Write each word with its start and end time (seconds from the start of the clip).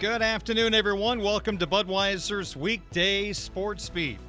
Good 0.00 0.22
afternoon, 0.22 0.74
everyone. 0.74 1.20
Welcome 1.20 1.58
to 1.58 1.66
Budweiser's 1.66 2.56
weekday 2.56 3.32
sports 3.32 3.88
beat 3.88 4.20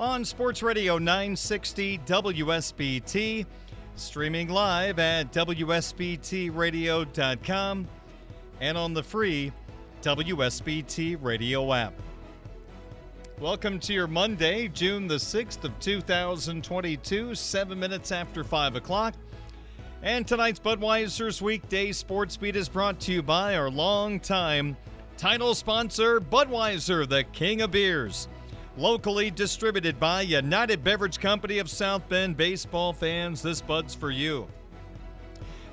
on 0.00 0.24
Sports 0.24 0.62
Radio 0.62 0.96
960 0.96 1.98
WSBT, 1.98 3.44
streaming 3.94 4.48
live 4.48 4.98
at 4.98 5.30
WSBTRadio.com 5.30 7.88
and 8.62 8.78
on 8.78 8.94
the 8.94 9.02
free 9.02 9.52
WSBT 10.00 11.18
radio 11.20 11.74
app. 11.74 11.92
Welcome 13.38 13.78
to 13.80 13.92
your 13.92 14.06
Monday, 14.06 14.68
June 14.68 15.06
the 15.06 15.16
6th 15.16 15.62
of 15.62 15.78
2022, 15.78 17.34
seven 17.34 17.78
minutes 17.78 18.12
after 18.12 18.42
5 18.42 18.76
o'clock. 18.76 19.12
And 20.02 20.26
tonight's 20.26 20.58
Budweiser's 20.58 21.42
weekday 21.42 21.92
sports 21.92 22.38
beat 22.38 22.56
is 22.56 22.70
brought 22.70 22.98
to 23.00 23.12
you 23.12 23.22
by 23.22 23.56
our 23.56 23.68
longtime 23.68 24.74
title 25.18 25.52
sponsor, 25.52 26.20
Budweiser, 26.20 27.06
the 27.06 27.24
king 27.24 27.60
of 27.60 27.72
beers. 27.72 28.28
Locally 28.76 29.32
distributed 29.32 29.98
by 29.98 30.20
United 30.22 30.84
Beverage 30.84 31.18
Company 31.18 31.58
of 31.58 31.68
South 31.68 32.08
Bend. 32.08 32.36
Baseball 32.36 32.92
fans, 32.92 33.42
this 33.42 33.60
Bud's 33.60 33.96
for 33.96 34.12
you. 34.12 34.46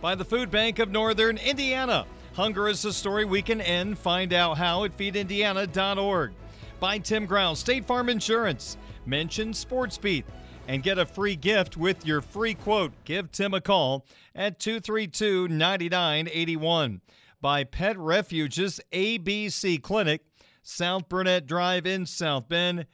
By 0.01 0.15
the 0.15 0.25
Food 0.25 0.49
Bank 0.49 0.79
of 0.79 0.89
Northern 0.89 1.37
Indiana. 1.37 2.07
Hunger 2.33 2.67
is 2.67 2.83
a 2.85 2.91
story 2.91 3.23
we 3.23 3.43
can 3.43 3.61
end. 3.61 3.99
Find 3.99 4.33
out 4.33 4.57
how 4.57 4.83
at 4.83 4.97
feedindiana.org. 4.97 6.33
By 6.79 6.97
Tim 6.97 7.27
Growl, 7.27 7.55
State 7.55 7.85
Farm 7.85 8.09
Insurance. 8.09 8.77
Mention 9.05 9.51
SportsBeat 9.51 10.23
and 10.67 10.81
get 10.81 10.97
a 10.97 11.05
free 11.05 11.35
gift 11.35 11.77
with 11.77 12.03
your 12.03 12.21
free 12.21 12.55
quote. 12.55 12.93
Give 13.03 13.31
Tim 13.31 13.53
a 13.53 13.61
call 13.61 14.07
at 14.33 14.59
232 14.59 15.47
9981 15.49 17.01
by 17.41 17.63
Pet 17.63 17.97
Refuges 17.97 18.79
ABC 18.91 19.81
Clinic, 19.81 20.21
South 20.61 21.09
Burnett 21.09 21.45
Drive 21.45 21.85
in 21.85 22.05
South 22.05 22.49
Bend, 22.49 22.85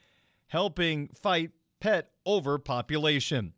helping 0.47 1.09
fight 1.09 1.51
pet 1.79 2.11
overpopulation. 2.25 3.53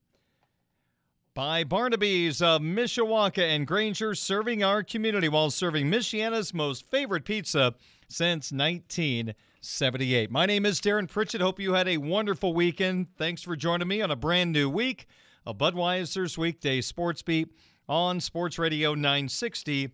By 1.34 1.64
Barnaby's 1.64 2.44
of 2.44 2.61
Mishawaka 2.61 3.42
and 3.42 3.66
Granger, 3.66 4.14
serving 4.14 4.64
our 4.64 4.84
community 4.84 5.28
while 5.28 5.50
serving 5.50 5.89
Michiana's 5.89 6.54
most 6.54 6.86
favorite 6.92 7.26
pizza 7.26 7.73
since 8.08 8.52
1978. 8.52 10.30
My 10.30 10.45
name 10.45 10.64
is 10.64 10.80
Darren 10.80 11.09
Pritchett. 11.09 11.42
Hope 11.42 11.59
you 11.59 11.73
had 11.73 11.88
a 11.88 11.98
wonderful 11.98 12.54
weekend. 12.54 13.08
Thanks 13.17 13.42
for 13.42 13.56
joining 13.56 13.88
me 13.88 14.00
on 14.04 14.11
a 14.11 14.16
brand 14.16 14.52
new 14.52 14.70
week 14.70 15.08
of 15.44 15.58
Budweiser's 15.58 16.38
Weekday 16.38 16.82
Sports 16.82 17.23
Beat 17.23 17.50
on 17.89 18.20
Sports 18.20 18.60
Radio 18.60 18.94
960 18.94 19.89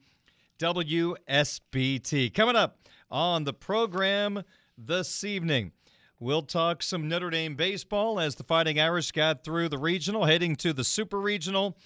WSBT. 0.59 2.33
Coming 2.33 2.57
up 2.57 2.79
on 3.09 3.45
the 3.45 3.53
program 3.53 4.43
this 4.77 5.23
evening, 5.23 5.71
we'll 6.19 6.41
talk 6.41 6.83
some 6.83 7.07
Notre 7.07 7.29
Dame 7.29 7.55
baseball 7.55 8.19
as 8.19 8.35
the 8.35 8.43
Fighting 8.43 8.77
Irish 8.77 9.13
got 9.13 9.45
through 9.45 9.69
the 9.69 9.77
regional, 9.77 10.25
heading 10.25 10.57
to 10.57 10.73
the 10.73 10.83
Super 10.83 11.17
Regional. 11.17 11.77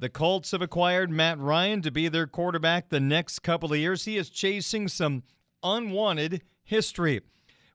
The 0.00 0.08
Colts 0.08 0.50
have 0.50 0.60
acquired 0.60 1.10
Matt 1.10 1.38
Ryan 1.38 1.82
to 1.82 1.92
be 1.92 2.08
their 2.08 2.26
quarterback 2.26 2.88
the 2.88 2.98
next 2.98 3.38
couple 3.40 3.72
of 3.72 3.78
years. 3.78 4.06
He 4.06 4.16
is 4.16 4.28
chasing 4.28 4.88
some 4.88 5.22
unwanted 5.62 6.42
history. 6.64 7.20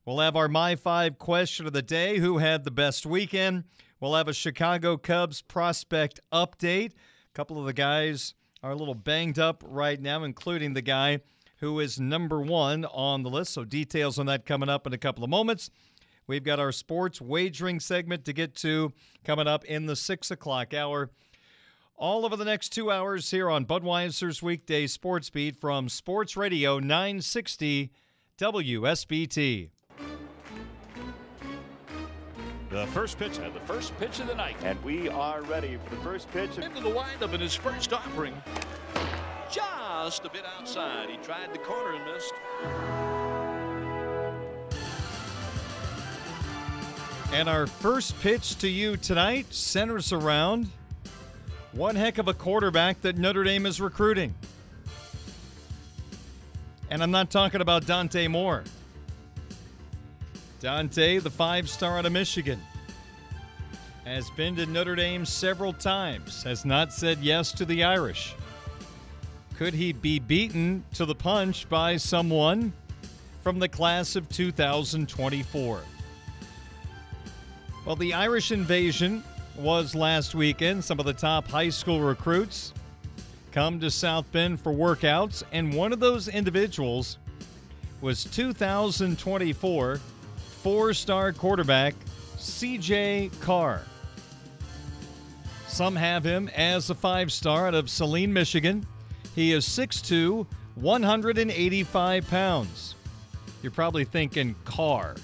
We'll 0.04 0.18
have 0.18 0.36
our 0.36 0.48
My 0.48 0.76
Five 0.76 1.18
question 1.18 1.66
of 1.66 1.72
the 1.72 1.80
day 1.80 2.18
who 2.18 2.38
had 2.38 2.64
the 2.64 2.70
best 2.70 3.06
weekend? 3.06 3.64
We'll 4.00 4.14
have 4.14 4.28
a 4.28 4.34
Chicago 4.34 4.98
Cubs 4.98 5.40
prospect 5.40 6.20
update. 6.30 6.90
A 6.92 7.32
couple 7.32 7.58
of 7.58 7.64
the 7.64 7.72
guys 7.72 8.34
are 8.66 8.72
a 8.72 8.76
little 8.76 8.94
banged 8.94 9.38
up 9.38 9.62
right 9.64 10.00
now, 10.00 10.24
including 10.24 10.74
the 10.74 10.82
guy 10.82 11.20
who 11.58 11.78
is 11.78 12.00
number 12.00 12.40
one 12.40 12.84
on 12.86 13.22
the 13.22 13.30
list. 13.30 13.52
So, 13.52 13.64
details 13.64 14.18
on 14.18 14.26
that 14.26 14.44
coming 14.44 14.68
up 14.68 14.88
in 14.88 14.92
a 14.92 14.98
couple 14.98 15.22
of 15.22 15.30
moments. 15.30 15.70
We've 16.26 16.42
got 16.42 16.58
our 16.58 16.72
sports 16.72 17.20
wagering 17.20 17.78
segment 17.78 18.24
to 18.24 18.32
get 18.32 18.56
to 18.56 18.92
coming 19.24 19.46
up 19.46 19.64
in 19.64 19.86
the 19.86 19.94
six 19.94 20.32
o'clock 20.32 20.74
hour. 20.74 21.10
All 21.94 22.26
over 22.26 22.36
the 22.36 22.44
next 22.44 22.70
two 22.70 22.90
hours 22.90 23.30
here 23.30 23.48
on 23.48 23.64
Budweiser's 23.64 24.42
weekday 24.42 24.88
sports 24.88 25.30
beat 25.30 25.56
from 25.56 25.88
Sports 25.88 26.36
Radio 26.36 26.80
960 26.80 27.92
WSBT. 28.36 29.70
The 32.68 32.86
first 32.88 33.16
pitch 33.16 33.38
and 33.38 33.54
the 33.54 33.60
first 33.60 33.96
pitch 33.98 34.18
of 34.18 34.26
the 34.26 34.34
night. 34.34 34.56
And 34.64 34.82
we 34.82 35.08
are 35.08 35.42
ready 35.42 35.78
for 35.84 35.94
the 35.94 36.00
first 36.02 36.30
pitch. 36.32 36.58
Into 36.58 36.82
the 36.82 36.90
windup 36.90 37.32
in 37.32 37.40
his 37.40 37.54
first 37.54 37.92
offering. 37.92 38.34
Just 39.52 40.24
a 40.24 40.30
bit 40.30 40.42
outside. 40.58 41.08
He 41.08 41.16
tried 41.18 41.52
the 41.54 41.58
corner 41.58 41.94
and 41.94 42.04
missed. 42.12 42.32
And 47.32 47.48
our 47.48 47.68
first 47.68 48.18
pitch 48.20 48.56
to 48.58 48.68
you 48.68 48.96
tonight 48.96 49.52
centers 49.54 50.12
around 50.12 50.68
one 51.72 51.94
heck 51.94 52.18
of 52.18 52.26
a 52.26 52.34
quarterback 52.34 53.00
that 53.02 53.16
Notre 53.16 53.44
Dame 53.44 53.66
is 53.66 53.80
recruiting. 53.80 54.34
And 56.90 57.02
I'm 57.02 57.10
not 57.12 57.30
talking 57.30 57.60
about 57.60 57.86
Dante 57.86 58.26
Moore. 58.26 58.64
Dante, 60.60 61.18
the 61.18 61.30
five 61.30 61.68
star 61.68 61.98
out 61.98 62.06
of 62.06 62.12
Michigan, 62.12 62.60
has 64.04 64.30
been 64.30 64.56
to 64.56 64.64
Notre 64.66 64.94
Dame 64.94 65.26
several 65.26 65.72
times, 65.72 66.42
has 66.44 66.64
not 66.64 66.92
said 66.92 67.18
yes 67.18 67.52
to 67.52 67.64
the 67.64 67.84
Irish. 67.84 68.34
Could 69.56 69.74
he 69.74 69.92
be 69.92 70.18
beaten 70.18 70.84
to 70.94 71.04
the 71.04 71.14
punch 71.14 71.68
by 71.68 71.96
someone 71.96 72.72
from 73.42 73.58
the 73.58 73.68
class 73.68 74.16
of 74.16 74.28
2024? 74.30 75.80
Well, 77.84 77.96
the 77.96 78.14
Irish 78.14 78.50
invasion 78.50 79.22
was 79.56 79.94
last 79.94 80.34
weekend. 80.34 80.84
Some 80.84 80.98
of 80.98 81.06
the 81.06 81.12
top 81.12 81.48
high 81.48 81.70
school 81.70 82.00
recruits 82.00 82.72
come 83.52 83.78
to 83.80 83.90
South 83.90 84.30
Bend 84.32 84.60
for 84.60 84.72
workouts, 84.72 85.42
and 85.52 85.72
one 85.74 85.92
of 85.92 86.00
those 86.00 86.28
individuals 86.28 87.18
was 88.00 88.24
2024 88.24 90.00
four 90.66 90.92
star 90.92 91.32
quarterback 91.32 91.94
CJ 92.38 93.30
Carr. 93.40 93.82
Some 95.68 95.94
have 95.94 96.24
him 96.24 96.50
as 96.56 96.90
a 96.90 96.94
five 96.96 97.30
star 97.30 97.68
out 97.68 97.74
of 97.74 97.88
Saline, 97.88 98.32
Michigan. 98.32 98.84
He 99.36 99.52
is 99.52 99.64
6'2, 99.64 100.44
185 100.74 102.28
pounds. 102.28 102.96
You're 103.62 103.70
probably 103.70 104.04
thinking 104.04 104.56
Carr. 104.64 105.14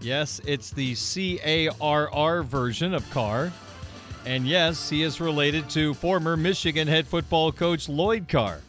Yes, 0.00 0.40
it's 0.44 0.72
the 0.72 0.96
C 0.96 1.38
A 1.44 1.68
R 1.80 2.10
R 2.12 2.42
version 2.42 2.92
of 2.92 3.08
Carr. 3.10 3.52
And 4.24 4.48
yes, 4.48 4.90
he 4.90 5.04
is 5.04 5.20
related 5.20 5.70
to 5.70 5.94
former 5.94 6.36
Michigan 6.36 6.88
head 6.88 7.06
football 7.06 7.52
coach 7.52 7.88
Lloyd 7.88 8.26
Carr. 8.28 8.62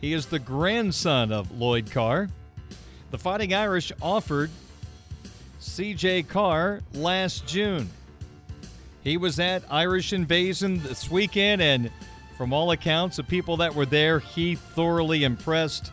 He 0.00 0.14
is 0.14 0.24
the 0.24 0.38
grandson 0.38 1.30
of 1.30 1.50
Lloyd 1.50 1.90
Carr. 1.90 2.30
The 3.10 3.18
Fighting 3.18 3.52
Irish 3.52 3.92
offered 4.00 4.50
CJ 5.62 6.26
Carr 6.26 6.80
last 6.92 7.46
June. 7.46 7.88
He 9.04 9.16
was 9.16 9.38
at 9.38 9.62
Irish 9.70 10.12
Invasion 10.12 10.82
this 10.82 11.08
weekend, 11.08 11.62
and 11.62 11.90
from 12.36 12.52
all 12.52 12.72
accounts 12.72 13.20
of 13.20 13.28
people 13.28 13.56
that 13.58 13.72
were 13.72 13.86
there, 13.86 14.18
he 14.18 14.56
thoroughly 14.56 15.22
impressed. 15.22 15.92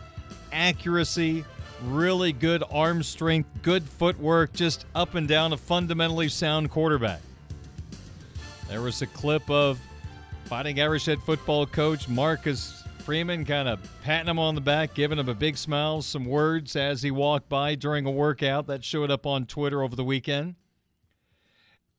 Accuracy, 0.51 1.45
really 1.83 2.33
good 2.33 2.63
arm 2.71 3.03
strength, 3.03 3.47
good 3.61 3.83
footwork, 3.83 4.53
just 4.53 4.85
up 4.95 5.13
and 5.13 5.27
down 5.27 5.53
a 5.53 5.57
fundamentally 5.57 6.29
sound 6.29 6.71
quarterback. 6.71 7.21
There 8.67 8.81
was 8.81 9.03
a 9.03 9.07
clip 9.07 9.47
of 9.49 9.79
Fighting 10.45 10.81
Irish 10.81 11.05
head 11.05 11.19
football 11.19 11.67
coach 11.67 12.09
Marcus 12.09 12.78
Freeman 13.01 13.45
kind 13.45 13.67
of 13.67 13.79
patting 14.03 14.29
him 14.29 14.39
on 14.39 14.55
the 14.55 14.61
back, 14.61 14.93
giving 14.93 15.17
him 15.17 15.29
a 15.29 15.33
big 15.33 15.57
smile, 15.57 16.01
some 16.01 16.25
words 16.25 16.75
as 16.75 17.01
he 17.01 17.11
walked 17.11 17.49
by 17.49 17.75
during 17.75 18.05
a 18.05 18.11
workout 18.11 18.67
that 18.67 18.83
showed 18.83 19.09
up 19.09 19.25
on 19.25 19.45
Twitter 19.45 19.81
over 19.81 19.95
the 19.95 20.03
weekend. 20.03 20.55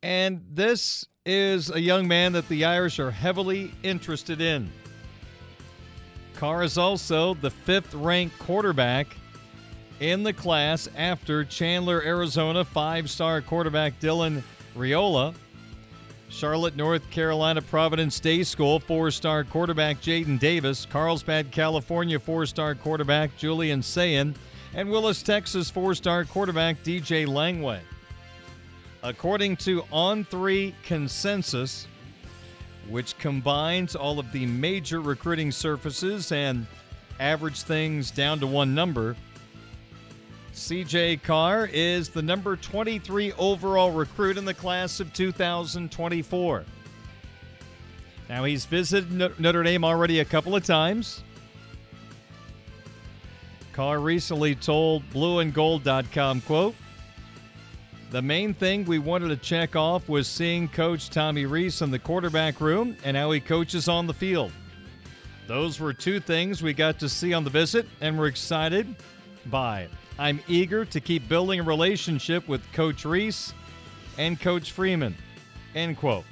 And 0.02 0.44
this 0.50 1.06
is 1.26 1.70
a 1.70 1.81
young 1.81 2.08
man 2.08 2.32
that 2.32 2.49
the 2.49 2.64
Irish 2.64 2.99
are 2.99 3.11
heavily 3.11 3.73
interested 3.82 4.41
in. 4.41 4.70
Carr 6.35 6.62
is 6.62 6.79
also 6.79 7.35
the 7.35 7.50
fifth 7.50 7.93
ranked 7.94 8.38
quarterback 8.38 9.08
in 10.00 10.23
the 10.23 10.32
class 10.32 10.88
after 10.97 11.44
Chandler, 11.44 12.02
Arizona 12.02 12.64
five 12.64 13.11
star 13.11 13.43
quarterback 13.43 14.00
Dylan 14.00 14.43
Raiola 14.75 15.35
Charlotte, 16.31 16.77
North 16.77 17.11
Carolina 17.11 17.61
Providence 17.61 18.21
Day 18.21 18.44
School 18.44 18.79
four 18.79 19.11
star 19.11 19.43
quarterback 19.43 20.00
Jadyn 20.00 20.38
Davis, 20.38 20.87
Carlsbad, 20.87 21.50
California 21.50 22.19
four 22.21 22.47
star 22.47 22.75
quarterback 22.77 23.37
Julian 23.37 23.82
Sayin, 23.82 24.35
and 24.75 24.88
Willis, 24.88 25.23
Texas 25.23 25.69
four 25.69 25.94
star 25.94 26.25
quarterback 26.25 26.82
DJ 26.85 27.27
Lagway. 27.27 27.81
According 29.03 29.56
to 29.59 29.82
On 29.91 30.25
3 30.25 30.75
Consensus, 30.85 31.88
which 32.88 33.19
combines 33.19 33.97
all 33.97 34.19
of 34.19 34.31
the 34.31 34.47
major 34.47 35.00
recruiting 35.00 35.50
surfaces 35.50 36.33
and 36.33 36.67
average 37.19 37.62
things 37.62 38.11
down 38.11 38.38
to 38.41 38.47
one 38.47 38.75
number, 38.75 39.17
CJ 40.61 41.23
Carr 41.23 41.71
is 41.73 42.11
the 42.11 42.21
number 42.21 42.55
23 42.55 43.33
overall 43.39 43.93
recruit 43.93 44.37
in 44.37 44.45
the 44.45 44.53
class 44.53 45.01
of 45.01 45.11
2024. 45.15 46.65
Now, 48.29 48.45
he's 48.45 48.67
visited 48.67 49.41
Notre 49.41 49.62
Dame 49.62 49.85
already 49.85 50.21
a 50.21 50.25
couple 50.25 50.55
of 50.55 50.62
times. 50.62 51.25
Carr 53.73 54.01
recently 54.01 54.55
told 54.55 55.03
blueandgold.com, 55.11 56.43
quote, 56.43 56.75
the 58.11 58.21
main 58.21 58.53
thing 58.53 58.85
we 58.85 58.99
wanted 58.99 59.29
to 59.29 59.37
check 59.39 59.77
off 59.77 60.11
was 60.11 60.29
seeing 60.29 60.69
Coach 60.69 61.09
Tommy 61.09 61.47
Rees 61.47 61.81
in 61.81 61.91
the 61.91 61.99
quarterback 61.99 62.61
room 62.61 62.99
and 63.03 63.17
how 63.17 63.31
he 63.31 63.41
coaches 63.41 63.89
on 63.89 64.07
the 64.07 64.15
field. 64.15 64.53
Those 65.47 65.81
were 65.81 65.95
two 65.95 66.21
things 66.21 66.62
we 66.62 66.75
got 66.75 66.99
to 66.99 67.09
see 67.09 67.33
on 67.33 67.45
the 67.45 67.51
visit 67.51 67.87
and 68.03 68.19
we're 68.19 68.27
excited 68.27 68.95
by. 69.47 69.89
I'm 70.21 70.39
eager 70.49 70.85
to 70.85 71.01
keep 71.01 71.27
building 71.31 71.61
a 71.61 71.63
relationship 71.63 72.47
with 72.47 72.61
Coach 72.75 73.07
Rees 73.07 73.55
and 74.19 74.39
Coach 74.39 74.73
Freeman. 74.73 75.17
End 75.75 75.97
quote. 75.97 76.27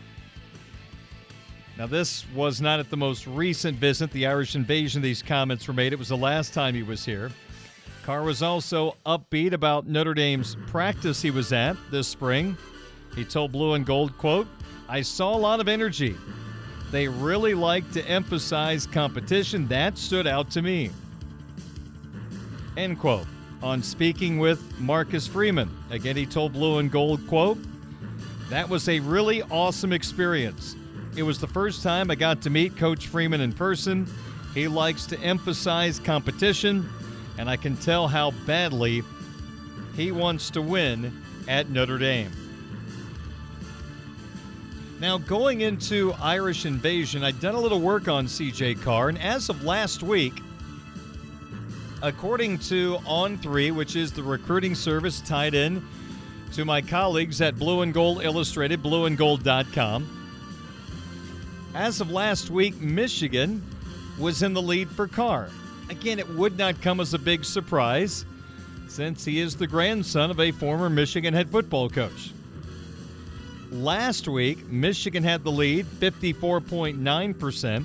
Now, 1.78 1.86
this 1.86 2.26
was 2.34 2.60
not 2.60 2.80
at 2.80 2.90
the 2.90 2.98
most 2.98 3.26
recent 3.26 3.78
visit, 3.78 4.10
the 4.10 4.26
Irish 4.26 4.56
invasion, 4.56 5.00
these 5.00 5.22
comments 5.22 5.66
were 5.66 5.72
made. 5.72 5.94
It 5.94 5.98
was 5.98 6.10
the 6.10 6.18
last 6.18 6.52
time 6.52 6.74
he 6.74 6.82
was 6.82 7.02
here. 7.02 7.30
Carr 8.02 8.24
was 8.24 8.42
also 8.42 8.94
upbeat 9.06 9.54
about 9.54 9.86
Notre 9.86 10.12
Dame's 10.12 10.54
practice 10.66 11.22
he 11.22 11.30
was 11.30 11.54
at 11.54 11.74
this 11.90 12.08
spring. 12.08 12.58
He 13.14 13.24
told 13.24 13.52
Blue 13.52 13.72
and 13.72 13.86
Gold, 13.86 14.18
quote, 14.18 14.48
I 14.86 15.00
saw 15.00 15.34
a 15.34 15.38
lot 15.38 15.60
of 15.60 15.68
energy. 15.68 16.14
They 16.90 17.08
really 17.08 17.54
like 17.54 17.90
to 17.92 18.06
emphasize 18.06 18.86
competition. 18.86 19.66
That 19.68 19.96
stood 19.96 20.26
out 20.26 20.50
to 20.50 20.60
me. 20.60 20.90
End 22.76 22.98
quote 22.98 23.26
on 23.62 23.82
speaking 23.82 24.38
with 24.38 24.78
Marcus 24.78 25.26
Freeman. 25.26 25.70
Again, 25.90 26.16
he 26.16 26.26
told 26.26 26.52
Blue 26.52 26.78
and 26.78 26.90
Gold, 26.90 27.26
quote, 27.26 27.58
That 28.50 28.68
was 28.68 28.88
a 28.88 29.00
really 29.00 29.42
awesome 29.42 29.92
experience. 29.92 30.76
It 31.16 31.22
was 31.22 31.40
the 31.40 31.48
first 31.48 31.82
time 31.82 32.10
I 32.10 32.14
got 32.14 32.40
to 32.42 32.50
meet 32.50 32.76
Coach 32.76 33.08
Freeman 33.08 33.40
in 33.40 33.52
person. 33.52 34.06
He 34.54 34.68
likes 34.68 35.06
to 35.06 35.20
emphasize 35.20 35.98
competition, 35.98 36.88
and 37.38 37.50
I 37.50 37.56
can 37.56 37.76
tell 37.76 38.06
how 38.06 38.30
badly 38.46 39.02
he 39.96 40.12
wants 40.12 40.50
to 40.50 40.62
win 40.62 41.22
at 41.48 41.70
Notre 41.70 41.98
Dame. 41.98 42.30
Now, 45.00 45.18
going 45.18 45.60
into 45.60 46.12
Irish 46.20 46.66
invasion, 46.66 47.22
I'd 47.22 47.40
done 47.40 47.54
a 47.54 47.60
little 47.60 47.80
work 47.80 48.08
on 48.08 48.26
CJ 48.26 48.82
Carr, 48.82 49.08
and 49.08 49.18
as 49.20 49.48
of 49.48 49.62
last 49.64 50.02
week, 50.02 50.42
according 52.02 52.58
to 52.58 52.96
On3, 53.06 53.72
which 53.74 53.96
is 53.96 54.12
the 54.12 54.22
recruiting 54.22 54.74
service 54.74 55.20
tied 55.20 55.54
in 55.54 55.86
to 56.52 56.64
my 56.64 56.80
colleagues 56.80 57.40
at 57.40 57.58
Blue 57.58 57.82
and 57.82 57.92
Gold 57.92 58.22
Illustrated, 58.22 58.82
blueandgold.com. 58.82 60.14
As 61.74 62.00
of 62.00 62.10
last 62.10 62.50
week, 62.50 62.80
Michigan 62.80 63.62
was 64.18 64.42
in 64.42 64.54
the 64.54 64.62
lead 64.62 64.88
for 64.88 65.06
Carr. 65.06 65.50
Again, 65.90 66.18
it 66.18 66.28
would 66.30 66.58
not 66.58 66.80
come 66.82 67.00
as 67.00 67.14
a 67.14 67.18
big 67.18 67.44
surprise 67.44 68.24
since 68.88 69.24
he 69.24 69.40
is 69.40 69.56
the 69.56 69.66
grandson 69.66 70.30
of 70.30 70.40
a 70.40 70.50
former 70.50 70.88
Michigan 70.90 71.34
head 71.34 71.50
football 71.50 71.88
coach. 71.88 72.32
Last 73.70 74.28
week, 74.28 74.66
Michigan 74.68 75.22
had 75.22 75.44
the 75.44 75.52
lead 75.52 75.84
54.9%. 75.86 77.84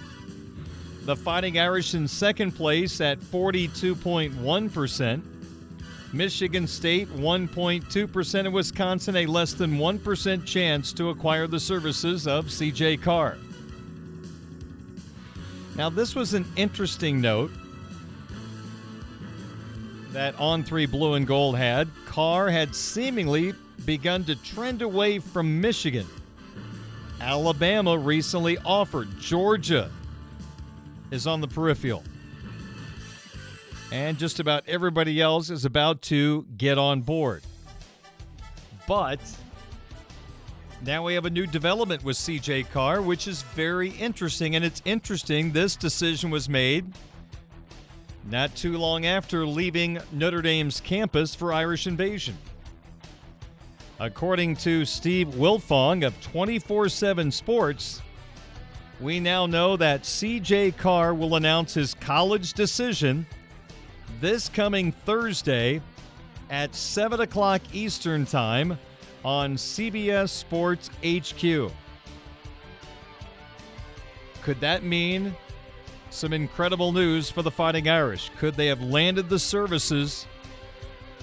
The 1.05 1.15
Fighting 1.17 1.59
Irish 1.59 1.95
in 1.95 2.07
second 2.07 2.53
place 2.53 3.01
at 3.01 3.19
42.1%. 3.19 5.21
Michigan 6.13 6.65
State 6.65 7.09
1.2%, 7.09 8.39
and 8.39 8.53
Wisconsin 8.53 9.17
a 9.17 9.25
less 9.25 9.53
than 9.53 9.73
1% 9.73 10.45
chance 10.45 10.93
to 10.93 11.09
acquire 11.09 11.47
the 11.47 11.59
services 11.59 12.25
of 12.25 12.45
CJ 12.45 13.01
Carr. 13.01 13.37
Now, 15.75 15.89
this 15.89 16.15
was 16.15 16.33
an 16.33 16.45
interesting 16.55 17.19
note 17.19 17.51
that 20.13 20.39
On 20.39 20.63
3 20.63 20.85
Blue 20.85 21.15
and 21.15 21.27
Gold 21.27 21.57
had. 21.57 21.89
Carr 22.05 22.49
had 22.49 22.73
seemingly 22.73 23.53
begun 23.85 24.23
to 24.23 24.37
trend 24.37 24.81
away 24.81 25.19
from 25.19 25.59
Michigan. 25.59 26.07
Alabama 27.19 27.97
recently 27.97 28.57
offered 28.59 29.09
Georgia 29.19 29.91
is 31.13 31.27
on 31.27 31.41
the 31.41 31.47
peripheral. 31.47 32.03
And 33.91 34.17
just 34.17 34.39
about 34.39 34.63
everybody 34.67 35.21
else 35.21 35.51
is 35.51 35.63
about 35.63 36.01
to 36.03 36.47
get 36.57 36.79
on 36.79 37.01
board. 37.01 37.43
But 38.87 39.19
now 40.81 41.05
we 41.05 41.13
have 41.13 41.25
a 41.25 41.29
new 41.29 41.45
development 41.45 42.03
with 42.03 42.17
CJ 42.17 42.71
Carr, 42.71 43.03
which 43.03 43.27
is 43.27 43.43
very 43.43 43.91
interesting. 43.91 44.55
And 44.55 44.65
it's 44.65 44.81
interesting 44.85 45.51
this 45.51 45.75
decision 45.75 46.31
was 46.31 46.49
made 46.49 46.91
not 48.25 48.55
too 48.55 48.79
long 48.79 49.05
after 49.05 49.45
leaving 49.45 49.99
Notre 50.11 50.41
Dame's 50.41 50.81
campus 50.81 51.35
for 51.35 51.53
Irish 51.53 51.85
Invasion. 51.85 52.35
According 53.99 54.55
to 54.57 54.83
Steve 54.83 55.27
Wiltfong 55.27 56.07
of 56.07 56.19
24 56.21 56.89
7 56.89 57.29
Sports, 57.29 58.01
we 59.03 59.19
now 59.19 59.45
know 59.45 59.75
that 59.75 60.03
CJ 60.03 60.77
Carr 60.77 61.13
will 61.13 61.35
announce 61.35 61.73
his 61.73 61.93
college 61.95 62.53
decision 62.53 63.25
this 64.21 64.47
coming 64.47 64.93
Thursday 64.93 65.81
at 66.49 66.73
7 66.73 67.19
o'clock 67.19 67.61
Eastern 67.73 68.25
Time 68.25 68.79
on 69.25 69.55
CBS 69.55 70.29
Sports 70.29 70.89
HQ. 71.05 71.69
Could 74.41 74.61
that 74.61 74.83
mean 74.83 75.35
some 76.09 76.31
incredible 76.31 76.93
news 76.93 77.29
for 77.29 77.41
the 77.41 77.51
Fighting 77.51 77.89
Irish? 77.89 78.31
Could 78.37 78.55
they 78.55 78.67
have 78.67 78.81
landed 78.81 79.27
the 79.27 79.39
services 79.39 80.27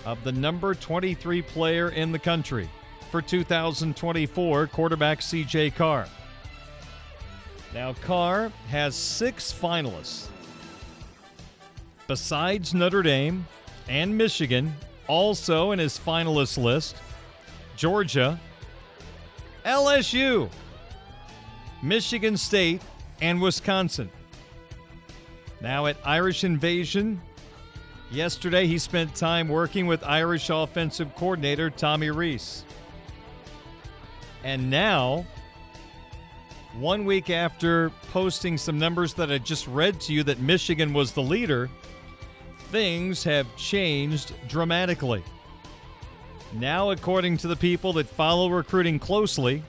of 0.05 0.23
the 0.23 0.33
number 0.33 0.75
23 0.75 1.41
player 1.41 1.89
in 1.89 2.13
the 2.13 2.19
country 2.19 2.69
for 3.11 3.23
2024 3.23 4.67
quarterback 4.67 5.21
CJ 5.21 5.75
Carr? 5.75 6.07
Now, 7.73 7.93
Carr 7.93 8.50
has 8.69 8.97
six 8.97 9.53
finalists. 9.53 10.27
Besides 12.09 12.75
Notre 12.75 13.03
Dame 13.03 13.47
and 13.89 14.17
Michigan, 14.17 14.75
also 15.07 15.71
in 15.71 15.79
his 15.79 15.99
finalist 15.99 16.59
list, 16.59 16.97
Georgia, 17.77 18.39
LSU, 19.65 20.50
Michigan 21.83 22.37
State, 22.37 22.83
and 23.23 23.41
Wisconsin. 23.41 24.11
Now 25.61 25.87
at 25.87 25.97
Irish 26.05 26.43
Invasion, 26.43 27.21
yesterday 28.11 28.67
he 28.67 28.79
spent 28.79 29.15
time 29.15 29.49
working 29.49 29.87
with 29.87 30.03
Irish 30.05 30.50
offensive 30.50 31.15
coordinator 31.15 31.71
Tommy 31.71 32.11
Rees. 32.11 32.65
And 34.43 34.71
now 34.71 35.27
one 36.79 37.05
week 37.05 37.31
after 37.31 37.91
posting 38.12 38.57
some 38.57 38.79
numbers 38.79 39.15
that 39.15 39.31
I 39.31 39.39
just 39.39 39.67
read 39.67 40.00
to 40.03 40.12
you 40.12 40.23
that 40.25 40.41
Michigan 40.41 40.93
was 40.93 41.12
the 41.12 41.23
leader, 41.23 41.69
things 42.71 43.25
have 43.25 43.47
changed 43.57 44.33
dramatically. 44.49 45.23
Now, 46.55 46.91
according 46.91 47.37
to 47.39 47.49
the 47.49 47.57
people 47.57 47.93
that 47.95 48.07
follow 48.07 48.49
recruiting 48.49 48.99
closely, 48.99 49.62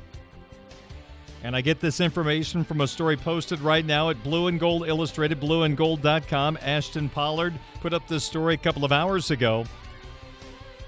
And 1.44 1.56
I 1.56 1.62
get 1.62 1.80
this 1.80 2.00
information 2.00 2.64
from 2.64 2.82
a 2.82 2.88
story 2.88 3.18
posted 3.18 3.60
right 3.62 3.86
now 3.86 4.10
at 4.12 4.24
Blue 4.24 4.48
and 4.48 4.60
Gold 4.60 4.88
Illustrated, 4.88 5.42
blueandgold.com. 5.42 6.60
Ashton 6.62 7.10
Pollard 7.10 7.54
put 7.82 7.94
up 7.94 8.08
this 8.08 8.24
story 8.24 8.54
a 8.54 8.58
couple 8.58 8.86
of 8.86 8.92
hours 8.92 9.32
ago. 9.32 9.66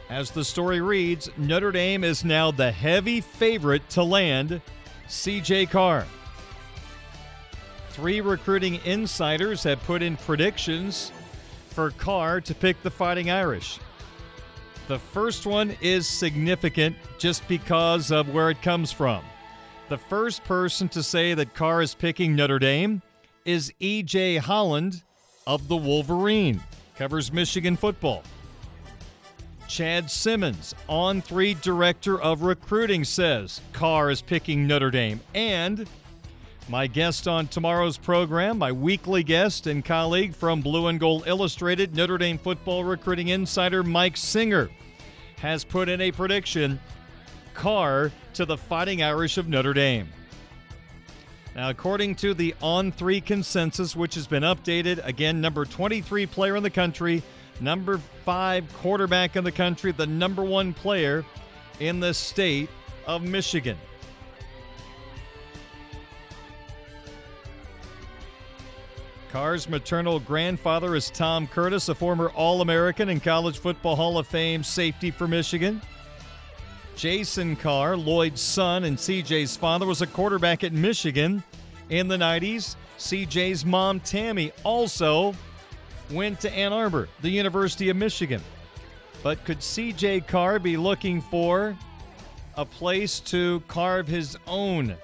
As 0.10 0.29
the 0.29 0.46
story 0.46 0.79
reads, 0.79 1.32
Notre 1.38 1.72
Dame 1.72 2.03
is 2.03 2.24
now 2.24 2.51
the 2.51 2.72
heavy 2.72 3.20
favorite 3.20 3.89
to 3.91 4.03
land 4.03 4.62
CJ 5.07 5.69
Carr. 5.69 6.05
Three 7.89 8.22
recruiting 8.22 8.79
insiders 8.86 9.63
have 9.63 9.83
put 9.83 10.01
in 10.01 10.17
predictions 10.17 11.12
for 11.69 11.91
Carr 11.91 12.41
to 12.41 12.55
pick 12.55 12.81
the 12.81 12.89
Fighting 12.89 13.29
Irish. 13.29 13.79
The 14.88 15.00
first 15.00 15.45
one 15.45 15.75
is 15.81 16.07
significant 16.07 16.95
just 17.17 17.48
because 17.48 18.12
of 18.12 18.33
where 18.33 18.50
it 18.50 18.62
comes 18.62 18.91
from. 18.91 19.24
The 19.89 19.98
first 19.98 20.43
person 20.43 20.89
to 20.89 21.03
say 21.03 21.33
that 21.33 21.53
Carr 21.53 21.81
is 21.81 21.93
picking 21.93 22.36
Notre 22.36 22.60
Dame 22.60 23.01
is 23.45 23.72
E.J. 23.79 24.38
Holland 24.38 25.03
of 25.45 25.67
the 25.67 25.75
Wolverine, 25.75 26.62
covers 26.95 27.31
Michigan 27.31 27.75
football. 27.75 28.24
Chad 29.67 30.10
Simmons, 30.12 30.75
on 30.88 31.22
three 31.22 31.55
director 31.55 32.22
of 32.22 32.43
recruiting, 32.43 33.03
says 33.03 33.62
Carr 33.72 34.12
is 34.12 34.22
picking 34.22 34.67
Notre 34.67 34.91
Dame. 34.91 35.20
And 35.34 35.88
my 36.70 36.88
guest 36.88 37.27
on 37.27 37.48
tomorrow's 37.48 37.98
program, 37.98 38.58
my 38.58 38.72
weekly 38.72 39.24
guest 39.24 39.67
and 39.67 39.84
colleague 39.84 40.36
from 40.36 40.62
Blue 40.62 40.88
and 40.88 41.00
Gold 41.00 41.27
Illustrated, 41.27 41.96
Notre 41.96 42.17
Dame 42.17 42.38
football 42.38 42.84
recruiting 42.84 43.29
insider 43.29 43.84
Mike 43.84 44.15
Singer, 44.15 44.70
has 45.38 45.63
put 45.63 45.89
in 45.89 46.01
a 46.01 46.12
prediction 46.12 46.79
Carr 47.53 48.12
to 48.34 48.46
the 48.46 48.58
Fighting 48.58 49.03
Irish 49.03 49.38
of 49.38 49.48
Notre 49.48 49.74
Dame. 49.74 50.08
Now, 51.55 51.70
according 51.70 52.15
to 52.15 52.34
the 52.34 52.55
On 52.62 52.91
3 52.91 53.22
consensus, 53.22 53.96
which 53.96 54.15
has 54.15 54.25
been 54.25 54.43
updated, 54.43 55.05
again, 55.05 55.39
number 55.39 55.65
23 55.65 56.25
player 56.25 56.55
in 56.55 56.63
the 56.63 56.70
country, 56.70 57.22
number 57.60 57.98
5 58.25 58.74
quarterback 58.74 59.36
in 59.36 59.43
the 59.43 59.51
country, 59.51 59.91
the 59.91 60.07
number 60.07 60.43
1 60.43 60.74
player 60.74 61.25
in 61.79 62.00
the 62.00 62.13
state 62.13 62.69
of 63.05 63.24
Michigan. 63.24 63.77
Carr's 69.31 69.67
maternal 69.67 70.19
grandfather 70.19 70.95
is 70.95 71.10
Tom 71.10 71.48
Curtis, 71.48 71.89
a 71.89 71.95
former 71.95 72.29
All 72.29 72.62
American 72.62 73.10
and 73.10 73.24
College 73.24 73.57
Football 73.57 73.95
Hall 73.95 74.19
of 74.19 74.27
Fame 74.27 74.63
safety 74.63 75.10
for 75.10 75.27
Michigan. 75.27 75.81
Jason 76.95 77.55
Carr, 77.55 77.98
Lloyd's 77.98 78.41
son 78.41 78.83
and 78.83 78.95
CJ's 78.95 79.57
father, 79.57 79.88
was 79.88 80.03
a 80.03 80.07
quarterback 80.07 80.63
at 80.63 80.72
Michigan 80.72 81.43
in 81.89 82.07
the 82.07 82.15
90s. 82.15 82.75
CJ's 83.00 83.65
mom, 83.65 84.00
Tammy, 84.00 84.51
also 84.63 85.33
went 86.13 86.39
to 86.41 86.51
Ann 86.53 86.72
Arbor, 86.74 87.10
the 87.22 87.29
University 87.29 87.89
of 87.89 87.98
Michigan. 87.98 88.41
But 89.22 89.43
could 89.46 89.60
CJ 89.60 90.27
Carr 90.27 90.60
be 90.60 90.77
looking 90.77 91.22
for 91.22 91.77
a 92.55 92.65
place 92.65 93.20
to 93.22 93.62
carve 93.67 94.08
his 94.08 94.38
own 94.48 94.96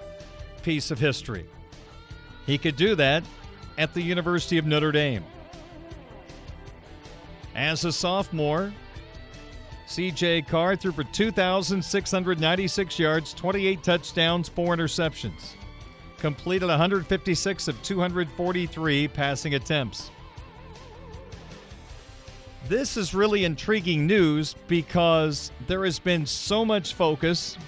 piece 0.62 0.90
of 0.90 0.98
history? 0.98 1.46
He 2.46 2.58
could 2.58 2.76
do 2.76 2.94
that 2.96 3.24
at 3.78 3.94
the 3.94 4.02
University 4.02 4.58
of 4.58 4.66
Notre 4.66 4.92
Dame. 4.92 5.24
As 7.54 7.84
a 7.84 7.92
sophomore, 7.92 8.72
CJ 9.88 10.46
Carr 10.46 10.76
threw 10.76 10.92
for 10.92 11.04
2,696 11.04 12.98
yards, 12.98 13.34
28 13.34 13.82
touchdowns, 13.82 14.48
4 14.48 14.76
interceptions. 14.76 15.54
Completed 16.18 16.68
156 16.68 17.68
of 17.68 17.82
243 17.82 19.08
passing 19.08 19.54
attempts. 19.54 20.10
This 22.70 22.96
is 22.96 23.14
really 23.16 23.44
intriguing 23.44 24.06
news 24.06 24.54
because 24.68 25.50
there 25.66 25.84
has 25.84 25.98
been 25.98 26.24
so 26.24 26.64
much 26.64 26.94
focus 26.94 27.58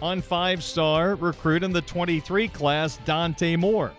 on 0.00 0.22
five 0.22 0.62
star 0.62 1.16
recruit 1.16 1.64
in 1.64 1.72
the 1.72 1.80
23 1.80 2.46
class, 2.46 3.00
Dante 3.04 3.56
Moore. 3.56 3.90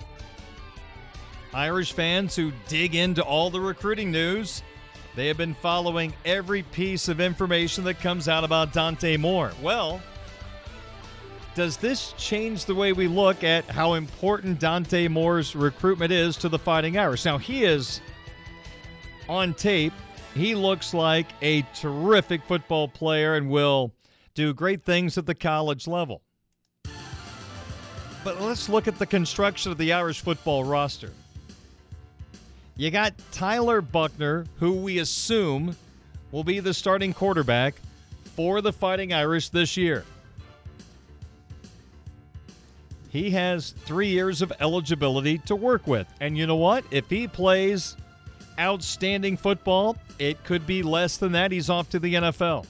Irish 1.54 1.92
fans 1.92 2.34
who 2.34 2.54
dig 2.70 2.96
into 2.96 3.22
all 3.26 3.50
the 3.50 3.60
recruiting 3.60 4.10
news, 4.10 4.64
they 5.18 5.28
have 5.28 5.36
been 5.36 5.54
following 5.56 6.14
every 6.24 6.64
piece 6.64 7.10
of 7.10 7.20
information 7.20 7.84
that 7.84 8.00
comes 8.00 8.30
out 8.30 8.46
about 8.46 8.72
Dante 8.72 9.18
Moore. 9.18 9.52
Well, 9.62 10.02
does 11.56 11.76
this 11.76 12.14
change 12.18 12.64
the 12.64 12.76
way 12.76 12.94
we 12.94 13.10
look 13.10 13.44
at 13.44 13.66
how 13.66 13.96
important 13.96 14.62
Dante 14.62 15.10
Moore's 15.10 15.58
recruitment 15.58 16.14
is 16.14 16.38
to 16.38 16.48
the 16.48 16.60
Fighting 16.60 16.98
Irish? 16.98 17.26
Now, 17.26 17.38
he 17.38 17.66
is 17.66 18.00
on 19.30 19.54
tape. 19.54 19.94
He 20.34 20.56
looks 20.56 20.94
like 20.94 21.28
a 21.42 21.62
terrific 21.74 22.44
football 22.44 22.88
player 22.88 23.36
and 23.36 23.50
will 23.50 23.94
do 24.34 24.54
great 24.54 24.84
things 24.84 25.18
at 25.18 25.26
the 25.26 25.36
college 25.36 25.88
level. 25.88 26.22
But 28.24 28.42
let's 28.42 28.68
look 28.68 28.88
at 28.88 29.00
the 29.00 29.06
construction 29.06 29.72
of 29.72 29.78
the 29.78 29.94
Irish 29.94 30.22
football 30.22 30.64
roster. 30.64 31.12
You 32.76 32.92
got 32.92 33.14
Tyler 33.32 33.82
Buchner, 33.82 34.46
who 34.60 34.74
we 34.74 35.00
assume 35.00 35.78
will 36.32 36.44
be 36.44 36.60
the 36.60 36.74
starting 36.74 37.14
quarterback 37.14 37.76
for 38.36 38.60
the 38.62 38.74
Fighting 38.74 39.14
Irish 39.14 39.50
this 39.50 39.78
year. 39.78 40.04
He 43.10 43.30
has 43.30 43.70
three 43.70 44.10
years 44.10 44.42
of 44.42 44.52
eligibility 44.60 45.38
to 45.46 45.56
work 45.56 45.88
with. 45.88 46.06
And 46.20 46.38
you 46.38 46.46
know 46.46 46.58
what? 46.58 46.84
If 46.92 47.10
he 47.10 47.30
plays 47.30 47.96
outstanding 48.60 49.38
football, 49.38 49.98
it 50.20 50.44
could 50.44 50.66
be 50.66 50.84
less 50.84 51.18
than 51.18 51.34
that. 51.34 51.52
He's 51.52 51.70
off 51.70 51.90
to 51.92 52.00
the 52.00 52.14
NFL. 52.16 52.66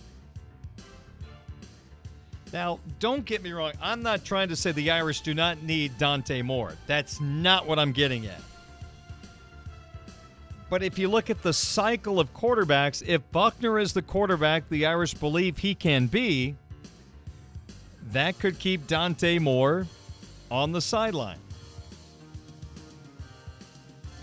Now, 2.53 2.79
don't 2.99 3.25
get 3.25 3.43
me 3.43 3.51
wrong. 3.51 3.73
I'm 3.81 4.01
not 4.01 4.23
trying 4.23 4.49
to 4.49 4.55
say 4.55 4.71
the 4.71 4.91
Irish 4.91 5.21
do 5.21 5.33
not 5.33 5.61
need 5.63 5.97
Dante 5.97 6.41
Moore. 6.41 6.73
That's 6.87 7.19
not 7.19 7.67
what 7.67 7.79
I'm 7.79 7.91
getting 7.91 8.27
at. 8.27 8.41
But 10.69 10.81
if 10.81 10.97
you 10.97 11.07
look 11.09 11.29
at 11.29 11.43
the 11.43 11.53
cycle 11.53 12.19
of 12.19 12.33
quarterbacks, 12.33 13.03
if 13.05 13.21
Buchner 13.31 13.77
is 13.77 13.93
the 13.93 14.01
quarterback 14.01 14.67
the 14.69 14.85
Irish 14.85 15.13
believe 15.13 15.57
he 15.57 15.75
can 15.75 16.07
be, 16.07 16.55
that 18.11 18.39
could 18.39 18.57
keep 18.57 18.87
Dante 18.87 19.37
Moore 19.39 19.87
on 20.49 20.71
the 20.71 20.81
sideline. 20.81 21.39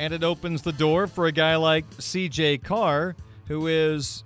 And 0.03 0.13
it 0.13 0.25
opens 0.25 0.63
the 0.63 0.73
door 0.73 1.07
for 1.07 1.27
a 1.27 1.33
guy 1.33 1.55
like 1.55 1.89
CJ 1.99 2.65
Carr, 2.65 3.15
who 3.47 3.69
is 3.69 4.25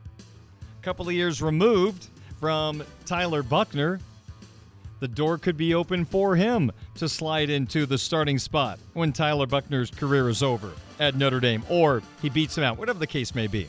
a 0.80 0.82
couple 0.82 1.06
of 1.06 1.12
years 1.12 1.42
removed 1.42 2.08
from 2.40 2.82
Tyler 3.04 3.42
Buchner. 3.42 4.00
The 5.00 5.08
door 5.08 5.36
could 5.36 5.58
be 5.58 5.74
open 5.74 6.06
for 6.06 6.34
him 6.34 6.72
to 6.94 7.10
slide 7.10 7.50
into 7.50 7.84
the 7.84 7.98
starting 7.98 8.38
spot 8.38 8.78
when 8.94 9.12
Tyler 9.12 9.46
Buchner's 9.46 9.90
career 9.90 10.30
is 10.30 10.42
over 10.42 10.72
at 10.98 11.14
Notre 11.14 11.40
Dame 11.40 11.62
or 11.68 12.02
he 12.22 12.30
beats 12.30 12.56
him 12.56 12.64
out, 12.64 12.78
whatever 12.78 12.98
the 12.98 13.06
case 13.06 13.34
may 13.34 13.46
be. 13.46 13.68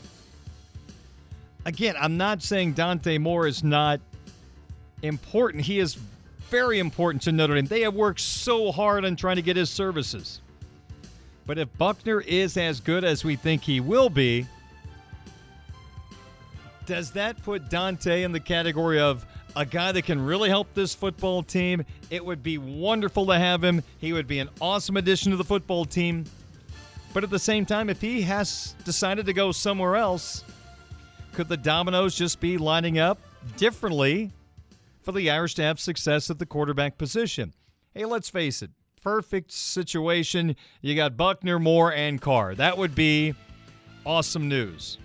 Again, 1.66 1.94
I'm 2.00 2.16
not 2.16 2.42
saying 2.42 2.72
Dante 2.72 3.18
Moore 3.18 3.46
is 3.46 3.62
not 3.62 4.00
important. 5.02 5.62
He 5.62 5.78
is 5.78 5.98
very 6.48 6.78
important 6.78 7.20
to 7.24 7.32
Notre 7.32 7.54
Dame. 7.54 7.66
They 7.66 7.82
have 7.82 7.92
worked 7.92 8.20
so 8.20 8.72
hard 8.72 9.04
on 9.04 9.14
trying 9.14 9.36
to 9.36 9.42
get 9.42 9.58
his 9.58 9.68
services. 9.68 10.40
But 11.48 11.56
if 11.56 11.72
Buchner 11.78 12.20
is 12.20 12.58
as 12.58 12.78
good 12.78 13.04
as 13.04 13.24
we 13.24 13.34
think 13.34 13.62
he 13.62 13.80
will 13.80 14.10
be, 14.10 14.46
does 16.84 17.10
that 17.12 17.42
put 17.42 17.70
Dante 17.70 18.22
in 18.22 18.32
the 18.32 18.38
category 18.38 19.00
of 19.00 19.24
a 19.56 19.64
guy 19.64 19.90
that 19.92 20.02
can 20.02 20.20
really 20.20 20.50
help 20.50 20.74
this 20.74 20.94
football 20.94 21.42
team? 21.42 21.86
It 22.10 22.22
would 22.22 22.42
be 22.42 22.58
wonderful 22.58 23.24
to 23.28 23.38
have 23.38 23.64
him. 23.64 23.82
He 23.96 24.12
would 24.12 24.26
be 24.26 24.40
an 24.40 24.50
awesome 24.60 24.98
addition 24.98 25.30
to 25.30 25.38
the 25.38 25.44
football 25.44 25.86
team. 25.86 26.26
But 27.14 27.24
at 27.24 27.30
the 27.30 27.38
same 27.38 27.64
time, 27.64 27.88
if 27.88 28.02
he 28.02 28.20
has 28.22 28.74
decided 28.84 29.24
to 29.24 29.32
go 29.32 29.50
somewhere 29.50 29.96
else, 29.96 30.44
could 31.32 31.48
the 31.48 31.56
dominoes 31.56 32.14
just 32.14 32.40
be 32.40 32.58
lining 32.58 32.98
up 32.98 33.18
differently 33.56 34.32
for 35.00 35.12
the 35.12 35.30
Irish 35.30 35.54
to 35.54 35.62
have 35.62 35.80
success 35.80 36.28
at 36.28 36.38
the 36.38 36.44
quarterback 36.44 36.98
position? 36.98 37.54
Hey, 37.94 38.04
let's 38.04 38.28
face 38.28 38.60
it, 38.60 38.70
perfect 39.08 39.50
situation. 39.50 40.54
You 40.82 40.94
got 40.94 41.16
Buchner, 41.16 41.58
Moore, 41.58 41.94
and 41.94 42.20
Carr. 42.20 42.54
That 42.54 42.76
would 42.76 42.94
be 42.94 43.34
awesome 44.04 44.50
news. 44.50 44.98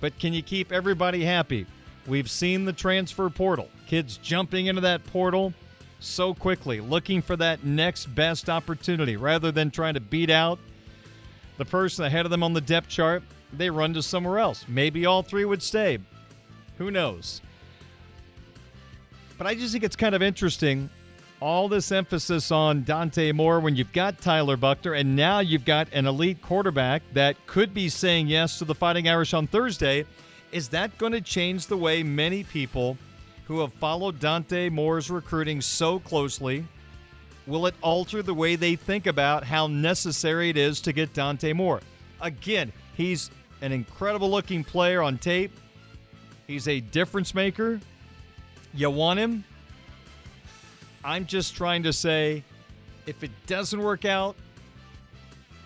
But 0.00 0.18
can 0.18 0.32
you 0.32 0.42
keep 0.42 0.72
everybody 0.72 1.22
happy? 1.22 1.66
We've 2.06 2.30
seen 2.30 2.64
the 2.64 2.72
transfer 2.72 3.28
portal, 3.28 3.68
kids 3.86 4.16
jumping 4.16 4.66
into 4.66 4.80
that 4.80 5.04
portal 5.08 5.52
so 6.00 6.32
quickly, 6.32 6.80
looking 6.80 7.20
for 7.20 7.36
that 7.36 7.64
next 7.64 8.06
best 8.14 8.48
opportunity 8.48 9.18
rather 9.18 9.52
than 9.52 9.70
trying 9.70 9.94
to 9.94 10.00
beat 10.00 10.30
out 10.30 10.58
the 11.58 11.66
person 11.66 12.06
ahead 12.06 12.24
of 12.24 12.30
them 12.30 12.42
on 12.42 12.54
the 12.54 12.62
depth 12.62 12.88
chart, 12.88 13.22
they 13.52 13.68
run 13.68 13.92
to 13.92 14.02
somewhere 14.02 14.38
else. 14.38 14.64
Maybe 14.68 15.04
all 15.04 15.22
three 15.22 15.44
would 15.44 15.62
stay. 15.62 15.98
Who 16.78 16.90
knows? 16.90 17.42
But 19.36 19.46
I 19.46 19.54
just 19.54 19.72
think 19.72 19.84
it's 19.84 19.96
kind 19.96 20.14
of 20.14 20.22
interesting 20.22 20.88
all 21.40 21.68
this 21.68 21.92
emphasis 21.92 22.50
on 22.50 22.82
Dante 22.84 23.32
Moore 23.32 23.60
when 23.60 23.76
you've 23.76 23.92
got 23.92 24.20
Tyler 24.20 24.56
Buchner 24.56 24.94
and 24.94 25.14
now 25.14 25.40
you've 25.40 25.64
got 25.64 25.88
an 25.92 26.06
elite 26.06 26.40
quarterback 26.40 27.02
that 27.12 27.36
could 27.46 27.74
be 27.74 27.88
saying 27.88 28.28
yes 28.28 28.58
to 28.58 28.64
the 28.64 28.74
Fighting 28.74 29.08
Irish 29.08 29.34
on 29.34 29.46
Thursday. 29.46 30.04
Is 30.52 30.68
that 30.70 30.96
going 30.98 31.12
to 31.12 31.20
change 31.20 31.66
the 31.66 31.76
way 31.76 32.02
many 32.02 32.44
people 32.44 32.96
who 33.46 33.60
have 33.60 33.72
followed 33.74 34.18
Dante 34.18 34.68
Moore's 34.68 35.10
recruiting 35.10 35.60
so 35.60 35.98
closely? 35.98 36.64
Will 37.46 37.66
it 37.66 37.74
alter 37.82 38.22
the 38.22 38.34
way 38.34 38.56
they 38.56 38.74
think 38.74 39.06
about 39.06 39.44
how 39.44 39.66
necessary 39.66 40.48
it 40.48 40.56
is 40.56 40.80
to 40.80 40.92
get 40.92 41.12
Dante 41.12 41.52
Moore? 41.52 41.80
Again, 42.20 42.72
he's 42.96 43.30
an 43.60 43.72
incredible 43.72 44.30
looking 44.30 44.64
player 44.64 45.02
on 45.02 45.18
tape. 45.18 45.52
He's 46.46 46.66
a 46.66 46.80
difference 46.80 47.34
maker. 47.34 47.80
You 48.74 48.90
want 48.90 49.20
him? 49.20 49.44
I'm 51.06 51.24
just 51.24 51.54
trying 51.54 51.84
to 51.84 51.92
say 51.92 52.42
if 53.06 53.22
it 53.22 53.30
doesn't 53.46 53.80
work 53.80 54.04
out, 54.04 54.34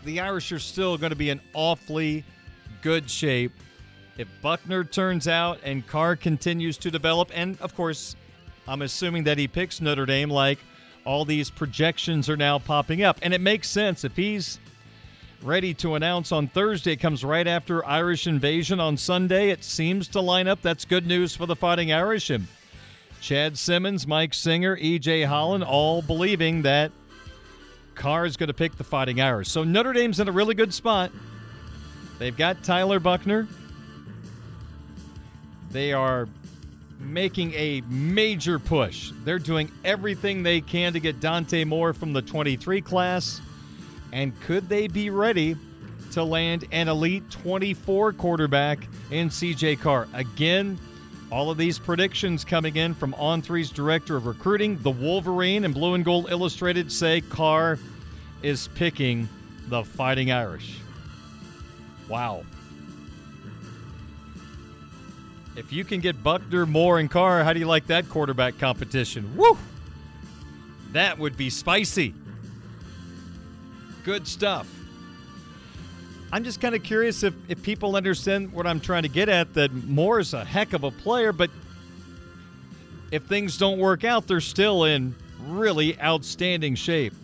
the 0.05 0.21
Irish 0.21 0.53
are 0.53 0.59
still 0.59 0.99
going 0.99 1.11
to 1.11 1.17
be 1.17 1.31
in 1.31 1.41
awfully 1.55 2.25
good 2.83 3.11
shape. 3.11 3.53
If 4.19 4.29
Buchner 4.43 4.85
turns 4.85 5.27
out 5.29 5.59
and 5.65 5.87
Carr 5.87 6.15
continues 6.15 6.77
to 6.79 6.91
develop, 6.91 7.31
and 7.33 7.59
of 7.63 7.75
course, 7.75 8.17
I'm 8.69 8.83
assuming 8.83 9.25
that 9.25 9.39
he 9.39 9.49
picks 9.49 9.81
Notre 9.81 10.05
Dame 10.05 10.29
like 10.29 10.59
all 11.07 11.25
these 11.25 11.49
projections 11.49 12.29
are 12.29 12.37
now 12.37 12.59
popping 12.59 13.03
up. 13.03 13.19
And 13.23 13.33
it 13.33 13.41
makes 13.41 13.67
sense. 13.67 14.05
If 14.05 14.15
he's 14.17 14.59
ready 15.43 15.73
to 15.73 15.95
announce 15.95 16.33
on 16.33 16.49
Thursday, 16.49 16.93
it 16.93 16.97
comes 16.97 17.25
right 17.25 17.47
after 17.47 17.83
Irish 17.87 18.27
Invasion 18.27 18.79
on 18.79 18.99
Sunday. 18.99 19.49
It 19.49 19.65
seems 19.65 20.07
to 20.09 20.21
line 20.21 20.49
up. 20.49 20.61
That's 20.61 20.85
good 20.85 21.07
news 21.07 21.35
for 21.35 21.47
the 21.47 21.57
Fighting 21.57 21.95
Irish. 21.95 22.29
And 22.29 22.47
Chad 23.21 23.59
Simmons, 23.59 24.07
Mike 24.07 24.35
Singer, 24.35 24.77
EJ 24.77 25.27
Holland, 25.27 25.63
all 25.63 26.03
believing 26.03 26.63
that 26.63 26.91
Carr 27.95 28.25
is 28.25 28.37
going 28.37 28.49
to 28.49 28.55
pick 28.55 28.77
the 28.77 28.85
Fighting 28.85 29.21
Irish. 29.21 29.49
So 29.49 29.63
Notre 29.63 29.93
Dame's 29.93 30.21
in 30.21 30.29
a 30.29 30.33
really 30.33 30.55
good 30.55 30.73
spot. 30.73 31.13
They've 32.19 32.37
got 32.37 32.63
Tyler 32.63 32.99
Buchner. 32.99 33.47
They 35.71 35.93
are 35.93 36.29
making 36.99 37.53
a 37.55 37.83
major 37.89 38.59
push. 38.59 39.13
They're 39.25 39.39
doing 39.39 39.71
everything 39.85 40.43
they 40.43 40.61
can 40.61 40.93
to 40.95 41.01
get 41.01 41.21
Dante 41.21 41.65
Moore 41.65 41.93
from 41.93 42.13
the 42.13 42.23
23 42.23 42.81
class. 42.81 43.41
And 44.13 44.39
could 44.43 44.69
they 44.69 44.89
be 44.89 45.11
ready 45.11 45.57
to 46.13 46.25
land 46.25 46.65
an 46.73 46.89
elite 46.89 47.31
24 47.31 48.15
quarterback 48.15 48.87
in 49.11 49.29
CJ 49.29 49.81
Carr? 49.81 50.09
Again, 50.13 50.79
all 51.31 51.51
of 51.51 51.59
these 51.59 51.79
predictions 51.79 52.45
coming 52.45 52.77
in 52.77 52.95
from 52.95 53.13
On3's 53.15 53.71
director 53.71 54.17
of 54.17 54.27
recruiting. 54.27 54.79
The 54.83 54.91
Wolverine 54.91 55.65
and 55.65 55.73
Blue 55.73 55.95
and 55.95 56.05
Gold 56.05 56.31
Illustrated 56.31 56.91
say 56.91 57.21
Carr 57.21 57.79
is 58.43 58.69
picking 58.75 59.29
the 59.69 59.85
Fighting 59.85 60.33
Irish. 60.33 60.79
Wow. 62.09 62.45
If 65.57 65.73
you 65.73 65.85
can 65.85 66.01
get 66.01 66.23
Buchner, 66.23 66.67
Moore, 66.67 66.99
and 66.99 67.11
Carr, 67.11 67.45
how 67.45 67.53
do 67.53 67.61
you 67.61 67.67
like 67.67 67.87
that 67.89 68.09
quarterback 68.09 68.59
competition? 68.59 69.37
Woo! 69.37 69.57
That 70.93 71.19
would 71.19 71.37
be 71.37 71.51
spicy. 71.51 72.15
Good 74.05 74.27
stuff. 74.27 74.67
I'm 76.33 76.45
just 76.45 76.61
kind 76.61 76.75
of 76.75 76.83
curious 76.85 77.25
if, 77.25 77.35
if 77.49 77.61
people 77.63 77.97
understand 77.97 78.53
what 78.53 78.67
I'm 78.67 78.79
trying 78.79 79.03
to 79.03 79.09
get 79.09 79.29
at 79.29 79.53
that 79.55 79.73
Moore 79.73 80.21
is 80.21 80.33
a 80.33 80.45
heck 80.45 80.73
of 80.73 80.85
a 80.85 80.91
player, 80.91 81.33
but 81.33 81.51
if 83.11 83.25
things 83.25 83.59
don't 83.59 83.79
work 83.79 84.05
out, 84.05 84.29
they're 84.29 84.41
still 84.41 84.85
in 84.85 85.15
really 85.41 86.01
outstanding 86.01 86.77
shape. 86.77 87.15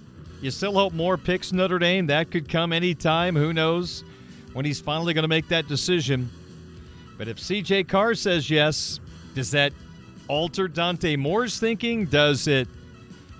You 0.40 0.50
still 0.50 0.72
hope 0.72 0.92
Moore 0.92 1.16
picks 1.16 1.52
Notre 1.52 1.78
Dame. 1.78 2.06
That 2.06 2.30
could 2.30 2.48
come 2.48 2.72
anytime. 2.72 3.36
Who 3.36 3.52
knows 3.52 4.02
when 4.52 4.64
he's 4.64 4.80
finally 4.80 5.14
going 5.14 5.22
to 5.22 5.28
make 5.28 5.48
that 5.48 5.68
decision. 5.68 6.28
But 7.16 7.28
if 7.28 7.38
CJ 7.38 7.88
Carr 7.88 8.14
says 8.14 8.50
yes, 8.50 8.98
does 9.34 9.52
that 9.52 9.72
alter 10.28 10.66
Dante 10.66 11.14
Moore's 11.14 11.60
thinking? 11.60 12.06
Does 12.06 12.48
it 12.48 12.68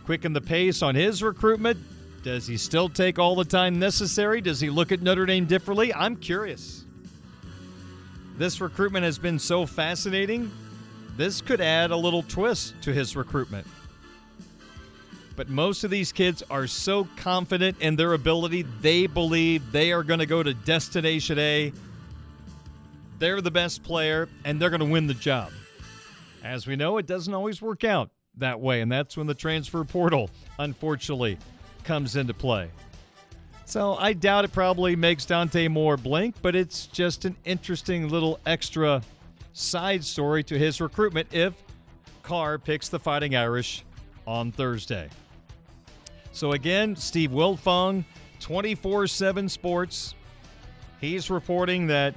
quicken 0.04 0.32
the 0.32 0.40
pace 0.40 0.82
on 0.82 0.94
his 0.94 1.22
recruitment? 1.22 1.78
Does 2.26 2.44
he 2.44 2.56
still 2.56 2.88
take 2.88 3.20
all 3.20 3.36
the 3.36 3.44
time 3.44 3.78
necessary? 3.78 4.40
Does 4.40 4.58
he 4.58 4.68
look 4.68 4.90
at 4.90 5.00
Notre 5.00 5.26
Dame 5.26 5.44
differently? 5.44 5.94
I'm 5.94 6.16
curious. 6.16 6.84
This 8.36 8.60
recruitment 8.60 9.04
has 9.04 9.16
been 9.16 9.38
so 9.38 9.64
fascinating. 9.64 10.50
This 11.16 11.40
could 11.40 11.60
add 11.60 11.92
a 11.92 11.96
little 11.96 12.24
twist 12.24 12.74
to 12.82 12.92
his 12.92 13.14
recruitment. 13.14 13.64
But 15.36 15.50
most 15.50 15.84
of 15.84 15.90
these 15.92 16.10
kids 16.10 16.42
are 16.50 16.66
so 16.66 17.06
confident 17.14 17.76
in 17.78 17.94
their 17.94 18.14
ability, 18.14 18.62
they 18.80 19.06
believe 19.06 19.70
they 19.70 19.92
are 19.92 20.02
going 20.02 20.18
to 20.18 20.26
go 20.26 20.42
to 20.42 20.52
Destination 20.52 21.38
A. 21.38 21.72
They're 23.20 23.40
the 23.40 23.52
best 23.52 23.84
player, 23.84 24.28
and 24.44 24.60
they're 24.60 24.70
going 24.70 24.80
to 24.80 24.86
win 24.86 25.06
the 25.06 25.14
job. 25.14 25.52
As 26.42 26.66
we 26.66 26.74
know, 26.74 26.98
it 26.98 27.06
doesn't 27.06 27.32
always 27.32 27.62
work 27.62 27.84
out 27.84 28.10
that 28.38 28.60
way, 28.60 28.80
and 28.80 28.90
that's 28.90 29.16
when 29.16 29.28
the 29.28 29.34
transfer 29.34 29.84
portal, 29.84 30.28
unfortunately, 30.58 31.38
comes 31.86 32.16
into 32.16 32.34
play. 32.34 32.68
So 33.64 33.94
I 33.94 34.12
doubt 34.12 34.44
it 34.44 34.52
probably 34.52 34.94
makes 34.94 35.24
Dante 35.24 35.66
Moore 35.68 35.96
blink, 35.96 36.34
but 36.42 36.54
it's 36.54 36.86
just 36.86 37.24
an 37.24 37.36
interesting 37.44 38.08
little 38.08 38.38
extra 38.44 39.02
side 39.54 40.04
story 40.04 40.44
to 40.44 40.58
his 40.58 40.80
recruitment 40.80 41.28
if 41.32 41.54
Carr 42.22 42.58
picks 42.58 42.88
the 42.88 42.98
Fighting 42.98 43.34
Irish 43.34 43.84
on 44.26 44.52
Thursday. 44.52 45.08
So 46.32 46.52
again, 46.52 46.94
Steve 46.94 47.30
Wiltfong, 47.30 48.04
24 48.40 49.06
7 49.06 49.48
Sports. 49.48 50.14
He's 51.00 51.30
reporting 51.30 51.86
that 51.86 52.14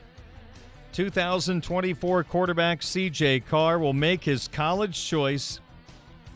2024 0.93 2.23
quarterback 2.25 2.81
CJ 2.81 3.45
Carr 3.45 3.79
will 3.79 3.93
make 3.93 4.23
his 4.23 4.47
college 4.47 5.03
choice 5.05 5.59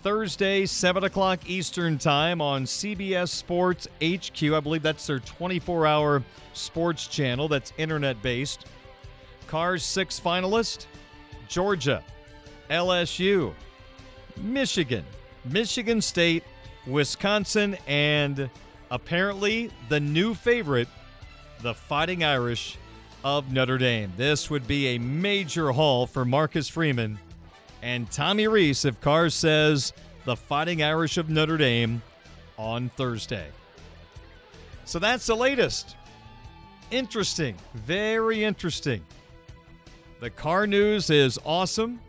Thursday, 0.03 0.65
7 0.65 1.05
o'clock 1.05 1.49
Eastern 1.49 1.97
Time 1.97 2.41
on 2.41 2.65
CBS 2.65 3.29
Sports 3.29 3.87
HQ. 4.03 4.43
I 4.51 4.59
believe 4.59 4.83
that's 4.83 5.07
their 5.07 5.19
24 5.19 5.87
hour 5.87 6.21
sports 6.51 7.07
channel 7.07 7.47
that's 7.47 7.71
internet 7.77 8.21
based. 8.21 8.65
Carr's 9.47 9.81
six 9.83 10.19
finalists 10.19 10.87
Georgia, 11.47 12.03
LSU, 12.69 13.53
Michigan, 14.35 15.05
Michigan 15.45 16.01
State, 16.01 16.43
Wisconsin, 16.85 17.77
and 17.87 18.49
apparently 18.91 19.71
the 19.87 20.01
new 20.01 20.33
favorite, 20.33 20.89
the 21.61 21.73
Fighting 21.73 22.25
Irish 22.25 22.77
of 23.23 23.53
Notre 23.53 23.77
Dame. 23.77 24.11
This 24.17 24.49
would 24.49 24.67
be 24.67 24.87
a 24.87 24.97
major 24.97 25.71
haul 25.71 26.05
for 26.07 26.25
Marcus 26.25 26.67
Freeman 26.67 27.17
and 27.83 28.09
Tommy 28.09 28.47
Rees 28.47 28.85
if 28.85 28.99
Carr 29.01 29.29
says 29.29 29.91
the 30.23 30.37
Fighting 30.37 30.81
Irish 30.81 31.17
of 31.17 31.29
Notre 31.29 31.57
Dame 31.57 32.01
on 32.57 32.89
Thursday. 32.95 33.47
So 34.85 34.99
that's 34.99 35.27
the 35.27 35.35
latest. 35.35 35.97
Interesting. 36.91 37.57
Very 37.73 38.45
interesting. 38.45 39.03
The 40.21 40.29
Carr 40.29 40.65
news 40.65 41.09
is 41.09 41.37
awesome. 41.43 41.99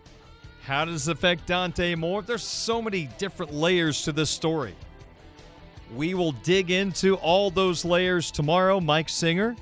How 0.63 0.85
does 0.85 1.09
it 1.09 1.13
affect 1.13 1.49
Dante 1.49 1.97
Moore? 1.97 2.23
There's 2.23 2.45
so 2.45 2.81
many 2.81 3.09
different 3.19 3.53
layers 3.53 4.03
to 4.03 4.13
this 4.13 4.31
story. 4.31 4.77
We 5.95 6.15
will 6.15 6.33
dig 6.33 6.71
into 6.71 7.17
all 7.17 7.51
those 7.51 7.85
layers 7.85 8.31
tomorrow. 8.31 8.79
Mike 8.79 9.09
Singer 9.09 9.57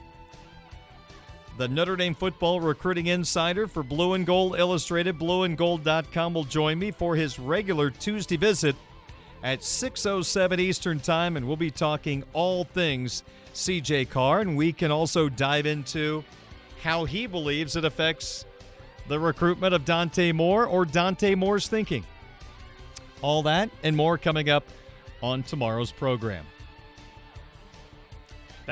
the 1.59 1.69
Notre 1.69 1.97
Dame 1.97 2.15
football 2.15 2.61
recruiting 2.61 3.07
insider 3.07 3.67
for 3.67 3.83
Blue 3.83 4.15
and 4.15 4.27
Gold 4.27 4.59
Illustrated, 4.59 5.19
blueandgold.com, 5.19 6.35
will 6.35 6.45
join 6.45 6.79
me 6.79 6.91
for 6.91 7.15
his 7.15 7.39
regular 7.39 7.91
Tuesday 7.91 8.37
visit 8.37 8.75
at 9.43 9.61
6.07 9.61 10.59
Eastern 10.59 10.99
Time, 10.99 11.37
and 11.37 11.47
we'll 11.47 11.57
be 11.57 11.71
talking 11.71 12.25
all 12.33 12.65
things 12.65 13.23
CJ 13.55 14.09
Carr, 14.09 14.41
and 14.41 14.57
we 14.57 14.73
can 14.73 14.91
also 14.91 15.29
dive 15.29 15.67
into 15.67 16.25
how 16.83 17.05
he 17.05 17.27
believes 17.27 17.77
it 17.77 17.85
affects 17.85 18.47
the 19.09 19.19
recruitment 19.19 19.75
of 19.75 19.85
Dante 19.85 20.33
Moore 20.33 20.67
or 20.67 20.85
Dante 20.85 21.35
Moore's 21.35 21.69
thinking. 21.69 22.05
All 23.21 23.43
that 23.43 23.71
and 23.83 23.97
more 23.97 24.17
coming 24.17 24.49
up 24.49 24.65
on 25.23 25.43
tomorrow's 25.43 25.93
program. 25.93 26.45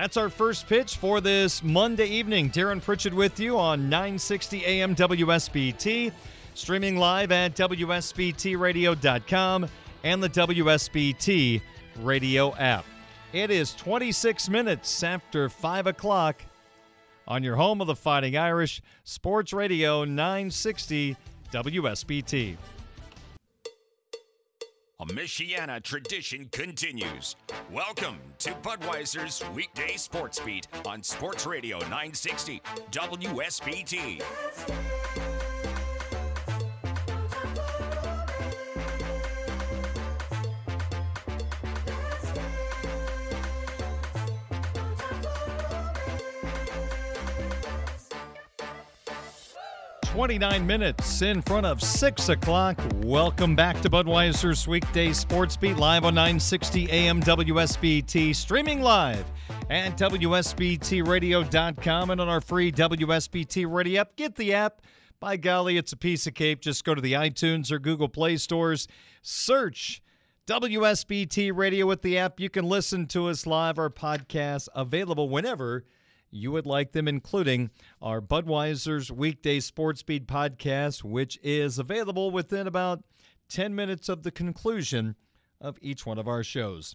That's 0.01 0.17
our 0.17 0.31
first 0.31 0.67
pitch 0.67 0.97
for 0.97 1.21
this 1.21 1.63
Monday 1.63 2.07
evening. 2.07 2.49
Darren 2.49 2.81
Pritchett 2.81 3.13
with 3.13 3.39
you 3.39 3.59
on 3.59 3.91
960 3.91 4.65
AM 4.65 4.97
WSBT, 4.97 6.11
streaming 6.55 6.97
live 6.97 7.31
at 7.33 7.55
WSBTradio.com 7.55 9.69
and 10.03 10.23
the 10.23 10.31
WSBT 10.31 11.61
radio 11.99 12.57
app. 12.57 12.87
It 13.35 13.51
is 13.51 13.75
26 13.75 14.49
minutes 14.49 15.03
after 15.03 15.51
5 15.51 15.89
o'clock 15.89 16.43
on 17.29 17.45
your 17.45 17.57
home 17.57 17.83
of 17.83 17.87
the 17.87 17.95
Fighting 17.95 18.39
Irish, 18.39 18.81
Sports 19.05 19.53
Radio 19.53 20.05
960 20.05 21.15
WSBT. 21.53 22.57
A 25.01 25.07
Michiana 25.07 25.83
tradition 25.83 26.47
continues. 26.53 27.35
Welcome 27.73 28.19
to 28.41 28.51
Budweiser's 28.51 29.43
weekday 29.55 29.97
sports 29.97 30.39
beat 30.41 30.69
on 30.85 31.03
Sports 31.03 31.47
Radio 31.47 31.79
960 31.79 32.61
WSBT. 32.91 35.00
29 50.21 50.67
minutes 50.67 51.23
in 51.23 51.41
front 51.41 51.65
of 51.65 51.83
6 51.83 52.29
o'clock. 52.29 52.79
Welcome 52.97 53.57
back 53.57 53.81
to 53.81 53.89
Budweiser's 53.89 54.69
Weekday 54.69 55.15
Sports 55.15 55.57
Beat 55.57 55.79
live 55.79 56.05
on 56.05 56.15
960 56.15 56.91
AM 56.91 57.23
WSBT, 57.23 58.37
streaming 58.37 58.83
live 58.83 59.25
at 59.71 59.97
WSBTRadio.com 59.97 62.11
and 62.11 62.21
on 62.21 62.29
our 62.29 62.43
free 62.43 62.71
WSBT 62.71 63.65
Radio 63.67 64.03
app. 64.03 64.15
Get 64.17 64.37
the 64.37 64.53
app. 64.53 64.83
By 65.21 65.39
golly, 65.39 65.79
it's 65.79 65.95
a 65.95 65.97
piece 65.97 66.27
of 66.27 66.35
cake. 66.35 66.61
Just 66.61 66.85
go 66.85 66.95
to 66.95 67.01
the 67.01 67.15
iTunes 67.15 67.73
or 67.73 67.79
Google 67.79 68.11
Play 68.11 68.37
stores, 68.37 68.89
search 69.23 70.03
WSBT 70.47 71.51
Radio 71.57 71.87
with 71.87 72.03
the 72.03 72.19
app. 72.19 72.39
You 72.39 72.51
can 72.51 72.67
listen 72.67 73.07
to 73.07 73.29
us 73.29 73.47
live. 73.47 73.79
Our 73.79 73.89
podcast 73.89 74.69
available 74.75 75.31
whenever 75.31 75.87
you 76.31 76.53
would 76.53 76.66
like 76.66 76.93
them, 76.93 77.09
including 77.09 77.71
our 78.01 78.21
Budweiser's 78.21 79.11
Weekday 79.11 79.61
Sports 79.61 80.03
Beat 80.03 80.27
podcast, 80.27 81.03
which 81.03 81.38
is 81.43 81.79
available 81.79 82.31
within 82.31 82.66
about 82.66 83.03
10 83.49 83.75
minutes 83.75 84.09
of 84.09 84.23
the 84.23 84.31
conclusion 84.31 85.16
of 85.61 85.77
each 85.83 86.07
one 86.07 86.19
of 86.19 86.29
our 86.29 86.43
shows. 86.43 86.95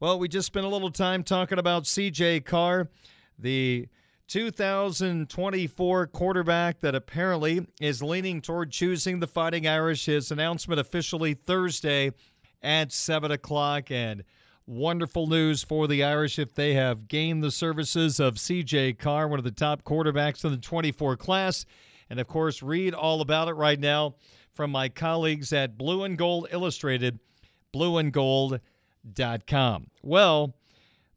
Well, 0.00 0.18
we 0.18 0.28
just 0.28 0.46
spent 0.46 0.66
a 0.66 0.70
little 0.70 0.90
time 0.90 1.22
talking 1.22 1.58
about 1.58 1.84
CJ 1.84 2.44
Carr, 2.44 2.88
the 3.38 3.88
2024 4.28 6.06
quarterback 6.08 6.80
that 6.80 6.94
apparently 6.94 7.66
is 7.80 8.02
leaning 8.02 8.40
toward 8.40 8.70
choosing 8.70 9.20
the 9.20 9.26
Fighting 9.26 9.66
Irish. 9.66 10.06
His 10.06 10.30
announcement 10.30 10.80
officially 10.80 11.34
Thursday 11.34 12.12
at 12.62 12.92
7 12.92 13.30
o'clock. 13.30 13.90
And 13.90 14.24
Wonderful 14.66 15.26
news 15.26 15.62
for 15.62 15.86
the 15.86 16.02
Irish 16.02 16.38
if 16.38 16.54
they 16.54 16.72
have 16.72 17.06
gained 17.06 17.44
the 17.44 17.50
services 17.50 18.18
of 18.18 18.36
CJ 18.36 18.98
Carr, 18.98 19.28
one 19.28 19.38
of 19.38 19.44
the 19.44 19.50
top 19.50 19.84
quarterbacks 19.84 20.42
in 20.42 20.52
the 20.52 20.56
24 20.56 21.18
class. 21.18 21.66
And 22.08 22.18
of 22.18 22.26
course, 22.26 22.62
read 22.62 22.94
all 22.94 23.20
about 23.20 23.48
it 23.48 23.52
right 23.52 23.78
now 23.78 24.14
from 24.54 24.70
my 24.70 24.88
colleagues 24.88 25.52
at 25.52 25.76
Blue 25.76 26.02
and 26.02 26.16
Gold 26.16 26.46
Illustrated, 26.50 27.18
blueandgold.com. 27.74 29.86
Well, 30.02 30.54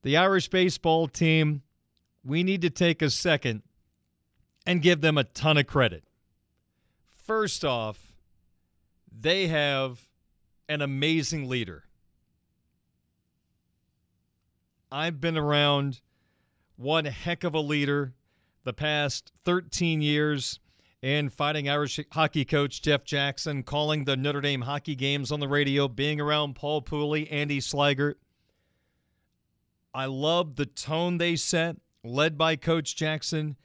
the 0.03 0.17
Irish 0.17 0.49
baseball 0.49 1.07
team, 1.07 1.61
we 2.25 2.43
need 2.43 2.61
to 2.63 2.69
take 2.69 3.01
a 3.01 3.09
second 3.09 3.61
and 4.65 4.81
give 4.81 4.99
them 4.99 5.17
a 5.17 5.23
ton 5.23 5.57
of 5.57 5.67
credit. 5.67 6.03
First 7.25 7.63
off, 7.63 8.11
they 9.09 9.47
have 9.47 10.05
an 10.67 10.81
amazing 10.81 11.47
leader. 11.47 11.85
I've 14.91 15.19
been 15.19 15.37
around 15.37 16.01
one 16.77 17.05
heck 17.05 17.43
of 17.43 17.53
a 17.53 17.59
leader 17.59 18.13
the 18.63 18.73
past 18.73 19.33
13 19.43 20.01
years 20.01 20.59
in 21.01 21.29
fighting 21.29 21.69
Irish 21.69 21.99
hockey 22.11 22.45
coach 22.45 22.81
Jeff 22.81 23.03
Jackson, 23.03 23.63
calling 23.63 24.05
the 24.05 24.15
Notre 24.15 24.41
Dame 24.41 24.61
hockey 24.61 24.95
games 24.95 25.31
on 25.31 25.39
the 25.39 25.47
radio, 25.47 25.87
being 25.87 26.21
around 26.21 26.55
Paul 26.55 26.81
Pooley, 26.81 27.27
Andy 27.29 27.59
Slaggert. 27.59 28.15
I 29.93 30.05
love 30.05 30.55
the 30.55 30.65
tone 30.65 31.17
they 31.17 31.35
set, 31.35 31.77
led 32.03 32.37
by 32.37 32.55
Coach 32.55 32.95
Jackson, 32.95 33.57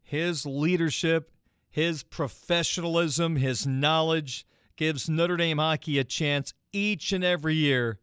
his 0.00 0.46
leadership, 0.46 1.32
his 1.68 2.04
professionalism, 2.04 3.36
his 3.36 3.66
knowledge 3.66 4.46
gives 4.76 5.08
Notre 5.08 5.36
Dame 5.36 5.58
hockey 5.58 5.98
a 5.98 6.04
chance 6.04 6.54
each 6.72 7.12
and 7.12 7.24
every 7.24 7.54
year 7.54 7.98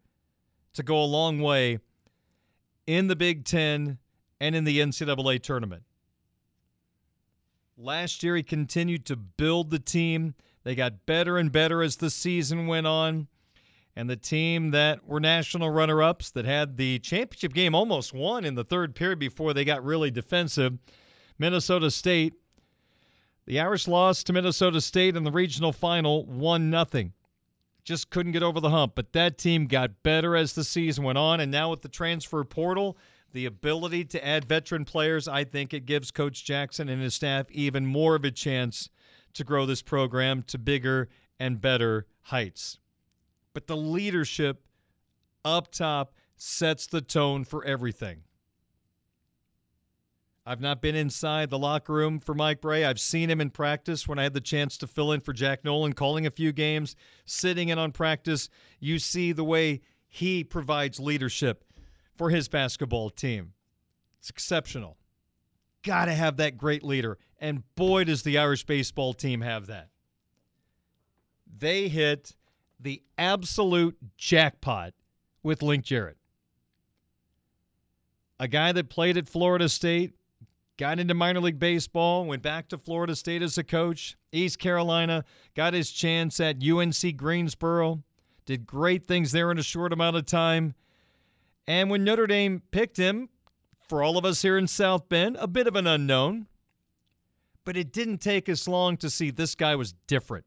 to 0.73 0.83
go 0.83 1.01
a 1.01 1.05
long 1.05 1.39
way 1.39 1.79
in 2.87 3.07
the 3.07 3.15
Big 3.15 3.45
Ten 3.45 3.97
and 4.39 4.55
in 4.55 4.63
the 4.63 4.79
NCAA 4.79 5.41
tournament. 5.41 5.83
Last 7.77 8.23
year, 8.23 8.35
he 8.35 8.43
continued 8.43 9.05
to 9.05 9.15
build 9.15 9.69
the 9.69 9.79
team. 9.79 10.33
They 10.63 10.75
got 10.75 11.05
better 11.05 11.37
and 11.37 11.51
better 11.51 11.81
as 11.81 11.97
the 11.97 12.09
season 12.09 12.67
went 12.67 12.87
on. 12.87 13.27
And 13.97 14.09
the 14.09 14.15
team 14.15 14.71
that 14.71 15.07
were 15.07 15.19
national 15.19 15.69
runner 15.69 16.01
ups 16.01 16.29
that 16.31 16.45
had 16.45 16.75
the 16.75 16.99
championship 16.99 17.53
game 17.53 17.73
almost 17.73 18.13
won 18.13 18.43
in 18.43 18.55
the 18.55 18.63
third 18.63 18.93
period 18.93 19.19
before 19.19 19.53
they 19.53 19.63
got 19.63 19.85
really 19.85 20.11
defensive, 20.11 20.77
Minnesota 21.37 21.89
State. 21.89 22.33
The 23.45 23.59
Irish 23.59 23.87
lost 23.87 24.27
to 24.27 24.33
Minnesota 24.33 24.81
State 24.81 25.15
in 25.15 25.23
the 25.23 25.31
regional 25.31 25.71
final 25.71 26.25
1 26.25 26.71
0 26.71 27.11
just 27.85 28.09
couldn't 28.09 28.33
get 28.33 28.43
over 28.43 28.59
the 28.59 28.71
hump. 28.71 28.93
But 28.95 29.13
that 29.13 29.37
team 29.37 29.67
got 29.67 30.03
better 30.03 30.35
as 30.35 30.53
the 30.53 30.63
season 30.63 31.03
went 31.05 31.17
on. 31.17 31.39
And 31.39 31.51
now 31.51 31.69
with 31.69 31.83
the 31.83 31.87
transfer 31.87 32.43
portal, 32.43 32.97
the 33.31 33.45
ability 33.45 34.05
to 34.05 34.27
add 34.27 34.45
veteran 34.45 34.83
players, 34.83 35.27
I 35.27 35.43
think 35.43 35.73
it 35.73 35.85
gives 35.85 36.11
Coach 36.11 36.43
Jackson 36.43 36.89
and 36.89 37.01
his 37.01 37.13
staff 37.13 37.49
even 37.51 37.85
more 37.85 38.15
of 38.15 38.25
a 38.25 38.31
chance 38.31 38.89
to 39.33 39.43
grow 39.43 39.65
this 39.65 39.81
program 39.81 40.43
to 40.47 40.57
bigger 40.57 41.09
and 41.39 41.61
better 41.61 42.07
heights. 42.23 42.79
But 43.53 43.67
the 43.67 43.77
leadership 43.77 44.65
up 45.43 45.71
top 45.71 46.13
sets 46.35 46.87
the 46.87 47.01
tone 47.01 47.43
for 47.43 47.63
everything. 47.63 48.23
I've 50.47 50.61
not 50.61 50.79
been 50.79 50.95
inside 50.95 51.49
the 51.49 51.57
locker 51.57 51.93
room 51.93 52.19
for 52.19 52.35
Mike 52.35 52.61
Brey. 52.61 52.85
I've 52.85 52.99
seen 52.99 53.31
him 53.31 53.41
in 53.41 53.49
practice 53.49 54.07
when 54.07 54.19
I 54.19 54.23
had 54.23 54.33
the 54.33 54.41
chance 54.41 54.77
to 54.77 54.87
fill 54.87 55.11
in 55.11 55.21
for 55.21 55.33
Jack 55.33 55.65
Nolan, 55.65 55.93
calling 55.93 56.27
a 56.27 56.31
few 56.31 56.51
games, 56.51 56.95
sitting 57.25 57.69
in 57.69 57.79
on 57.79 57.91
practice. 57.91 58.47
You 58.79 58.99
see 58.99 59.31
the 59.31 59.43
way 59.43 59.81
he 60.07 60.43
provides 60.43 60.99
leadership 60.99 61.63
for 62.15 62.29
his 62.29 62.47
basketball 62.47 63.09
team. 63.09 63.53
It's 64.19 64.29
exceptional. 64.29 64.97
Got 65.81 66.05
to 66.05 66.13
have 66.13 66.37
that 66.37 66.57
great 66.57 66.83
leader. 66.83 67.17
And 67.39 67.63
boy, 67.75 68.03
does 68.03 68.21
the 68.21 68.37
Irish 68.37 68.65
baseball 68.65 69.13
team 69.13 69.41
have 69.41 69.65
that. 69.67 69.89
They 71.57 71.87
hit 71.87 72.35
the 72.79 73.01
absolute 73.17 73.97
jackpot 74.17 74.93
with 75.41 75.63
Link 75.63 75.85
Jarrett. 75.85 76.17
A 78.39 78.47
guy 78.47 78.71
that 78.73 78.89
played 78.89 79.17
at 79.17 79.29
Florida 79.29 79.69
State, 79.69 80.13
got 80.77 80.99
into 80.99 81.13
minor 81.13 81.39
league 81.39 81.59
baseball, 81.59 82.25
went 82.25 82.41
back 82.41 82.67
to 82.69 82.77
Florida 82.77 83.15
State 83.15 83.41
as 83.41 83.57
a 83.57 83.63
coach, 83.63 84.17
East 84.31 84.59
Carolina, 84.59 85.23
got 85.55 85.73
his 85.73 85.91
chance 85.91 86.39
at 86.39 86.63
UNC 86.63 87.17
Greensboro, 87.17 88.03
did 88.45 88.65
great 88.65 89.05
things 89.05 89.31
there 89.31 89.51
in 89.51 89.57
a 89.57 89.63
short 89.63 89.93
amount 89.93 90.15
of 90.15 90.25
time. 90.25 90.75
And 91.67 91.89
when 91.89 92.03
Notre 92.03 92.27
Dame 92.27 92.61
picked 92.71 92.97
him, 92.97 93.29
for 93.87 94.03
all 94.03 94.17
of 94.17 94.25
us 94.25 94.41
here 94.41 94.57
in 94.57 94.67
South 94.67 95.09
Bend, 95.09 95.37
a 95.39 95.47
bit 95.47 95.67
of 95.67 95.75
an 95.75 95.87
unknown. 95.87 96.47
But 97.63 97.77
it 97.77 97.91
didn't 97.91 98.19
take 98.19 98.47
us 98.49 98.67
long 98.67 98.97
to 98.97 99.09
see 99.09 99.31
this 99.31 99.55
guy 99.55 99.75
was 99.75 99.93
different. 100.07 100.45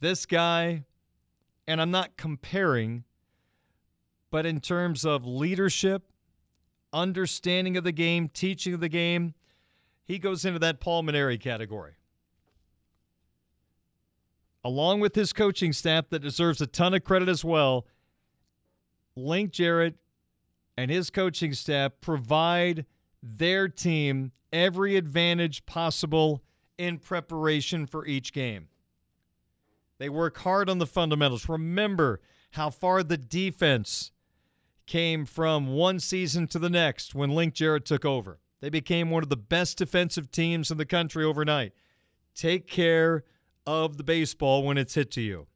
This 0.00 0.26
guy, 0.26 0.84
and 1.66 1.80
I'm 1.80 1.90
not 1.90 2.16
comparing, 2.16 3.04
but 4.30 4.44
in 4.44 4.60
terms 4.60 5.04
of 5.04 5.24
leadership, 5.24 6.02
understanding 6.94 7.76
of 7.76 7.84
the 7.84 7.92
game, 7.92 8.28
teaching 8.28 8.72
of 8.72 8.80
the 8.80 8.88
game, 8.88 9.34
he 10.06 10.18
goes 10.18 10.44
into 10.44 10.58
that 10.60 10.80
pulmonary 10.80 11.36
category. 11.36 11.94
Along 14.64 15.00
with 15.00 15.14
his 15.14 15.34
coaching 15.34 15.74
staff 15.74 16.08
that 16.08 16.22
deserves 16.22 16.60
a 16.62 16.66
ton 16.66 16.94
of 16.94 17.04
credit 17.04 17.28
as 17.28 17.44
well, 17.44 17.86
Link 19.16 19.52
Jarrett 19.52 19.96
and 20.76 20.90
his 20.90 21.10
coaching 21.10 21.52
staff 21.52 21.92
provide 22.00 22.86
their 23.22 23.68
team 23.68 24.32
every 24.52 24.96
advantage 24.96 25.66
possible 25.66 26.42
in 26.78 26.98
preparation 26.98 27.86
for 27.86 28.06
each 28.06 28.32
game. 28.32 28.68
They 29.98 30.08
work 30.08 30.38
hard 30.38 30.68
on 30.68 30.78
the 30.78 30.86
fundamentals. 30.86 31.48
Remember 31.48 32.20
how 32.52 32.70
far 32.70 33.02
the 33.02 33.16
defense 33.16 34.12
came 34.86 35.24
from 35.24 35.68
one 35.68 35.98
season 36.00 36.46
to 36.48 36.58
the 36.58 36.70
next 36.70 37.14
when 37.14 37.30
Link 37.30 37.54
Jarrett 37.54 37.84
took 37.84 38.04
over. 38.04 38.38
They 38.60 38.70
became 38.70 39.10
one 39.10 39.22
of 39.22 39.28
the 39.28 39.36
best 39.36 39.78
defensive 39.78 40.30
teams 40.30 40.70
in 40.70 40.78
the 40.78 40.86
country 40.86 41.24
overnight. 41.24 41.72
Take 42.34 42.66
care 42.66 43.24
of 43.66 43.96
the 43.96 44.04
baseball 44.04 44.62
when 44.62 44.78
it's 44.78 44.94
hit 44.94 45.10
to 45.12 45.20
you. 45.20 45.46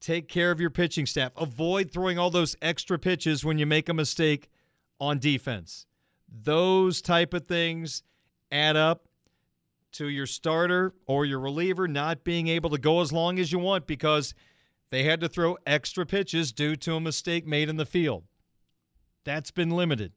Take 0.00 0.28
care 0.28 0.50
of 0.50 0.60
your 0.60 0.70
pitching 0.70 1.06
staff. 1.06 1.32
Avoid 1.36 1.90
throwing 1.90 2.18
all 2.18 2.30
those 2.30 2.54
extra 2.60 2.98
pitches 2.98 3.44
when 3.44 3.58
you 3.58 3.66
make 3.66 3.88
a 3.88 3.94
mistake 3.94 4.48
on 5.00 5.18
defense. 5.18 5.86
Those 6.28 7.00
type 7.00 7.34
of 7.34 7.46
things 7.46 8.02
add 8.52 8.76
up 8.76 9.08
to 9.92 10.08
your 10.08 10.26
starter 10.26 10.94
or 11.06 11.24
your 11.24 11.40
reliever 11.40 11.88
not 11.88 12.24
being 12.24 12.48
able 12.48 12.70
to 12.70 12.78
go 12.78 13.00
as 13.00 13.12
long 13.12 13.38
as 13.38 13.50
you 13.50 13.58
want 13.58 13.86
because 13.86 14.34
They 14.90 15.02
had 15.02 15.20
to 15.20 15.28
throw 15.28 15.58
extra 15.66 16.06
pitches 16.06 16.52
due 16.52 16.76
to 16.76 16.94
a 16.94 17.00
mistake 17.00 17.46
made 17.46 17.68
in 17.68 17.76
the 17.76 17.86
field. 17.86 18.24
That's 19.26 19.50
been 19.50 19.70
limited. 19.70 20.12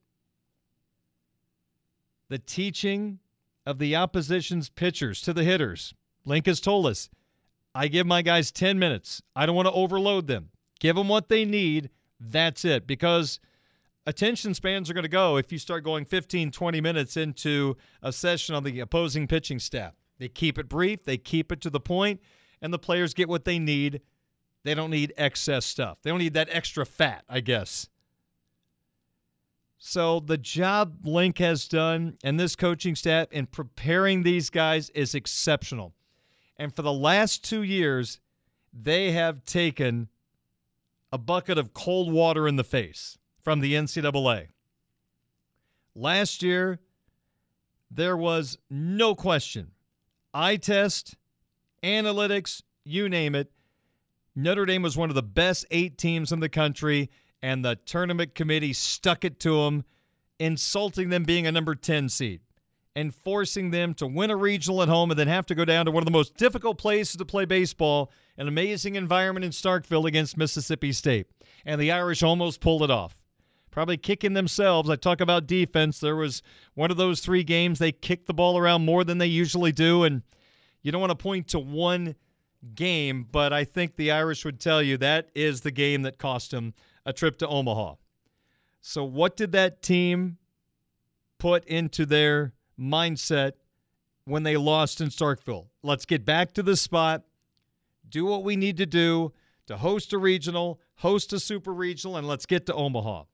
The 2.28 2.38
teaching 2.38 3.18
of 3.66 3.80
the 3.80 3.96
opposition's 3.96 4.68
pitchers 4.68 5.20
to 5.22 5.32
the 5.32 5.42
hitters. 5.42 5.92
Link 6.24 6.46
has 6.46 6.60
told 6.60 6.86
us 6.86 7.10
I 7.74 7.88
give 7.88 8.06
my 8.06 8.22
guys 8.22 8.52
10 8.52 8.78
minutes. 8.78 9.20
I 9.34 9.46
don't 9.46 9.56
want 9.56 9.66
to 9.66 9.72
overload 9.72 10.28
them. 10.28 10.50
Give 10.78 10.94
them 10.94 11.08
what 11.08 11.28
they 11.28 11.44
need. 11.44 11.90
That's 12.20 12.64
it. 12.64 12.86
Because 12.86 13.40
attention 14.06 14.54
spans 14.54 14.88
are 14.88 14.94
going 14.94 15.02
to 15.02 15.08
go 15.08 15.38
if 15.38 15.50
you 15.50 15.58
start 15.58 15.82
going 15.82 16.04
15, 16.04 16.52
20 16.52 16.80
minutes 16.80 17.16
into 17.16 17.76
a 18.02 18.12
session 18.12 18.54
on 18.54 18.62
the 18.62 18.78
opposing 18.78 19.26
pitching 19.26 19.58
staff. 19.58 19.94
They 20.20 20.28
keep 20.28 20.56
it 20.56 20.68
brief, 20.68 21.02
they 21.02 21.18
keep 21.18 21.50
it 21.50 21.60
to 21.62 21.70
the 21.70 21.80
point, 21.80 22.20
and 22.62 22.72
the 22.72 22.78
players 22.78 23.12
get 23.12 23.28
what 23.28 23.44
they 23.44 23.58
need. 23.58 24.02
They 24.62 24.74
don't 24.74 24.90
need 24.90 25.14
excess 25.16 25.66
stuff. 25.66 25.98
They 26.02 26.10
don't 26.10 26.18
need 26.20 26.34
that 26.34 26.48
extra 26.52 26.86
fat, 26.86 27.24
I 27.28 27.40
guess. 27.40 27.88
So 29.82 30.20
the 30.20 30.36
job 30.36 31.06
Link 31.06 31.38
has 31.38 31.66
done 31.66 32.18
and 32.22 32.38
this 32.38 32.54
coaching 32.54 32.94
staff 32.94 33.28
in 33.32 33.46
preparing 33.46 34.22
these 34.22 34.50
guys 34.50 34.90
is 34.90 35.14
exceptional. 35.14 35.94
And 36.58 36.76
for 36.76 36.82
the 36.82 36.92
last 36.92 37.42
two 37.42 37.62
years, 37.62 38.20
they 38.74 39.12
have 39.12 39.46
taken 39.46 40.08
a 41.10 41.16
bucket 41.16 41.56
of 41.56 41.72
cold 41.72 42.12
water 42.12 42.46
in 42.46 42.56
the 42.56 42.62
face 42.62 43.16
from 43.40 43.60
the 43.60 43.72
NCAA. 43.72 44.48
Last 45.94 46.42
year, 46.42 46.78
there 47.90 48.18
was 48.18 48.58
no 48.68 49.14
question. 49.14 49.70
Eye 50.34 50.56
test, 50.56 51.16
analytics, 51.82 52.62
you 52.84 53.08
name 53.08 53.34
it. 53.34 53.50
Notre 54.36 54.66
Dame 54.66 54.82
was 54.82 54.98
one 54.98 55.08
of 55.08 55.16
the 55.16 55.22
best 55.22 55.64
eight 55.70 55.96
teams 55.96 56.32
in 56.32 56.40
the 56.40 56.50
country 56.50 57.08
and 57.42 57.64
the 57.64 57.76
tournament 57.76 58.34
committee 58.34 58.72
stuck 58.72 59.24
it 59.24 59.40
to 59.40 59.64
them, 59.64 59.84
insulting 60.38 61.08
them 61.08 61.24
being 61.24 61.46
a 61.46 61.52
number 61.52 61.74
10 61.74 62.08
seed 62.08 62.40
and 62.96 63.14
forcing 63.14 63.70
them 63.70 63.94
to 63.94 64.06
win 64.06 64.30
a 64.30 64.36
regional 64.36 64.82
at 64.82 64.88
home 64.88 65.10
and 65.10 65.18
then 65.18 65.28
have 65.28 65.46
to 65.46 65.54
go 65.54 65.64
down 65.64 65.86
to 65.86 65.90
one 65.90 66.02
of 66.02 66.06
the 66.06 66.10
most 66.10 66.36
difficult 66.36 66.78
places 66.78 67.16
to 67.16 67.24
play 67.24 67.44
baseball, 67.44 68.10
an 68.36 68.48
amazing 68.48 68.96
environment 68.96 69.44
in 69.44 69.52
Starkville 69.52 70.06
against 70.06 70.36
Mississippi 70.36 70.92
State. 70.92 71.26
And 71.64 71.80
the 71.80 71.92
Irish 71.92 72.22
almost 72.22 72.60
pulled 72.60 72.82
it 72.82 72.90
off. 72.90 73.16
Probably 73.70 73.96
kicking 73.96 74.32
themselves. 74.32 74.90
I 74.90 74.96
talk 74.96 75.20
about 75.20 75.46
defense. 75.46 76.00
There 76.00 76.16
was 76.16 76.42
one 76.74 76.90
of 76.90 76.96
those 76.96 77.20
three 77.20 77.44
games 77.44 77.78
they 77.78 77.92
kicked 77.92 78.26
the 78.26 78.34
ball 78.34 78.58
around 78.58 78.84
more 78.84 79.04
than 79.04 79.18
they 79.18 79.26
usually 79.26 79.70
do. 79.70 80.02
And 80.02 80.22
you 80.82 80.90
don't 80.90 81.00
want 81.00 81.12
to 81.12 81.16
point 81.16 81.48
to 81.48 81.60
one 81.60 82.16
game, 82.74 83.26
but 83.30 83.52
I 83.52 83.62
think 83.62 83.94
the 83.94 84.10
Irish 84.10 84.44
would 84.44 84.58
tell 84.58 84.82
you 84.82 84.96
that 84.96 85.30
is 85.36 85.60
the 85.60 85.70
game 85.70 86.02
that 86.02 86.18
cost 86.18 86.50
them 86.50 86.74
a 87.04 87.12
trip 87.12 87.38
to 87.38 87.48
Omaha. 87.48 87.94
So, 88.80 89.04
what 89.04 89.36
did 89.36 89.52
that 89.52 89.82
team 89.82 90.38
put 91.38 91.64
into 91.64 92.06
their 92.06 92.54
mindset 92.78 93.52
when 94.24 94.42
they 94.42 94.56
lost 94.56 95.00
in 95.00 95.08
Starkville? 95.08 95.68
Let's 95.82 96.06
get 96.06 96.24
back 96.24 96.52
to 96.54 96.62
the 96.62 96.76
spot, 96.76 97.22
do 98.08 98.24
what 98.24 98.44
we 98.44 98.56
need 98.56 98.76
to 98.78 98.86
do 98.86 99.32
to 99.66 99.76
host 99.76 100.12
a 100.12 100.18
regional, 100.18 100.80
host 100.96 101.32
a 101.32 101.40
super 101.40 101.72
regional, 101.72 102.16
and 102.16 102.26
let's 102.26 102.46
get 102.46 102.66
to 102.66 102.74
Omaha. 102.74 103.24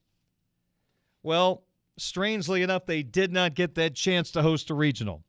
Well, 1.23 1.65
strangely 1.97 2.63
enough, 2.63 2.87
they 2.87 3.03
did 3.03 3.33
not 3.33 3.55
get 3.55 3.75
that 3.77 3.95
chance 3.95 4.31
to 4.33 4.43
host 4.43 4.71
a 4.71 4.75
regional. 4.75 5.25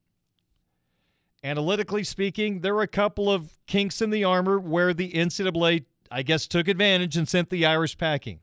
Analytically 1.43 2.03
speaking, 2.03 2.61
there 2.61 2.75
are 2.75 2.81
a 2.81 2.87
couple 2.87 3.31
of 3.31 3.57
kinks 3.67 4.01
in 4.01 4.09
the 4.09 4.23
armor 4.23 4.59
where 4.59 4.93
the 4.93 5.11
NCAA 5.11 5.85
I 6.11 6.23
guess, 6.23 6.47
took 6.47 6.67
advantage 6.67 7.17
and 7.17 7.27
sent 7.27 7.49
the 7.49 7.65
Irish 7.65 7.97
packing. 7.97 8.39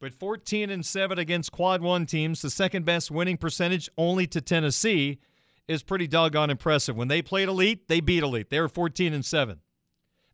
But 0.00 0.14
14 0.14 0.70
and 0.70 0.84
7 0.84 1.18
against 1.18 1.52
quad 1.52 1.80
1 1.80 2.06
teams, 2.06 2.42
the 2.42 2.50
second 2.50 2.84
best 2.84 3.10
winning 3.10 3.36
percentage 3.36 3.88
only 3.96 4.26
to 4.28 4.40
Tennessee 4.40 5.20
is 5.68 5.82
pretty 5.82 6.08
doggone 6.08 6.50
impressive. 6.50 6.96
When 6.96 7.08
they 7.08 7.22
played 7.22 7.48
elite, 7.48 7.88
they 7.88 8.00
beat 8.00 8.22
elite. 8.22 8.50
They 8.50 8.60
were 8.60 8.68
14 8.68 9.12
and 9.12 9.24
7. 9.24 9.60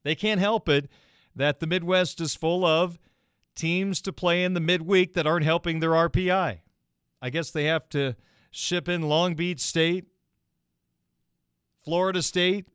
They 0.05 0.15
can't 0.15 0.41
help 0.41 0.69
it 0.69 0.89
that 1.37 1.61
the 1.61 1.67
Midwest 1.67 2.21
is 2.21 2.35
full 2.35 2.65
of 2.65 2.99
teams 3.55 4.01
to 4.03 4.13
play 4.13 4.45
in 4.45 4.55
the 4.55 4.61
midweek 4.61 5.15
that 5.15 5.27
aren't 5.27 5.45
helping 5.45 5.81
their 5.81 5.91
RPI. 5.91 6.61
I 7.21 7.31
guess 7.31 7.51
they 7.51 7.65
have 7.65 7.89
to 7.91 8.17
ship 8.51 8.89
in 8.89 9.03
Long 9.03 9.35
Beach 9.35 9.61
State, 9.61 10.07
Florida 11.85 12.23
State, 12.23 12.69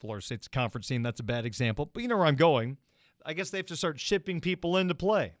Florida 0.00 0.24
State's 0.24 0.48
conference 0.48 0.88
team. 0.88 1.02
That's 1.02 1.20
a 1.20 1.24
bad 1.24 1.44
example, 1.44 1.90
but 1.92 2.02
you 2.02 2.08
know 2.08 2.16
where 2.16 2.26
I'm 2.26 2.36
going. 2.36 2.78
I 3.24 3.34
guess 3.34 3.50
they 3.50 3.58
have 3.58 3.66
to 3.66 3.76
start 3.76 4.00
shipping 4.00 4.40
people 4.40 4.76
into 4.76 4.94
play, 4.94 5.34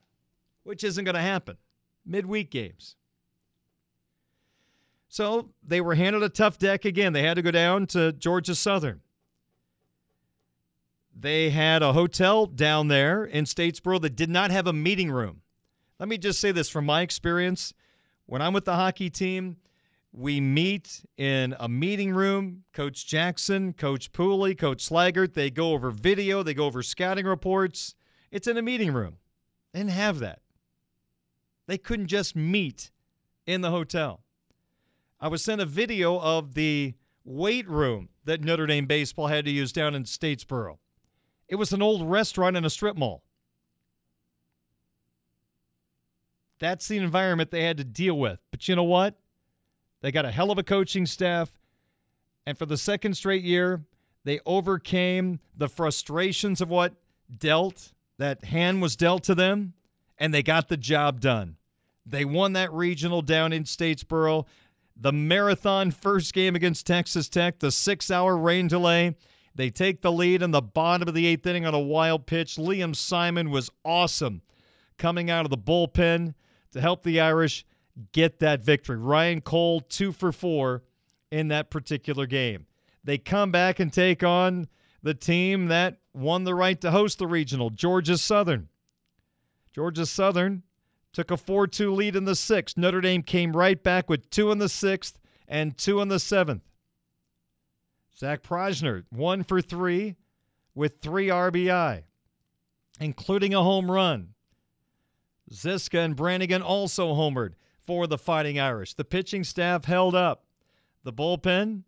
which 0.64 0.84
isn't 0.84 1.04
going 1.04 1.14
to 1.14 1.20
happen. 1.20 1.56
Midweek 2.04 2.50
games. 2.50 2.96
So 5.08 5.50
they 5.66 5.80
were 5.80 5.94
handed 5.94 6.22
a 6.22 6.28
tough 6.28 6.58
deck 6.58 6.84
again. 6.84 7.12
They 7.12 7.22
had 7.22 7.34
to 7.34 7.42
go 7.42 7.50
down 7.50 7.86
to 7.88 8.12
Georgia 8.12 8.54
Southern. 8.54 9.00
They 11.18 11.50
had 11.50 11.82
a 11.82 11.92
hotel 11.92 12.46
down 12.46 12.88
there 12.88 13.24
in 13.24 13.44
Statesboro 13.44 14.00
that 14.02 14.14
did 14.14 14.30
not 14.30 14.50
have 14.50 14.66
a 14.66 14.72
meeting 14.72 15.10
room. 15.10 15.42
Let 15.98 16.08
me 16.08 16.16
just 16.16 16.40
say 16.40 16.52
this 16.52 16.68
from 16.68 16.86
my 16.86 17.02
experience. 17.02 17.74
When 18.26 18.40
I'm 18.40 18.52
with 18.52 18.64
the 18.64 18.76
hockey 18.76 19.10
team, 19.10 19.56
we 20.12 20.40
meet 20.40 21.04
in 21.16 21.54
a 21.60 21.68
meeting 21.68 22.12
room. 22.12 22.64
Coach 22.72 23.06
Jackson, 23.06 23.72
Coach 23.72 24.12
Pooley, 24.12 24.56
Coach 24.56 24.88
Slaggert, 24.88 25.34
they 25.34 25.50
go 25.50 25.72
over 25.72 25.90
video, 25.90 26.42
they 26.42 26.54
go 26.54 26.66
over 26.66 26.82
scouting 26.82 27.26
reports. 27.26 27.94
It's 28.30 28.46
in 28.46 28.56
a 28.56 28.62
meeting 28.62 28.92
room. 28.92 29.18
They 29.72 29.80
didn't 29.80 29.92
have 29.92 30.18
that. 30.20 30.40
They 31.66 31.78
couldn't 31.78 32.08
just 32.08 32.34
meet 32.34 32.90
in 33.46 33.60
the 33.60 33.70
hotel. 33.70 34.24
I 35.20 35.28
was 35.28 35.44
sent 35.44 35.60
a 35.60 35.66
video 35.66 36.18
of 36.18 36.54
the 36.54 36.94
weight 37.24 37.68
room 37.68 38.08
that 38.24 38.42
Notre 38.42 38.66
Dame 38.66 38.86
baseball 38.86 39.28
had 39.28 39.44
to 39.44 39.50
use 39.50 39.72
down 39.72 39.94
in 39.94 40.04
Statesboro. 40.04 40.78
It 41.48 41.56
was 41.56 41.72
an 41.72 41.82
old 41.82 42.08
restaurant 42.08 42.56
in 42.56 42.64
a 42.64 42.70
strip 42.70 42.96
mall. 42.96 43.22
That's 46.58 46.88
the 46.88 46.98
environment 46.98 47.50
they 47.50 47.64
had 47.64 47.78
to 47.78 47.84
deal 47.84 48.18
with. 48.18 48.38
But 48.50 48.68
you 48.68 48.76
know 48.76 48.84
what? 48.84 49.16
They 50.00 50.12
got 50.12 50.24
a 50.24 50.30
hell 50.30 50.50
of 50.50 50.58
a 50.58 50.62
coaching 50.62 51.06
staff. 51.06 51.52
And 52.46 52.56
for 52.56 52.66
the 52.66 52.76
second 52.76 53.14
straight 53.14 53.44
year, 53.44 53.82
they 54.24 54.40
overcame 54.46 55.40
the 55.56 55.68
frustrations 55.68 56.60
of 56.60 56.68
what 56.68 56.94
dealt, 57.38 57.92
that 58.18 58.44
hand 58.44 58.82
was 58.82 58.96
dealt 58.96 59.24
to 59.24 59.34
them, 59.34 59.74
and 60.18 60.32
they 60.34 60.42
got 60.42 60.68
the 60.68 60.76
job 60.76 61.20
done. 61.20 61.56
They 62.04 62.24
won 62.24 62.54
that 62.54 62.72
regional 62.72 63.22
down 63.22 63.52
in 63.52 63.64
Statesboro. 63.64 64.46
The 64.96 65.12
marathon 65.12 65.90
first 65.90 66.34
game 66.34 66.54
against 66.56 66.86
Texas 66.86 67.28
Tech, 67.28 67.58
the 67.58 67.70
six 67.70 68.10
hour 68.10 68.36
rain 68.36 68.68
delay. 68.68 69.16
They 69.54 69.70
take 69.70 70.02
the 70.02 70.12
lead 70.12 70.42
in 70.42 70.50
the 70.50 70.62
bottom 70.62 71.08
of 71.08 71.14
the 71.14 71.26
eighth 71.26 71.46
inning 71.46 71.66
on 71.66 71.74
a 71.74 71.80
wild 71.80 72.26
pitch. 72.26 72.56
Liam 72.56 72.94
Simon 72.94 73.50
was 73.50 73.70
awesome 73.84 74.42
coming 74.98 75.30
out 75.30 75.46
of 75.46 75.50
the 75.50 75.58
bullpen 75.58 76.34
to 76.72 76.80
help 76.80 77.02
the 77.02 77.20
Irish 77.20 77.64
get 78.12 78.40
that 78.40 78.64
victory. 78.64 78.96
Ryan 78.96 79.40
Cole, 79.40 79.80
two 79.80 80.12
for 80.12 80.32
four 80.32 80.82
in 81.30 81.48
that 81.48 81.70
particular 81.70 82.26
game. 82.26 82.66
They 83.04 83.18
come 83.18 83.50
back 83.50 83.80
and 83.80 83.92
take 83.92 84.22
on 84.22 84.68
the 85.02 85.14
team 85.14 85.66
that 85.68 85.98
won 86.12 86.44
the 86.44 86.54
right 86.54 86.80
to 86.80 86.90
host 86.90 87.18
the 87.18 87.26
regional, 87.26 87.70
Georgia 87.70 88.18
Southern. 88.18 88.68
Georgia 89.72 90.04
Southern 90.04 90.62
took 91.12 91.30
a 91.30 91.36
4 91.36 91.66
2 91.66 91.92
lead 91.92 92.16
in 92.16 92.24
the 92.24 92.34
sixth. 92.34 92.76
Notre 92.76 93.00
Dame 93.00 93.22
came 93.22 93.56
right 93.56 93.82
back 93.82 94.08
with 94.08 94.28
two 94.30 94.50
in 94.50 94.58
the 94.58 94.68
sixth 94.68 95.18
and 95.48 95.76
two 95.76 96.00
in 96.00 96.08
the 96.08 96.18
seventh. 96.18 96.62
Zack 98.16 98.42
Prajzner, 98.42 99.04
one 99.10 99.42
for 99.42 99.62
three 99.62 100.16
with 100.74 101.00
three 101.00 101.28
RBI, 101.28 102.02
including 103.00 103.54
a 103.54 103.62
home 103.62 103.90
run. 103.90 104.34
Zyska 105.52 106.04
and 106.04 106.14
Brannigan 106.14 106.62
also 106.62 107.14
homered 107.14 107.54
for 107.90 108.06
the 108.06 108.16
Fighting 108.16 108.60
Irish. 108.60 108.94
The 108.94 109.04
pitching 109.04 109.42
staff 109.42 109.84
held 109.84 110.14
up. 110.14 110.44
The 111.02 111.12
bullpen 111.12 111.82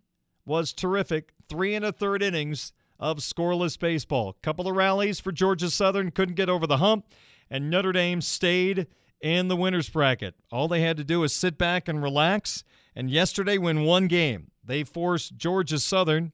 was 0.45 0.73
terrific. 0.73 1.33
Three 1.49 1.77
and 1.77 1.85
a 1.85 1.93
third 1.93 2.25
innings 2.25 2.73
of 2.99 3.19
scoreless 3.19 3.79
baseball. 3.79 4.37
Couple 4.43 4.67
of 4.67 4.75
rallies 4.75 5.21
for 5.21 5.31
Georgia 5.31 5.71
Southern, 5.71 6.11
couldn't 6.11 6.35
get 6.35 6.49
over 6.49 6.67
the 6.67 6.79
hump, 6.79 7.07
and 7.49 7.71
Notre 7.71 7.93
Dame 7.93 8.21
stayed 8.21 8.89
in 9.21 9.47
the 9.47 9.55
winner's 9.55 9.89
bracket. 9.89 10.35
All 10.51 10.67
they 10.67 10.81
had 10.81 10.97
to 10.97 11.05
do 11.05 11.21
was 11.21 11.33
sit 11.33 11.57
back 11.57 11.87
and 11.87 12.03
relax. 12.03 12.65
And 12.97 13.09
yesterday, 13.09 13.57
win 13.57 13.85
one 13.85 14.09
game, 14.09 14.51
they 14.65 14.83
forced 14.83 15.37
Georgia 15.37 15.79
Southern 15.79 16.33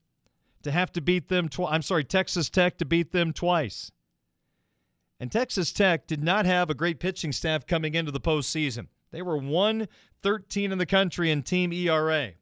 to 0.62 0.70
have 0.70 0.92
to 0.92 1.02
beat 1.02 1.28
them 1.28 1.50
twice. 1.50 1.74
I'm 1.74 1.83
sorry, 1.83 2.04
Texas 2.04 2.48
Tech 2.48 2.78
to 2.78 2.87
beat 2.87 3.12
them 3.12 3.35
twice. 3.35 3.92
And 5.20 5.31
Texas 5.31 5.74
Tech 5.74 6.07
did 6.07 6.24
not 6.24 6.46
have 6.46 6.70
a 6.70 6.74
great 6.74 7.00
pitching 7.00 7.33
staff 7.33 7.66
coming 7.66 7.94
into 7.94 8.12
the 8.12 8.18
postseason. 8.18 8.87
They 9.11 9.23
were 9.23 9.37
113 9.37 10.73
in 10.73 10.79
the 10.79 10.87
country 10.87 11.31
in 11.31 11.42
team 11.42 11.73
ERA. 11.73 12.33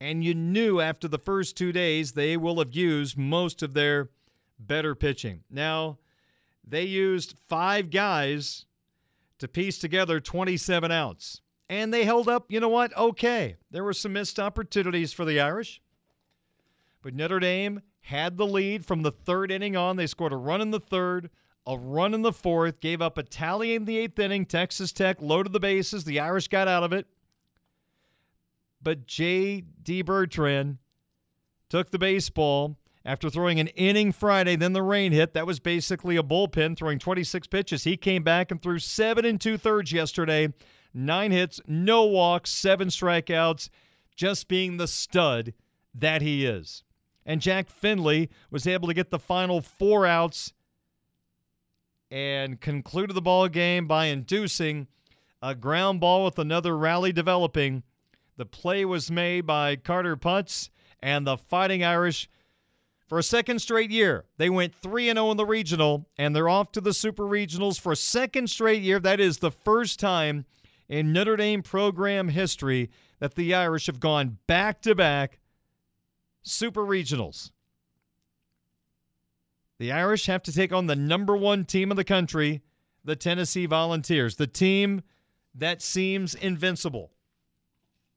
And 0.00 0.22
you 0.22 0.34
knew 0.34 0.80
after 0.80 1.08
the 1.08 1.18
first 1.18 1.56
two 1.56 1.72
days 1.72 2.12
they 2.12 2.36
will 2.36 2.58
have 2.58 2.74
used 2.74 3.16
most 3.16 3.62
of 3.62 3.74
their 3.74 4.10
better 4.58 4.94
pitching. 4.94 5.44
Now, 5.50 5.98
they 6.66 6.84
used 6.84 7.36
five 7.48 7.90
guys 7.90 8.66
to 9.38 9.48
piece 9.48 9.78
together 9.78 10.20
27 10.20 10.90
outs. 10.90 11.40
And 11.68 11.92
they 11.92 12.04
held 12.04 12.28
up, 12.28 12.50
you 12.50 12.60
know 12.60 12.68
what? 12.68 12.96
Okay. 12.96 13.56
There 13.70 13.84
were 13.84 13.92
some 13.92 14.12
missed 14.12 14.38
opportunities 14.38 15.12
for 15.12 15.24
the 15.24 15.40
Irish. 15.40 15.80
But 17.02 17.14
Notre 17.14 17.40
Dame 17.40 17.82
had 18.00 18.36
the 18.36 18.46
lead 18.46 18.84
from 18.84 19.02
the 19.02 19.10
third 19.10 19.50
inning 19.50 19.76
on. 19.76 19.96
They 19.96 20.06
scored 20.06 20.32
a 20.32 20.36
run 20.36 20.60
in 20.60 20.70
the 20.70 20.80
third, 20.80 21.30
a 21.66 21.76
run 21.76 22.14
in 22.14 22.22
the 22.22 22.32
fourth, 22.32 22.80
gave 22.80 23.00
up 23.00 23.18
a 23.18 23.22
tally 23.22 23.74
in 23.74 23.84
the 23.84 23.96
eighth 23.98 24.18
inning. 24.18 24.44
Texas 24.44 24.92
Tech 24.92 25.20
loaded 25.20 25.52
the 25.52 25.60
bases. 25.60 26.04
The 26.04 26.20
Irish 26.20 26.48
got 26.48 26.68
out 26.68 26.82
of 26.82 26.92
it. 26.92 27.06
But 28.82 29.06
J.D. 29.06 30.02
Bertrand 30.02 30.78
took 31.70 31.90
the 31.90 31.98
baseball 31.98 32.76
after 33.04 33.30
throwing 33.30 33.60
an 33.60 33.68
inning 33.68 34.12
Friday. 34.12 34.56
Then 34.56 34.74
the 34.74 34.82
rain 34.82 35.12
hit. 35.12 35.32
That 35.32 35.46
was 35.46 35.58
basically 35.58 36.16
a 36.16 36.22
bullpen 36.22 36.76
throwing 36.76 36.98
26 36.98 37.46
pitches. 37.46 37.84
He 37.84 37.96
came 37.96 38.22
back 38.22 38.50
and 38.50 38.60
threw 38.60 38.78
seven 38.78 39.24
and 39.24 39.40
two 39.40 39.56
thirds 39.56 39.90
yesterday. 39.90 40.52
Nine 40.92 41.32
hits, 41.32 41.60
no 41.66 42.04
walks, 42.04 42.50
seven 42.50 42.88
strikeouts, 42.88 43.68
just 44.14 44.48
being 44.48 44.76
the 44.76 44.86
stud 44.86 45.54
that 45.94 46.22
he 46.22 46.44
is. 46.44 46.84
And 47.26 47.40
Jack 47.40 47.68
Findlay 47.68 48.28
was 48.50 48.66
able 48.66 48.88
to 48.88 48.94
get 48.94 49.10
the 49.10 49.18
final 49.18 49.62
four 49.62 50.06
outs 50.06 50.52
and 52.10 52.60
concluded 52.60 53.14
the 53.14 53.22
ball 53.22 53.48
game 53.48 53.86
by 53.86 54.06
inducing 54.06 54.86
a 55.42 55.54
ground 55.54 56.00
ball 56.00 56.24
with 56.24 56.38
another 56.38 56.76
rally 56.76 57.12
developing. 57.12 57.82
The 58.36 58.46
play 58.46 58.84
was 58.84 59.10
made 59.10 59.46
by 59.46 59.76
Carter 59.76 60.16
Putz 60.16 60.70
and 61.02 61.26
the 61.26 61.36
Fighting 61.36 61.84
Irish 61.84 62.28
for 63.06 63.18
a 63.18 63.22
second 63.22 63.60
straight 63.60 63.90
year. 63.90 64.24
They 64.38 64.50
went 64.50 64.74
3 64.74 65.06
0 65.12 65.30
in 65.30 65.36
the 65.36 65.44
regional, 65.44 66.08
and 66.16 66.34
they're 66.34 66.48
off 66.48 66.72
to 66.72 66.80
the 66.80 66.94
Super 66.94 67.24
Regionals 67.24 67.78
for 67.78 67.92
a 67.92 67.96
second 67.96 68.48
straight 68.48 68.82
year. 68.82 68.98
That 68.98 69.20
is 69.20 69.38
the 69.38 69.50
first 69.50 70.00
time 70.00 70.46
in 70.88 71.12
Notre 71.12 71.36
Dame 71.36 71.62
program 71.62 72.28
history 72.28 72.90
that 73.18 73.34
the 73.34 73.54
Irish 73.54 73.86
have 73.86 74.00
gone 74.00 74.38
back 74.46 74.80
to 74.82 74.94
back 74.94 75.38
Super 76.42 76.82
Regionals. 76.82 77.50
The 79.78 79.92
Irish 79.92 80.26
have 80.26 80.42
to 80.44 80.52
take 80.52 80.72
on 80.72 80.86
the 80.86 80.96
number 80.96 81.36
one 81.36 81.64
team 81.64 81.90
of 81.90 81.96
the 81.96 82.04
country, 82.04 82.62
the 83.04 83.16
Tennessee 83.16 83.66
Volunteers, 83.66 84.36
the 84.36 84.46
team 84.46 85.02
that 85.54 85.82
seems 85.82 86.34
invincible. 86.34 87.12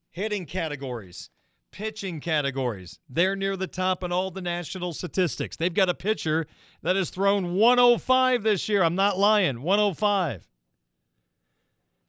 Hitting 0.10 0.46
categories, 0.46 1.30
pitching 1.72 2.20
categories, 2.20 3.00
they're 3.10 3.36
near 3.36 3.56
the 3.58 3.68
top 3.68 4.04
in 4.04 4.12
all 4.12 4.32
the 4.32 4.42
national 4.42 4.94
statistics. 4.94 5.58
They've 5.58 5.74
got 5.74 5.90
a 5.90 5.94
pitcher 5.94 6.48
that 6.84 6.96
has 6.96 7.10
thrown 7.10 7.56
105 7.56 8.44
this 8.44 8.70
year. 8.70 8.84
I'm 8.84 8.96
not 8.96 9.18
lying, 9.18 9.62
105. 9.62 10.48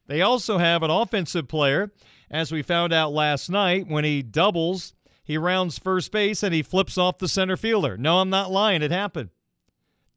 They 0.07 0.21
also 0.21 0.57
have 0.57 0.81
an 0.81 0.89
offensive 0.89 1.47
player, 1.47 1.91
as 2.31 2.51
we 2.51 2.61
found 2.61 2.93
out 2.93 3.11
last 3.11 3.49
night 3.49 3.87
when 3.87 4.03
he 4.03 4.21
doubles 4.21 4.93
he 5.29 5.37
rounds 5.37 5.77
first 5.77 6.11
base 6.11 6.41
and 6.41 6.55
he 6.55 6.63
flips 6.63 6.97
off 6.97 7.19
the 7.19 7.27
center 7.27 7.55
fielder. 7.55 7.97
No, 7.97 8.17
I'm 8.17 8.31
not 8.31 8.49
lying. 8.49 8.81
It 8.81 8.89
happened. 8.89 9.29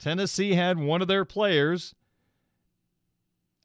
Tennessee 0.02 0.54
had 0.54 0.78
one 0.80 1.00
of 1.00 1.06
their 1.06 1.24
players 1.24 1.94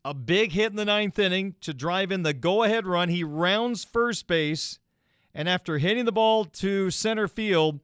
a 0.05 0.13
big 0.13 0.51
hit 0.51 0.69
in 0.69 0.75
the 0.75 0.85
ninth 0.85 1.17
inning 1.17 1.55
to 1.61 1.73
drive 1.73 2.11
in 2.11 2.21
the 2.21 2.33
go 2.33 2.61
ahead 2.61 2.85
run. 2.85 3.09
He 3.09 3.23
rounds 3.23 3.83
first 3.83 4.27
base, 4.27 4.77
and 5.33 5.49
after 5.49 5.79
hitting 5.79 6.05
the 6.05 6.11
ball 6.11 6.45
to 6.45 6.91
center 6.91 7.27
field, 7.27 7.79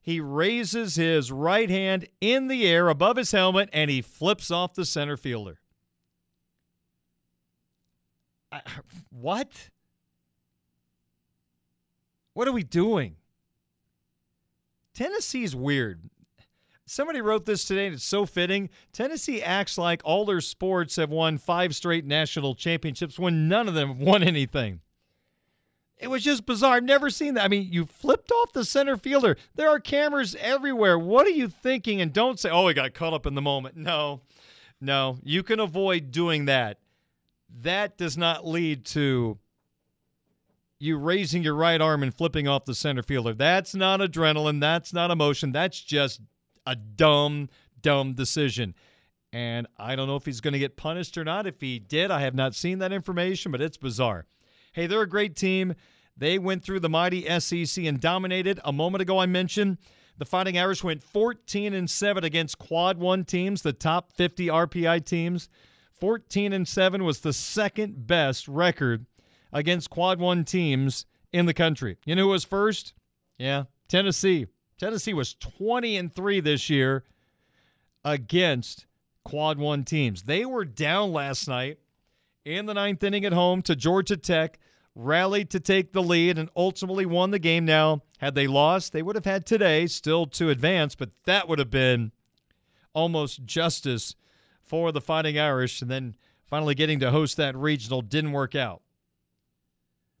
he 0.00 0.20
raises 0.20 0.96
his 0.96 1.30
right 1.30 1.68
hand 1.68 2.08
in 2.18 2.48
the 2.48 2.66
air 2.66 2.88
above 2.88 3.18
his 3.18 3.30
helmet 3.30 3.68
and 3.74 3.90
he 3.90 4.00
flips 4.00 4.50
off 4.50 4.72
the 4.72 4.86
center 4.86 5.16
fielder. 5.18 5.60
What? 9.10 9.50
What 12.32 12.48
are 12.48 12.52
we 12.52 12.62
doing? 12.62 13.16
Tennessee's 14.94 15.54
weird. 15.54 16.08
Somebody 16.88 17.20
wrote 17.20 17.44
this 17.44 17.64
today, 17.64 17.86
and 17.86 17.94
it's 17.94 18.04
so 18.04 18.24
fitting. 18.24 18.70
Tennessee 18.92 19.42
acts 19.42 19.76
like 19.76 20.00
all 20.04 20.24
their 20.24 20.40
sports 20.40 20.96
have 20.96 21.10
won 21.10 21.36
five 21.36 21.74
straight 21.76 22.06
national 22.06 22.54
championships 22.54 23.18
when 23.18 23.46
none 23.46 23.68
of 23.68 23.74
them 23.74 23.88
have 23.88 23.98
won 23.98 24.22
anything. 24.22 24.80
It 25.98 26.08
was 26.08 26.22
just 26.22 26.46
bizarre. 26.46 26.76
I've 26.76 26.84
never 26.84 27.10
seen 27.10 27.34
that. 27.34 27.44
I 27.44 27.48
mean, 27.48 27.68
you 27.70 27.84
flipped 27.84 28.30
off 28.30 28.52
the 28.52 28.64
center 28.64 28.96
fielder. 28.96 29.36
There 29.56 29.68
are 29.68 29.80
cameras 29.80 30.36
everywhere. 30.38 30.98
What 30.98 31.26
are 31.26 31.30
you 31.30 31.48
thinking? 31.48 32.00
And 32.00 32.12
don't 32.12 32.38
say, 32.38 32.50
oh, 32.50 32.68
he 32.68 32.74
got 32.74 32.94
caught 32.94 33.12
up 33.12 33.26
in 33.26 33.34
the 33.34 33.42
moment. 33.42 33.76
No, 33.76 34.20
no. 34.80 35.18
You 35.24 35.42
can 35.42 35.60
avoid 35.60 36.10
doing 36.12 36.44
that. 36.44 36.78
That 37.62 37.98
does 37.98 38.16
not 38.16 38.46
lead 38.46 38.84
to 38.86 39.38
you 40.78 40.96
raising 40.96 41.42
your 41.42 41.54
right 41.54 41.80
arm 41.80 42.02
and 42.02 42.14
flipping 42.14 42.46
off 42.46 42.64
the 42.64 42.74
center 42.74 43.02
fielder. 43.02 43.34
That's 43.34 43.74
not 43.74 44.00
adrenaline. 44.00 44.60
That's 44.60 44.92
not 44.92 45.10
emotion. 45.10 45.50
That's 45.50 45.80
just 45.80 46.20
a 46.68 46.76
dumb, 46.76 47.48
dumb 47.80 48.12
decision. 48.12 48.74
And 49.32 49.66
I 49.78 49.96
don't 49.96 50.06
know 50.06 50.16
if 50.16 50.26
he's 50.26 50.40
going 50.40 50.52
to 50.52 50.58
get 50.58 50.76
punished 50.76 51.16
or 51.16 51.24
not. 51.24 51.46
If 51.46 51.60
he 51.60 51.78
did, 51.78 52.10
I 52.10 52.20
have 52.20 52.34
not 52.34 52.54
seen 52.54 52.78
that 52.78 52.92
information, 52.92 53.52
but 53.52 53.60
it's 53.60 53.76
bizarre. 53.76 54.26
Hey, 54.72 54.86
they're 54.86 55.02
a 55.02 55.08
great 55.08 55.34
team. 55.34 55.74
They 56.16 56.38
went 56.38 56.62
through 56.62 56.80
the 56.80 56.88
mighty 56.88 57.22
SEC 57.40 57.84
and 57.84 58.00
dominated. 58.00 58.60
A 58.64 58.72
moment 58.72 59.02
ago, 59.02 59.18
I 59.18 59.26
mentioned 59.26 59.78
the 60.18 60.24
Fighting 60.24 60.58
Irish 60.58 60.84
went 60.84 61.02
14 61.02 61.72
and 61.72 61.88
7 61.88 62.24
against 62.24 62.58
quad 62.58 62.98
one 62.98 63.24
teams, 63.24 63.62
the 63.62 63.72
top 63.72 64.12
50 64.12 64.48
RPI 64.48 65.04
teams. 65.04 65.48
14 66.00 66.52
and 66.52 66.66
7 66.66 67.04
was 67.04 67.20
the 67.20 67.32
second 67.32 68.06
best 68.06 68.46
record 68.46 69.06
against 69.52 69.90
quad 69.90 70.18
one 70.18 70.44
teams 70.44 71.06
in 71.32 71.46
the 71.46 71.54
country. 71.54 71.96
You 72.04 72.14
know 72.14 72.24
who 72.24 72.28
was 72.28 72.44
first? 72.44 72.94
Yeah, 73.38 73.64
Tennessee. 73.88 74.46
Tennessee 74.78 75.14
was 75.14 75.34
20 75.34 75.96
and 75.96 76.14
3 76.14 76.40
this 76.40 76.70
year 76.70 77.04
against 78.04 78.86
quad 79.24 79.58
one 79.58 79.84
teams. 79.84 80.22
They 80.22 80.44
were 80.44 80.64
down 80.64 81.12
last 81.12 81.48
night 81.48 81.78
in 82.44 82.66
the 82.66 82.74
ninth 82.74 83.02
inning 83.02 83.24
at 83.24 83.32
home 83.32 83.60
to 83.62 83.76
Georgia 83.76 84.16
Tech, 84.16 84.58
rallied 84.94 85.50
to 85.50 85.60
take 85.60 85.92
the 85.92 86.02
lead, 86.02 86.38
and 86.38 86.48
ultimately 86.56 87.04
won 87.04 87.30
the 87.30 87.38
game. 87.38 87.64
Now, 87.64 88.02
had 88.18 88.34
they 88.34 88.46
lost, 88.46 88.92
they 88.92 89.02
would 89.02 89.16
have 89.16 89.24
had 89.24 89.44
today 89.44 89.86
still 89.86 90.26
to 90.26 90.50
advance, 90.50 90.94
but 90.94 91.10
that 91.24 91.48
would 91.48 91.58
have 91.58 91.70
been 91.70 92.12
almost 92.94 93.44
justice 93.44 94.14
for 94.64 94.92
the 94.92 95.00
Fighting 95.00 95.38
Irish. 95.38 95.82
And 95.82 95.90
then 95.90 96.14
finally 96.46 96.74
getting 96.74 97.00
to 97.00 97.10
host 97.10 97.36
that 97.36 97.56
regional 97.56 98.00
didn't 98.00 98.32
work 98.32 98.54
out. 98.54 98.82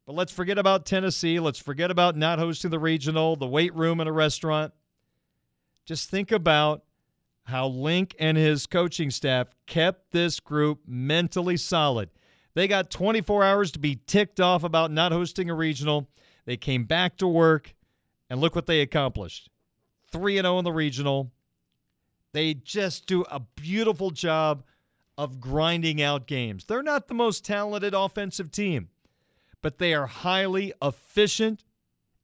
But 0.08 0.16
let's 0.16 0.32
forget 0.32 0.56
about 0.56 0.86
Tennessee. 0.86 1.38
Let's 1.38 1.58
forget 1.58 1.90
about 1.90 2.16
not 2.16 2.38
hosting 2.38 2.70
the 2.70 2.78
regional, 2.78 3.36
the 3.36 3.46
weight 3.46 3.74
room 3.74 4.00
in 4.00 4.08
a 4.08 4.12
restaurant. 4.12 4.72
Just 5.84 6.08
think 6.08 6.32
about 6.32 6.82
how 7.44 7.66
Link 7.66 8.16
and 8.18 8.38
his 8.38 8.64
coaching 8.64 9.10
staff 9.10 9.48
kept 9.66 10.12
this 10.12 10.40
group 10.40 10.80
mentally 10.86 11.58
solid. 11.58 12.08
They 12.54 12.66
got 12.66 12.90
24 12.90 13.44
hours 13.44 13.70
to 13.72 13.78
be 13.78 14.00
ticked 14.06 14.40
off 14.40 14.64
about 14.64 14.90
not 14.90 15.12
hosting 15.12 15.50
a 15.50 15.54
regional. 15.54 16.08
They 16.46 16.56
came 16.56 16.84
back 16.84 17.18
to 17.18 17.28
work, 17.28 17.74
and 18.30 18.40
look 18.40 18.54
what 18.54 18.64
they 18.64 18.80
accomplished 18.80 19.50
3 20.10 20.36
0 20.36 20.58
in 20.58 20.64
the 20.64 20.72
regional. 20.72 21.32
They 22.32 22.54
just 22.54 23.04
do 23.04 23.26
a 23.30 23.40
beautiful 23.40 24.10
job 24.10 24.62
of 25.18 25.38
grinding 25.38 26.00
out 26.00 26.26
games. 26.26 26.64
They're 26.64 26.82
not 26.82 27.08
the 27.08 27.14
most 27.14 27.44
talented 27.44 27.92
offensive 27.92 28.50
team 28.50 28.88
but 29.62 29.78
they 29.78 29.94
are 29.94 30.06
highly 30.06 30.72
efficient 30.82 31.64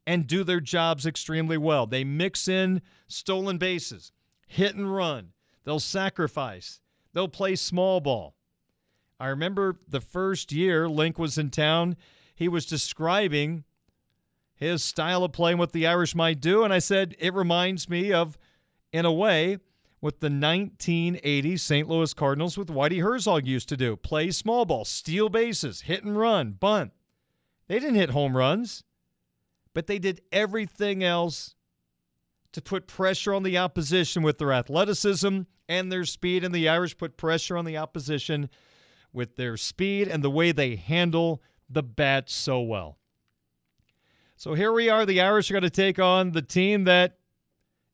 and 0.06 0.26
do 0.26 0.44
their 0.44 0.60
jobs 0.60 1.06
extremely 1.06 1.56
well. 1.56 1.86
They 1.86 2.04
mix 2.04 2.48
in 2.48 2.82
stolen 3.06 3.58
bases, 3.58 4.12
hit 4.46 4.74
and 4.74 4.94
run. 4.94 5.32
They'll 5.64 5.80
sacrifice. 5.80 6.80
They'll 7.12 7.28
play 7.28 7.56
small 7.56 8.00
ball. 8.00 8.36
I 9.18 9.28
remember 9.28 9.76
the 9.88 10.00
first 10.00 10.52
year 10.52 10.88
Link 10.88 11.18
was 11.18 11.38
in 11.38 11.50
town, 11.50 11.96
he 12.34 12.48
was 12.48 12.66
describing 12.66 13.64
his 14.56 14.82
style 14.82 15.24
of 15.24 15.32
playing, 15.32 15.58
what 15.58 15.72
the 15.72 15.86
Irish 15.86 16.14
might 16.14 16.40
do. 16.40 16.64
And 16.64 16.72
I 16.72 16.78
said, 16.78 17.14
it 17.18 17.34
reminds 17.34 17.88
me 17.88 18.12
of, 18.12 18.38
in 18.92 19.04
a 19.04 19.12
way, 19.12 19.58
what 20.00 20.20
the 20.20 20.26
1980 20.26 21.56
St. 21.56 21.88
Louis 21.88 22.12
Cardinals 22.12 22.58
with 22.58 22.68
Whitey 22.68 23.02
Herzog 23.02 23.46
used 23.46 23.68
to 23.70 23.76
do 23.76 23.96
play 23.96 24.30
small 24.30 24.64
ball, 24.64 24.84
steal 24.84 25.28
bases, 25.28 25.82
hit 25.82 26.04
and 26.04 26.18
run, 26.18 26.52
bunt. 26.52 26.92
They 27.68 27.78
didn't 27.78 27.96
hit 27.96 28.10
home 28.10 28.36
runs, 28.36 28.84
but 29.72 29.86
they 29.86 29.98
did 29.98 30.20
everything 30.32 31.02
else 31.02 31.54
to 32.52 32.62
put 32.62 32.86
pressure 32.86 33.34
on 33.34 33.42
the 33.42 33.58
opposition 33.58 34.22
with 34.22 34.38
their 34.38 34.52
athleticism 34.52 35.40
and 35.68 35.90
their 35.92 36.04
speed. 36.04 36.44
And 36.44 36.54
the 36.54 36.68
Irish 36.68 36.96
put 36.96 37.16
pressure 37.16 37.56
on 37.56 37.64
the 37.64 37.76
opposition 37.76 38.48
with 39.12 39.36
their 39.36 39.56
speed 39.56 40.08
and 40.08 40.22
the 40.22 40.30
way 40.30 40.52
they 40.52 40.76
handle 40.76 41.42
the 41.68 41.82
bat 41.82 42.30
so 42.30 42.60
well. 42.60 42.98
So 44.36 44.54
here 44.54 44.72
we 44.72 44.88
are. 44.88 45.06
The 45.06 45.20
Irish 45.20 45.50
are 45.50 45.54
going 45.54 45.62
to 45.62 45.70
take 45.70 45.98
on 45.98 46.32
the 46.32 46.42
team 46.42 46.84
that 46.84 47.18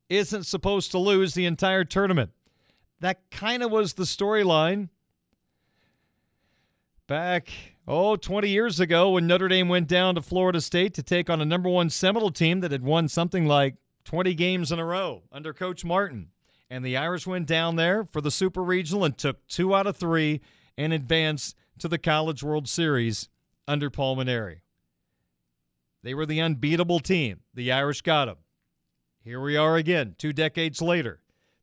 isn't 0.08 0.44
supposed 0.44 0.90
to 0.90 0.98
lose 0.98 1.34
the 1.34 1.46
entire 1.46 1.84
tournament. 1.84 2.30
That 3.00 3.30
kind 3.30 3.62
of 3.62 3.70
was 3.70 3.94
the 3.94 4.02
storyline 4.02 4.88
back, 7.06 7.48
oh, 7.86 8.16
20 8.16 8.48
years 8.48 8.80
ago 8.80 9.10
when 9.10 9.26
Notre 9.26 9.48
Dame 9.48 9.68
went 9.68 9.88
down 9.88 10.14
to 10.14 10.22
Florida 10.22 10.60
State 10.60 10.94
to 10.94 11.02
take 11.02 11.30
on 11.30 11.40
a 11.40 11.44
number 11.44 11.68
one 11.68 11.90
Seminole 11.90 12.30
team 12.30 12.60
that 12.60 12.72
had 12.72 12.82
won 12.82 13.08
something 13.08 13.46
like 13.46 13.76
20 14.04 14.34
games 14.34 14.72
in 14.72 14.78
a 14.78 14.84
row 14.84 15.22
under 15.32 15.52
Coach 15.52 15.84
Martin. 15.84 16.28
And 16.68 16.84
the 16.84 16.96
Irish 16.96 17.26
went 17.26 17.46
down 17.46 17.76
there 17.76 18.04
for 18.12 18.20
the 18.20 18.30
Super 18.30 18.62
Regional 18.62 19.04
and 19.04 19.16
took 19.16 19.46
two 19.48 19.74
out 19.74 19.86
of 19.86 19.96
three 19.96 20.40
and 20.78 20.92
advanced 20.92 21.56
to 21.78 21.88
the 21.88 21.98
College 21.98 22.42
World 22.42 22.68
Series 22.68 23.28
under 23.66 23.90
Paul. 23.90 24.16
They 26.02 26.14
were 26.14 26.26
the 26.26 26.40
unbeatable 26.40 27.00
team. 27.00 27.40
The 27.54 27.72
Irish 27.72 28.02
got 28.02 28.26
them. 28.26 28.36
Here 29.22 29.40
we 29.40 29.56
are 29.56 29.76
again, 29.76 30.14
two 30.16 30.32
decades 30.32 30.80
later. 30.80 31.20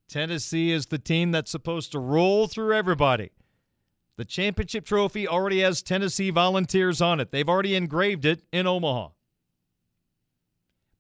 Tennessee 0.08 0.72
is 0.72 0.86
the 0.86 1.00
team 1.00 1.32
that's 1.32 1.52
supposed 1.52 1.92
to 1.92 2.00
roll 2.00 2.48
through 2.48 2.74
everybody. 2.74 3.32
The 4.18 4.26
championship 4.26 4.84
trophy 4.84 5.28
already 5.28 5.60
has 5.60 5.84
Tennessee 5.84 6.32
volunteers 6.32 7.02
on 7.02 7.20
it. 7.20 7.32
They've 7.32 7.48
already 7.48 7.76
engraved 7.76 8.26
it 8.26 8.42
in 8.52 8.66
Omaha. 8.66 9.10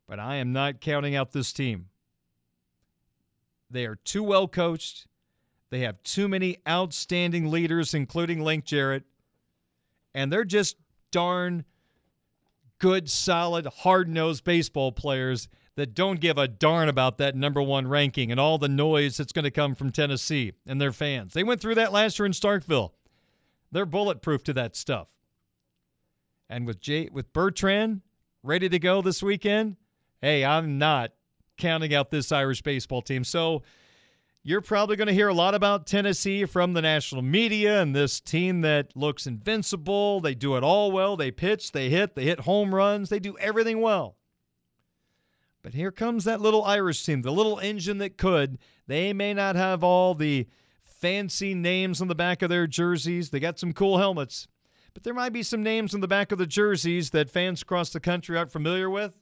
But 0.08 0.20
I 0.20 0.36
am 0.36 0.54
not 0.54 0.80
counting 0.82 1.16
out 1.16 1.32
this 1.32 1.52
team. 1.52 1.88
They 3.70 3.86
are 3.86 3.96
too 3.96 4.24
well 4.24 4.48
coached. 4.48 5.08
They 5.72 5.80
have 5.80 6.02
too 6.04 6.28
many 6.28 6.58
outstanding 6.68 7.52
leaders, 7.52 7.94
including 7.94 8.42
Link 8.42 8.64
Jarrett. 8.64 9.04
And 10.14 10.32
they're 10.32 10.46
just 10.46 10.78
darn 11.12 11.66
good, 12.80 13.10
solid, 13.10 13.66
hard 13.66 14.08
nosed 14.08 14.44
baseball 14.44 14.92
players 14.92 15.50
that 15.76 15.94
don't 15.94 16.20
give 16.20 16.38
a 16.38 16.48
darn 16.48 16.88
about 16.88 17.18
that 17.18 17.36
number 17.36 17.62
one 17.62 17.88
ranking 17.88 18.32
and 18.32 18.40
all 18.40 18.58
the 18.58 18.70
noise 18.70 19.18
that's 19.18 19.34
going 19.34 19.44
to 19.44 19.52
come 19.52 19.76
from 19.76 19.92
Tennessee 19.92 20.54
and 20.66 20.80
their 20.80 20.92
fans. 20.92 21.34
They 21.34 21.44
went 21.44 21.62
through 21.62 21.76
that 21.76 21.92
last 21.92 22.18
year 22.18 22.26
in 22.26 22.32
Starkville. 22.32 22.92
They're 23.72 23.86
bulletproof 23.86 24.44
to 24.44 24.54
that 24.54 24.76
stuff. 24.76 25.08
And 26.50 26.66
with 26.66 26.80
Jay, 26.80 27.10
with 27.12 27.34
Bertrand 27.34 28.02
ready 28.44 28.70
to 28.70 28.80
go 28.80 29.02
this 29.02 29.22
weekend, 29.22 29.76
hey, 30.22 30.46
I'm 30.46 30.78
not 30.78 31.12
counting 31.58 31.94
out 31.94 32.12
this 32.12 32.32
Irish 32.32 32.62
baseball 32.62 33.02
team. 33.02 33.24
So 33.24 33.64
you're 34.44 34.62
probably 34.62 34.96
going 34.96 35.10
to 35.10 35.14
hear 35.14 35.28
a 35.28 35.34
lot 35.34 35.56
about 35.56 35.88
Tennessee 35.88 36.46
from 36.46 36.72
the 36.72 36.82
national 36.82 37.22
media 37.22 37.82
and 37.82 37.94
this 37.94 38.22
team 38.22 38.62
that 38.62 38.96
looks 38.96 39.28
invincible. 39.28 40.22
They 40.22 40.36
do 40.36 40.56
it 40.56 40.64
all 40.64 40.92
well. 40.92 41.18
They 41.18 41.32
pitch, 41.32 41.74
they 41.74 41.90
hit, 41.90 42.16
they 42.16 42.24
hit 42.24 42.42
home 42.42 42.74
runs, 42.74 43.10
they 43.10 43.20
do 43.20 43.38
everything 43.40 43.82
well. 43.82 44.16
But 45.64 45.74
here 45.74 45.92
comes 45.92 46.24
that 46.24 46.40
little 46.40 46.64
Irish 46.64 47.04
team, 47.04 47.24
the 47.24 47.32
little 47.32 47.60
engine 47.60 47.98
that 47.98 48.18
could. 48.18 48.58
They 48.88 49.12
may 49.12 49.34
not 49.34 49.58
have 49.58 49.84
all 49.84 50.16
the 50.16 50.48
fancy 51.00 51.54
names 51.54 52.02
on 52.02 52.08
the 52.08 52.16
back 52.16 52.42
of 52.42 52.50
their 52.50 52.68
jerseys. 52.68 53.30
They 53.30 53.40
got 53.40 53.60
some 53.60 53.74
cool 53.74 53.98
helmets. 53.98 54.48
But 54.94 55.04
there 55.04 55.14
might 55.14 55.34
be 55.34 55.44
some 55.44 55.62
names 55.62 55.94
on 55.94 56.02
the 56.02 56.08
back 56.08 56.32
of 56.32 56.40
the 56.40 56.48
jerseys 56.48 57.12
that 57.12 57.30
fans 57.30 57.62
across 57.62 57.92
the 57.92 58.00
country 58.00 58.38
aren't 58.38 58.52
familiar 58.52 58.90
with. 58.90 59.16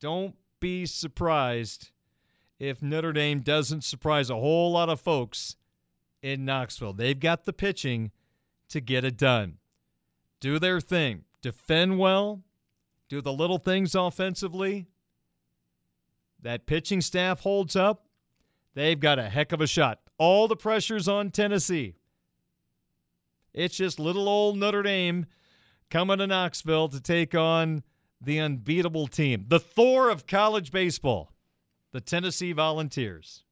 Don't 0.00 0.36
be 0.60 0.86
surprised 0.86 1.90
if 2.58 2.82
Notre 2.82 3.12
Dame 3.12 3.40
doesn't 3.40 3.82
surprise 3.82 4.30
a 4.30 4.36
whole 4.36 4.72
lot 4.72 4.88
of 4.88 5.00
folks 5.00 5.56
in 6.22 6.44
Knoxville. 6.44 6.92
They've 6.92 7.18
got 7.18 7.44
the 7.44 7.52
pitching 7.52 8.12
to 8.68 8.80
get 8.80 9.04
it 9.04 9.16
done. 9.16 9.58
Do 10.38 10.58
their 10.58 10.80
thing, 10.80 11.24
defend 11.42 11.98
well, 11.98 12.42
do 13.08 13.20
the 13.20 13.32
little 13.32 13.58
things 13.58 13.94
offensively. 13.94 14.86
That 16.40 16.66
pitching 16.66 17.00
staff 17.00 17.40
holds 17.40 17.74
up. 17.76 18.06
They've 18.74 18.98
got 18.98 19.18
a 19.18 19.28
heck 19.28 19.52
of 19.52 19.60
a 19.60 19.66
shot. 19.66 20.00
All 20.20 20.48
the 20.48 20.56
pressure's 20.56 21.08
on 21.08 21.30
Tennessee. 21.30 21.94
It's 23.54 23.74
just 23.74 23.98
little 23.98 24.28
old 24.28 24.58
Notre 24.58 24.82
Dame 24.82 25.24
coming 25.88 26.18
to 26.18 26.26
Knoxville 26.26 26.90
to 26.90 27.00
take 27.00 27.34
on 27.34 27.82
the 28.20 28.38
unbeatable 28.38 29.06
team, 29.06 29.46
the 29.48 29.58
Thor 29.58 30.10
of 30.10 30.26
college 30.26 30.72
baseball, 30.72 31.32
the 31.92 32.02
Tennessee 32.02 32.52
Volunteers. 32.52 33.44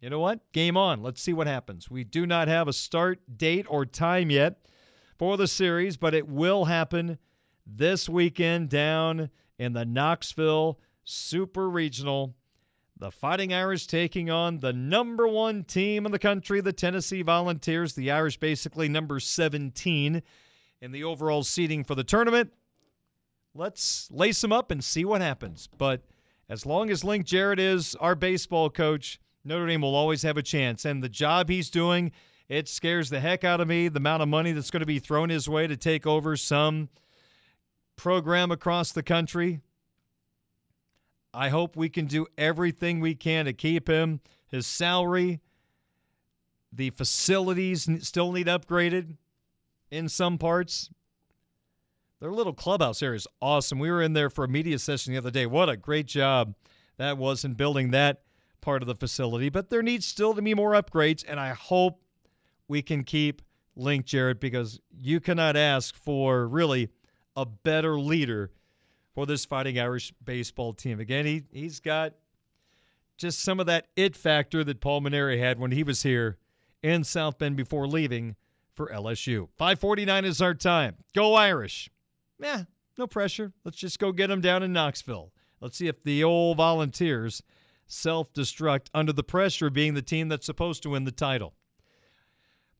You 0.00 0.08
know 0.08 0.18
what? 0.18 0.50
Game 0.52 0.78
on. 0.78 1.02
Let's 1.02 1.20
see 1.20 1.34
what 1.34 1.46
happens. 1.46 1.90
We 1.90 2.04
do 2.04 2.26
not 2.26 2.48
have 2.48 2.68
a 2.68 2.72
start 2.72 3.20
date 3.36 3.66
or 3.68 3.84
time 3.84 4.30
yet 4.30 4.62
for 5.18 5.36
the 5.36 5.46
series, 5.46 5.98
but 5.98 6.14
it 6.14 6.26
will 6.26 6.64
happen 6.64 7.18
this 7.66 8.08
weekend 8.08 8.70
down 8.70 9.28
in 9.58 9.74
the 9.74 9.84
Knoxville 9.84 10.80
Super 11.04 11.68
Regional. 11.68 12.34
The 12.98 13.10
Fighting 13.12 13.54
Irish 13.54 13.86
taking 13.86 14.28
on 14.28 14.58
the 14.58 14.72
number 14.72 15.28
one 15.28 15.64
team 15.64 16.04
in 16.04 16.12
the 16.12 16.18
country, 16.18 16.60
the 16.60 16.72
Tennessee 16.72 17.22
Volunteers. 17.22 17.94
The 17.94 18.10
Irish 18.10 18.38
basically 18.38 18.88
number 18.88 19.20
17 19.20 20.22
in 20.80 20.92
the 20.92 21.04
overall 21.04 21.44
seeding 21.44 21.84
for 21.84 21.94
the 21.94 22.04
tournament 22.04 22.52
let's 23.58 24.08
lace 24.10 24.40
them 24.40 24.52
up 24.52 24.70
and 24.70 24.82
see 24.82 25.04
what 25.04 25.20
happens. 25.20 25.68
But 25.76 26.02
as 26.48 26.64
long 26.64 26.90
as 26.90 27.04
Link 27.04 27.26
Jarrett 27.26 27.58
is 27.58 27.94
our 27.96 28.14
baseball 28.14 28.70
coach, 28.70 29.20
Notre 29.44 29.66
Dame 29.66 29.82
will 29.82 29.94
always 29.94 30.22
have 30.22 30.36
a 30.36 30.42
chance. 30.42 30.84
And 30.84 31.02
the 31.02 31.08
job 31.08 31.48
he's 31.48 31.68
doing, 31.68 32.12
it 32.48 32.68
scares 32.68 33.10
the 33.10 33.20
heck 33.20 33.44
out 33.44 33.60
of 33.60 33.68
me. 33.68 33.88
The 33.88 33.98
amount 33.98 34.22
of 34.22 34.28
money 34.28 34.52
that's 34.52 34.70
going 34.70 34.80
to 34.80 34.86
be 34.86 34.98
thrown 34.98 35.28
his 35.28 35.48
way 35.48 35.66
to 35.66 35.76
take 35.76 36.06
over 36.06 36.36
some 36.36 36.88
program 37.96 38.50
across 38.50 38.92
the 38.92 39.02
country. 39.02 39.60
I 41.32 41.50
hope 41.50 41.76
we 41.76 41.88
can 41.88 42.06
do 42.06 42.26
everything 42.36 43.00
we 43.00 43.14
can 43.14 43.44
to 43.44 43.52
keep 43.52 43.88
him. 43.88 44.20
His 44.46 44.66
salary, 44.66 45.40
the 46.72 46.90
facilities 46.90 47.88
still 48.06 48.32
need 48.32 48.46
upgraded 48.46 49.16
in 49.90 50.08
some 50.08 50.38
parts. 50.38 50.90
Their 52.20 52.32
little 52.32 52.54
clubhouse 52.54 53.02
area 53.02 53.16
is 53.16 53.28
awesome. 53.40 53.78
We 53.78 53.90
were 53.90 54.02
in 54.02 54.12
there 54.12 54.30
for 54.30 54.44
a 54.44 54.48
media 54.48 54.78
session 54.78 55.12
the 55.12 55.18
other 55.18 55.30
day. 55.30 55.46
What 55.46 55.68
a 55.68 55.76
great 55.76 56.06
job 56.06 56.54
that 56.96 57.16
was 57.16 57.44
in 57.44 57.54
building 57.54 57.90
that 57.92 58.22
part 58.60 58.82
of 58.82 58.88
the 58.88 58.94
facility. 58.94 59.50
But 59.50 59.70
there 59.70 59.82
needs 59.82 60.06
still 60.06 60.34
to 60.34 60.42
be 60.42 60.54
more 60.54 60.72
upgrades, 60.72 61.24
and 61.26 61.38
I 61.38 61.50
hope 61.50 62.02
we 62.66 62.82
can 62.82 63.04
keep 63.04 63.42
Link 63.76 64.04
Jarrett 64.04 64.40
because 64.40 64.80
you 64.90 65.20
cannot 65.20 65.56
ask 65.56 65.94
for 65.94 66.48
really 66.48 66.90
a 67.36 67.46
better 67.46 68.00
leader 68.00 68.50
for 69.18 69.26
this 69.26 69.44
Fighting 69.44 69.80
Irish 69.80 70.12
baseball 70.24 70.72
team. 70.72 71.00
Again, 71.00 71.26
he, 71.26 71.42
he's 71.50 71.80
got 71.80 72.14
just 73.16 73.40
some 73.40 73.58
of 73.58 73.66
that 73.66 73.88
it 73.96 74.14
factor 74.14 74.62
that 74.62 74.80
Paul 74.80 75.00
Mainieri 75.00 75.40
had 75.40 75.58
when 75.58 75.72
he 75.72 75.82
was 75.82 76.04
here 76.04 76.38
in 76.84 77.02
South 77.02 77.36
Bend 77.36 77.56
before 77.56 77.88
leaving 77.88 78.36
for 78.74 78.86
LSU. 78.90 79.48
549 79.56 80.24
is 80.24 80.40
our 80.40 80.54
time. 80.54 80.98
Go 81.16 81.34
Irish 81.34 81.90
yeah, 82.38 82.62
no 82.96 83.08
pressure. 83.08 83.52
Let's 83.64 83.78
just 83.78 83.98
go 83.98 84.12
get 84.12 84.28
them 84.28 84.40
down 84.40 84.62
in 84.62 84.72
Knoxville. 84.72 85.32
Let's 85.60 85.76
see 85.76 85.88
if 85.88 86.04
the 86.04 86.22
old 86.22 86.58
Volunteers 86.58 87.42
self 87.88 88.32
destruct 88.32 88.86
under 88.94 89.12
the 89.12 89.24
pressure 89.24 89.66
of 89.66 89.72
being 89.72 89.94
the 89.94 90.02
team 90.02 90.28
that's 90.28 90.46
supposed 90.46 90.84
to 90.84 90.90
win 90.90 91.02
the 91.02 91.10
title. 91.10 91.54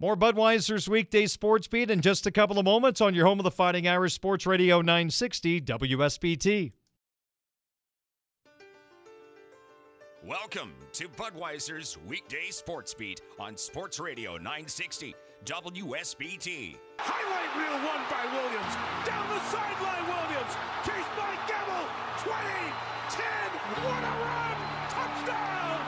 More 0.00 0.16
Budweiser's 0.16 0.88
weekday 0.88 1.26
sports 1.26 1.66
beat 1.66 1.90
in 1.90 2.00
just 2.00 2.24
a 2.24 2.30
couple 2.30 2.56
of 2.56 2.64
moments 2.64 3.00
on 3.00 3.16
your 3.16 3.26
home 3.26 3.40
of 3.40 3.42
the 3.42 3.50
Fighting 3.50 3.88
Irish 3.88 4.14
Sports 4.14 4.46
Radio 4.46 4.80
960 4.80 5.60
WSBT. 5.62 6.70
Welcome 10.24 10.72
to 10.92 11.08
Budweiser's 11.08 11.98
weekday 12.06 12.50
sports 12.50 12.94
beat 12.94 13.22
on 13.40 13.56
Sports 13.56 13.98
Radio 13.98 14.36
960 14.36 15.16
WSBT. 15.44 16.76
Highlight 17.00 17.52
reel 17.58 17.78
won 17.82 17.98
by 18.06 18.22
Williams. 18.38 18.74
Down 19.02 19.26
the 19.34 19.40
sideline, 19.50 20.06
Williams. 20.06 20.54
Chased 20.86 21.10
by 21.18 21.34
Gamble. 21.50 21.90
20, 22.22 22.38
10. 23.10 23.26
What 23.82 24.04
a 24.06 24.14
run! 24.22 24.56
Touchdown! 24.94 25.80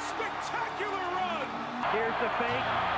Spectacular 0.00 1.04
run! 1.12 1.44
Here's 1.92 2.16
the 2.24 2.30
fake. 2.40 2.89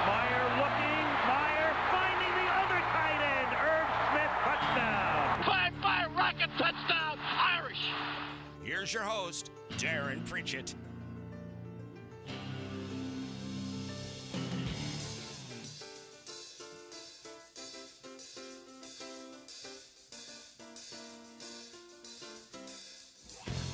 Here's 8.83 8.95
your 8.95 9.05
host, 9.05 9.53
Darren 9.79 10.29
Pritchett. 10.29 10.75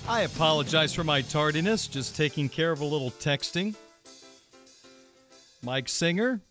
I 0.07 0.21
apologize 0.21 0.93
for 0.93 1.05
my 1.05 1.23
tardiness, 1.23 1.87
just 1.87 2.15
taking 2.15 2.51
care 2.51 2.71
of 2.71 2.83
a 2.83 2.85
little 2.85 3.13
texting. 3.13 3.75
Mike 5.63 5.89
Singer, 5.89 6.43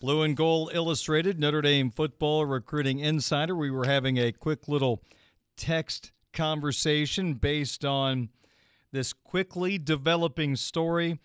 Blue 0.00 0.22
and 0.22 0.34
Gold 0.34 0.70
Illustrated, 0.72 1.38
Notre 1.38 1.60
Dame 1.60 1.90
Football 1.90 2.46
Recruiting 2.46 2.98
Insider. 2.98 3.54
We 3.54 3.70
were 3.70 3.84
having 3.84 4.16
a 4.16 4.32
quick 4.32 4.68
little 4.68 5.02
text 5.58 6.12
conversation 6.36 7.34
based 7.34 7.84
on 7.84 8.28
this 8.92 9.12
quickly 9.12 9.78
developing 9.78 10.54
story 10.54 11.18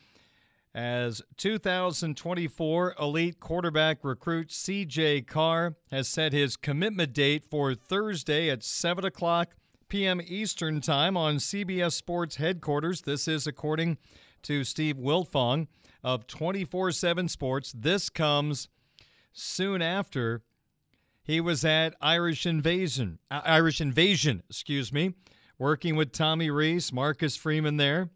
as 0.74 1.22
2024 1.38 2.96
elite 3.00 3.40
quarterback 3.40 4.00
recruit 4.04 4.48
CJ 4.48 5.28
Carr 5.28 5.76
has 5.92 6.08
set 6.08 6.32
his 6.32 6.56
commitment 6.56 7.14
date 7.14 7.44
for 7.46 7.76
Thursday 7.76 8.50
at 8.50 8.64
7 8.64 9.04
o'clock 9.04 9.50
p.m. 9.90 10.22
Eastern 10.26 10.80
Time 10.80 11.18
on 11.18 11.36
CBS 11.36 11.92
Sports 11.92 12.38
headquarters. 12.38 13.02
This 13.02 13.28
is 13.28 13.46
according 13.46 13.98
to 14.44 14.64
Steve 14.64 14.96
Wiltfong 14.96 15.68
of 16.02 16.26
24 16.26 16.94
7 16.94 17.28
Sports. 17.28 17.74
This 17.76 18.10
comes 18.10 18.70
soon 19.34 19.82
after 19.82 20.42
he 21.24 21.40
was 21.40 21.64
at 21.64 21.96
Irish 22.02 22.46
Invasion, 22.46 23.20
uh, 23.30 23.42
Irish 23.46 23.80
Invasion, 23.80 24.44
excuse 24.50 24.92
me, 24.92 25.14
working 25.58 25.96
with 25.96 26.12
Tommy 26.12 26.50
Rees, 26.50 26.92
Marcus 26.92 27.36
Freeman 27.36 27.78
there. 27.78 28.10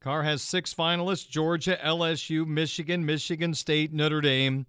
Carr 0.00 0.24
has 0.24 0.42
six 0.42 0.74
finalists 0.74 1.28
Georgia, 1.28 1.78
LSU, 1.82 2.46
Michigan, 2.46 3.06
Michigan 3.06 3.54
State, 3.54 3.92
Notre 3.92 4.20
Dame, 4.20 4.66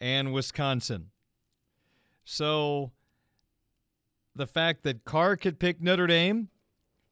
and 0.00 0.32
Wisconsin. 0.32 1.10
So 2.24 2.92
the 4.34 4.46
fact 4.46 4.84
that 4.84 5.04
Carr 5.04 5.36
could 5.36 5.58
pick 5.58 5.80
Notre 5.80 6.06
Dame, 6.06 6.50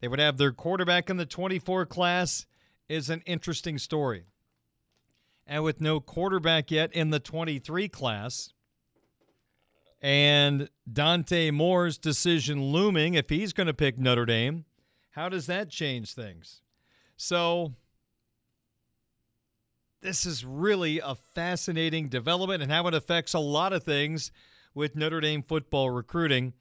they 0.00 0.08
would 0.08 0.20
have 0.20 0.36
their 0.36 0.52
quarterback 0.52 1.10
in 1.10 1.16
the 1.16 1.26
24 1.26 1.86
class, 1.86 2.46
is 2.88 3.10
an 3.10 3.22
interesting 3.26 3.78
story. 3.78 4.24
And 5.46 5.64
with 5.64 5.80
no 5.80 6.00
quarterback 6.00 6.70
yet 6.70 6.92
in 6.92 7.10
the 7.10 7.20
23 7.20 7.88
class, 7.88 8.53
and 10.04 10.68
Dante 10.92 11.50
Moore's 11.50 11.96
decision 11.96 12.62
looming 12.62 13.14
if 13.14 13.30
he's 13.30 13.54
going 13.54 13.68
to 13.68 13.72
pick 13.72 13.98
Notre 13.98 14.26
Dame, 14.26 14.66
how 15.12 15.30
does 15.30 15.46
that 15.46 15.70
change 15.70 16.12
things? 16.12 16.60
So, 17.16 17.72
this 20.02 20.26
is 20.26 20.44
really 20.44 20.98
a 20.98 21.14
fascinating 21.14 22.10
development 22.10 22.62
and 22.62 22.70
how 22.70 22.86
it 22.86 22.92
affects 22.92 23.32
a 23.32 23.38
lot 23.38 23.72
of 23.72 23.82
things 23.82 24.30
with 24.74 24.94
Notre 24.94 25.22
Dame 25.22 25.40
football 25.40 25.88
recruiting. 25.88 26.52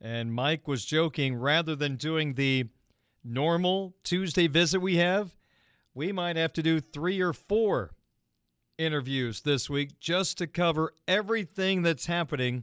And 0.00 0.32
Mike 0.32 0.68
was 0.68 0.84
joking 0.84 1.34
rather 1.34 1.74
than 1.74 1.96
doing 1.96 2.34
the 2.34 2.68
normal 3.24 3.96
Tuesday 4.04 4.46
visit 4.46 4.78
we 4.78 4.98
have, 4.98 5.34
we 5.92 6.12
might 6.12 6.36
have 6.36 6.52
to 6.52 6.62
do 6.62 6.78
three 6.78 7.20
or 7.20 7.32
four 7.32 7.96
interviews 8.78 9.40
this 9.40 9.68
week 9.68 9.98
just 9.98 10.38
to 10.38 10.46
cover 10.46 10.92
everything 11.08 11.82
that's 11.82 12.06
happening 12.06 12.62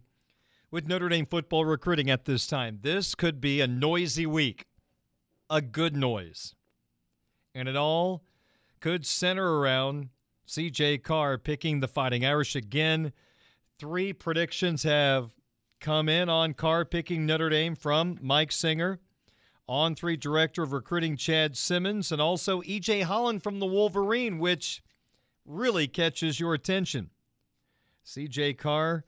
with 0.74 0.88
Notre 0.88 1.08
Dame 1.08 1.28
football 1.28 1.66
recruiting 1.66 2.10
at 2.10 2.26
this 2.26 2.48
time. 2.48 2.80
This 2.82 3.14
could 3.14 3.40
be 3.40 3.62
a 3.62 3.68
noisy 3.68 4.26
week, 4.26 4.66
a 5.48 5.62
good 5.62 5.96
noise. 5.96 6.56
And 7.54 7.70
it 7.70 7.76
all 7.76 8.24
could 8.80 9.06
center 9.06 9.60
around 9.60 10.10
CJ 10.48 11.04
Carr 11.04 11.38
picking 11.38 11.80
the 11.80 11.88
Fighting 11.88 12.26
Irish 12.26 12.56
again. 12.56 13.14
Three 13.78 14.14
predictions 14.14 14.82
have 14.82 15.36
come 15.80 16.10
in 16.10 16.28
on 16.28 16.56
Carr 16.56 16.86
picking 16.86 17.28
Notre 17.28 17.50
Dame 17.50 17.76
from 17.76 18.18
Mike 18.20 18.52
Singer, 18.52 19.00
on 19.68 19.94
three 19.94 20.18
director 20.18 20.64
of 20.64 20.74
recruiting 20.74 21.16
Chad 21.16 21.56
Simmons, 21.56 22.12
and 22.12 22.20
also 22.20 22.64
EJ 22.64 23.04
Holland 23.04 23.44
from 23.44 23.60
the 23.60 23.68
Wolverine, 23.68 24.40
which 24.40 24.82
really 25.46 25.88
catches 25.88 26.40
your 26.40 26.56
attention. 26.56 27.12
CJ 28.04 28.58
Carr, 28.58 29.06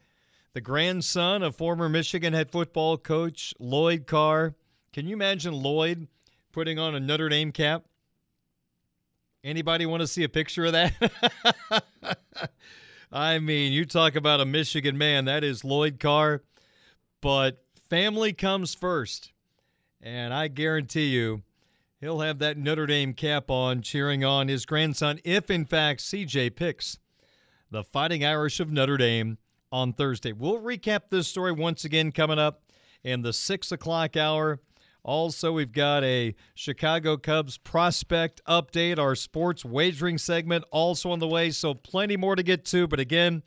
the 0.56 0.62
grandson 0.62 1.43
of 1.43 1.53
former 1.53 1.89
Michigan 1.89 2.32
head 2.32 2.49
football 2.49 2.97
coach 2.97 3.53
Lloyd 3.60 4.08
Carr. 4.08 4.56
Can 4.93 5.06
you 5.06 5.14
imagine 5.14 5.53
Lloyd 5.53 6.08
putting 6.53 6.80
on 6.80 6.95
a 6.95 6.99
Notre 6.99 7.28
Dame 7.28 7.51
cap? 7.51 7.84
Anybody 9.43 9.86
want 9.86 9.99
to 9.99 10.08
see 10.08 10.24
a 10.24 10.30
picture 10.30 10.64
of 10.64 10.72
that? 10.72 12.18
I 13.12 13.39
mean, 13.39 13.74
you 13.74 13.84
talk 13.84 14.16
about 14.16 14.39
a 14.39 14.45
Michigan 14.45 14.97
man, 14.97 15.26
that 15.26 15.43
is 15.43 15.66
Lloyd 15.66 15.99
Carr. 15.99 16.41
But 17.20 17.62
family 17.89 18.32
comes 18.32 18.74
first. 18.74 19.34
And 20.01 20.34
I 20.34 20.47
guarantee 20.47 21.08
you, 21.08 21.43
he'll 21.99 22.22
have 22.22 22.39
that 22.39 22.58
Notre 22.58 22.86
Dame 22.86 23.14
cap 23.14 23.51
on, 23.51 23.82
cheering 23.82 24.24
on 24.24 24.47
his 24.47 24.66
grandson, 24.66 25.20
if 25.26 25.51
in 25.51 25.66
fact 25.66 25.99
CJ 25.99 26.56
picks 26.56 26.97
the 27.70 27.84
Fighting 27.84 28.24
Irish 28.24 28.62
of 28.62 28.72
Notre 28.72 28.95
Dame 28.95 29.38
on 29.76 29.91
Thursday. 29.91 30.32
We'll 30.32 30.61
recap 30.61 31.09
this 31.09 31.28
story 31.28 31.51
once 31.51 31.84
again 31.84 32.13
coming 32.13 32.39
up 32.39 32.61
in 33.03 33.23
the 33.23 33.34
six 33.34 33.73
o'clock 33.73 34.15
hour. 34.15 34.61
Also, 35.03 35.51
we've 35.51 35.73
got 35.73 36.01
a 36.05 36.34
Chicago 36.55 37.17
Cubs 37.17 37.57
prospect 37.57 38.41
update, 38.47 38.97
our 38.97 39.15
sports 39.15 39.65
wagering 39.65 40.17
segment 40.17 40.63
also 40.71 41.11
on 41.11 41.19
the 41.19 41.28
way. 41.28 41.51
So, 41.51 41.73
plenty 41.73 42.15
more 42.15 42.38
to 42.38 42.41
get 42.41 42.63
to. 42.67 42.88
But 42.88 43.01
again, 43.01 43.43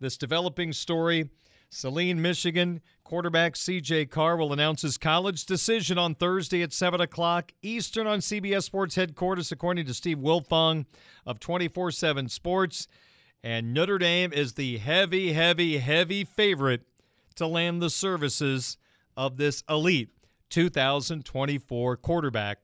this 0.00 0.18
developing 0.18 0.72
story 0.72 1.30
Saline, 1.70 2.20
Michigan 2.20 2.80
quarterback 3.04 3.54
CJ 3.54 4.10
Carr 4.10 4.36
will 4.36 4.52
announce 4.52 4.82
his 4.82 4.98
college 4.98 5.46
decision 5.46 5.96
on 5.96 6.16
Thursday 6.16 6.62
at 6.62 6.72
7 6.72 7.00
o'clock 7.00 7.52
Eastern 7.62 8.06
on 8.08 8.18
CBS 8.18 8.64
Sports 8.64 8.96
headquarters, 8.96 9.52
according 9.52 9.86
to 9.86 9.94
Steve 9.94 10.18
Wiltfong 10.18 10.86
of 11.24 11.38
24 11.38 11.92
7 11.92 12.28
Sports. 12.28 12.88
And 13.42 13.72
Notre 13.72 13.98
Dame 13.98 14.32
is 14.32 14.54
the 14.54 14.78
heavy, 14.78 15.32
heavy, 15.32 15.78
heavy 15.78 16.24
favorite 16.24 16.82
to 17.36 17.46
land 17.46 17.80
the 17.80 17.90
services 17.90 18.76
of 19.16 19.36
this 19.36 19.62
elite 19.68 20.10
2024 20.50 21.96
quarterback. 21.96 22.58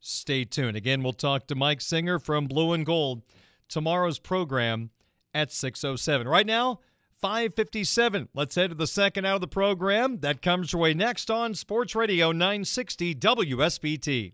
Stay 0.00 0.44
tuned. 0.44 0.76
Again, 0.76 1.02
we'll 1.02 1.12
talk 1.12 1.46
to 1.46 1.54
Mike 1.54 1.80
Singer 1.80 2.18
from 2.18 2.46
Blue 2.46 2.72
and 2.72 2.84
Gold 2.84 3.22
tomorrow's 3.68 4.18
program 4.18 4.90
at 5.34 5.52
607. 5.52 6.26
Right 6.26 6.46
now, 6.46 6.80
557. 7.20 8.28
Let's 8.34 8.54
head 8.54 8.70
to 8.70 8.76
the 8.76 8.86
second 8.86 9.24
out 9.24 9.36
of 9.36 9.40
the 9.40 9.48
program. 9.48 10.20
That 10.20 10.42
comes 10.42 10.72
your 10.72 10.82
way 10.82 10.94
next 10.94 11.30
on 11.30 11.54
Sports 11.54 11.94
Radio 11.94 12.32
960 12.32 13.14
WSBT. 13.14 14.32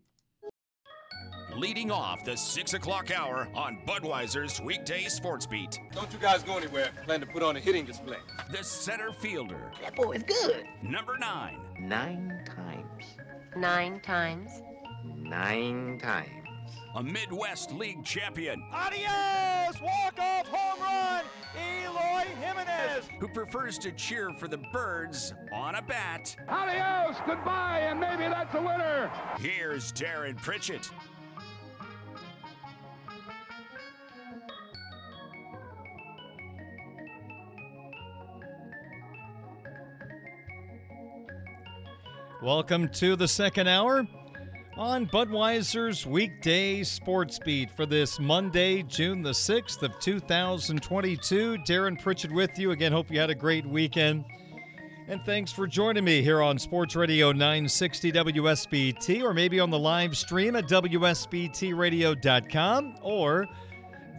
Leading 1.56 1.92
off 1.92 2.24
the 2.24 2.36
6 2.36 2.74
o'clock 2.74 3.12
hour 3.16 3.48
on 3.54 3.78
Budweiser's 3.86 4.60
weekday 4.60 5.04
sports 5.04 5.46
beat. 5.46 5.78
Don't 5.92 6.12
you 6.12 6.18
guys 6.18 6.42
go 6.42 6.56
anywhere. 6.56 6.90
Plan 7.04 7.20
to 7.20 7.26
put 7.26 7.44
on 7.44 7.56
a 7.56 7.60
hitting 7.60 7.84
display. 7.84 8.16
The 8.50 8.64
center 8.64 9.12
fielder. 9.12 9.70
That 9.80 9.94
boy 9.94 10.12
is 10.12 10.24
good. 10.24 10.66
Number 10.82 11.16
nine. 11.16 11.60
Nine 11.78 12.42
times. 12.44 13.04
Nine 13.56 14.00
times. 14.00 14.50
Nine 15.04 16.00
times. 16.02 16.30
A 16.96 17.02
Midwest 17.02 17.72
League 17.72 18.04
champion. 18.04 18.64
Adios! 18.72 19.80
Walk-off 19.80 20.46
home 20.48 20.80
run! 20.80 21.24
Eloy 21.56 22.24
Jimenez! 22.40 23.08
Who 23.20 23.28
prefers 23.28 23.78
to 23.78 23.92
cheer 23.92 24.30
for 24.38 24.48
the 24.48 24.58
birds 24.72 25.34
on 25.52 25.76
a 25.76 25.82
bat. 25.82 26.34
Adios! 26.48 27.16
Goodbye, 27.26 27.80
and 27.88 28.00
maybe 28.00 28.24
that's 28.24 28.54
a 28.54 28.60
winner! 28.60 29.10
Here's 29.38 29.92
Darren 29.92 30.36
Pritchett. 30.36 30.90
Welcome 42.44 42.90
to 42.90 43.16
the 43.16 43.26
second 43.26 43.66
hour 43.68 44.06
on 44.76 45.06
Budweiser's 45.06 46.06
weekday 46.06 46.82
sports 46.82 47.38
beat 47.38 47.70
for 47.70 47.86
this 47.86 48.20
Monday, 48.20 48.82
June 48.82 49.22
the 49.22 49.30
6th 49.30 49.82
of 49.82 49.98
2022. 49.98 51.56
Darren 51.66 51.98
Pritchett 51.98 52.30
with 52.30 52.58
you. 52.58 52.72
Again, 52.72 52.92
hope 52.92 53.10
you 53.10 53.18
had 53.18 53.30
a 53.30 53.34
great 53.34 53.64
weekend. 53.64 54.26
And 55.08 55.22
thanks 55.24 55.52
for 55.52 55.66
joining 55.66 56.04
me 56.04 56.20
here 56.20 56.42
on 56.42 56.58
Sports 56.58 56.94
Radio 56.94 57.32
960 57.32 58.12
WSBT 58.12 59.22
or 59.22 59.32
maybe 59.32 59.58
on 59.58 59.70
the 59.70 59.78
live 59.78 60.14
stream 60.14 60.54
at 60.54 60.68
WSBTradio.com 60.68 62.96
or 63.00 63.46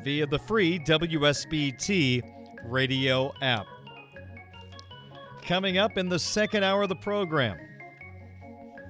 via 0.03 0.25
the 0.25 0.39
free 0.39 0.79
WSBT 0.79 2.23
radio 2.65 3.31
app. 3.43 3.67
Coming 5.43 5.77
up 5.77 5.99
in 5.99 6.09
the 6.09 6.17
second 6.17 6.63
hour 6.63 6.81
of 6.81 6.89
the 6.89 6.95
program, 6.95 7.59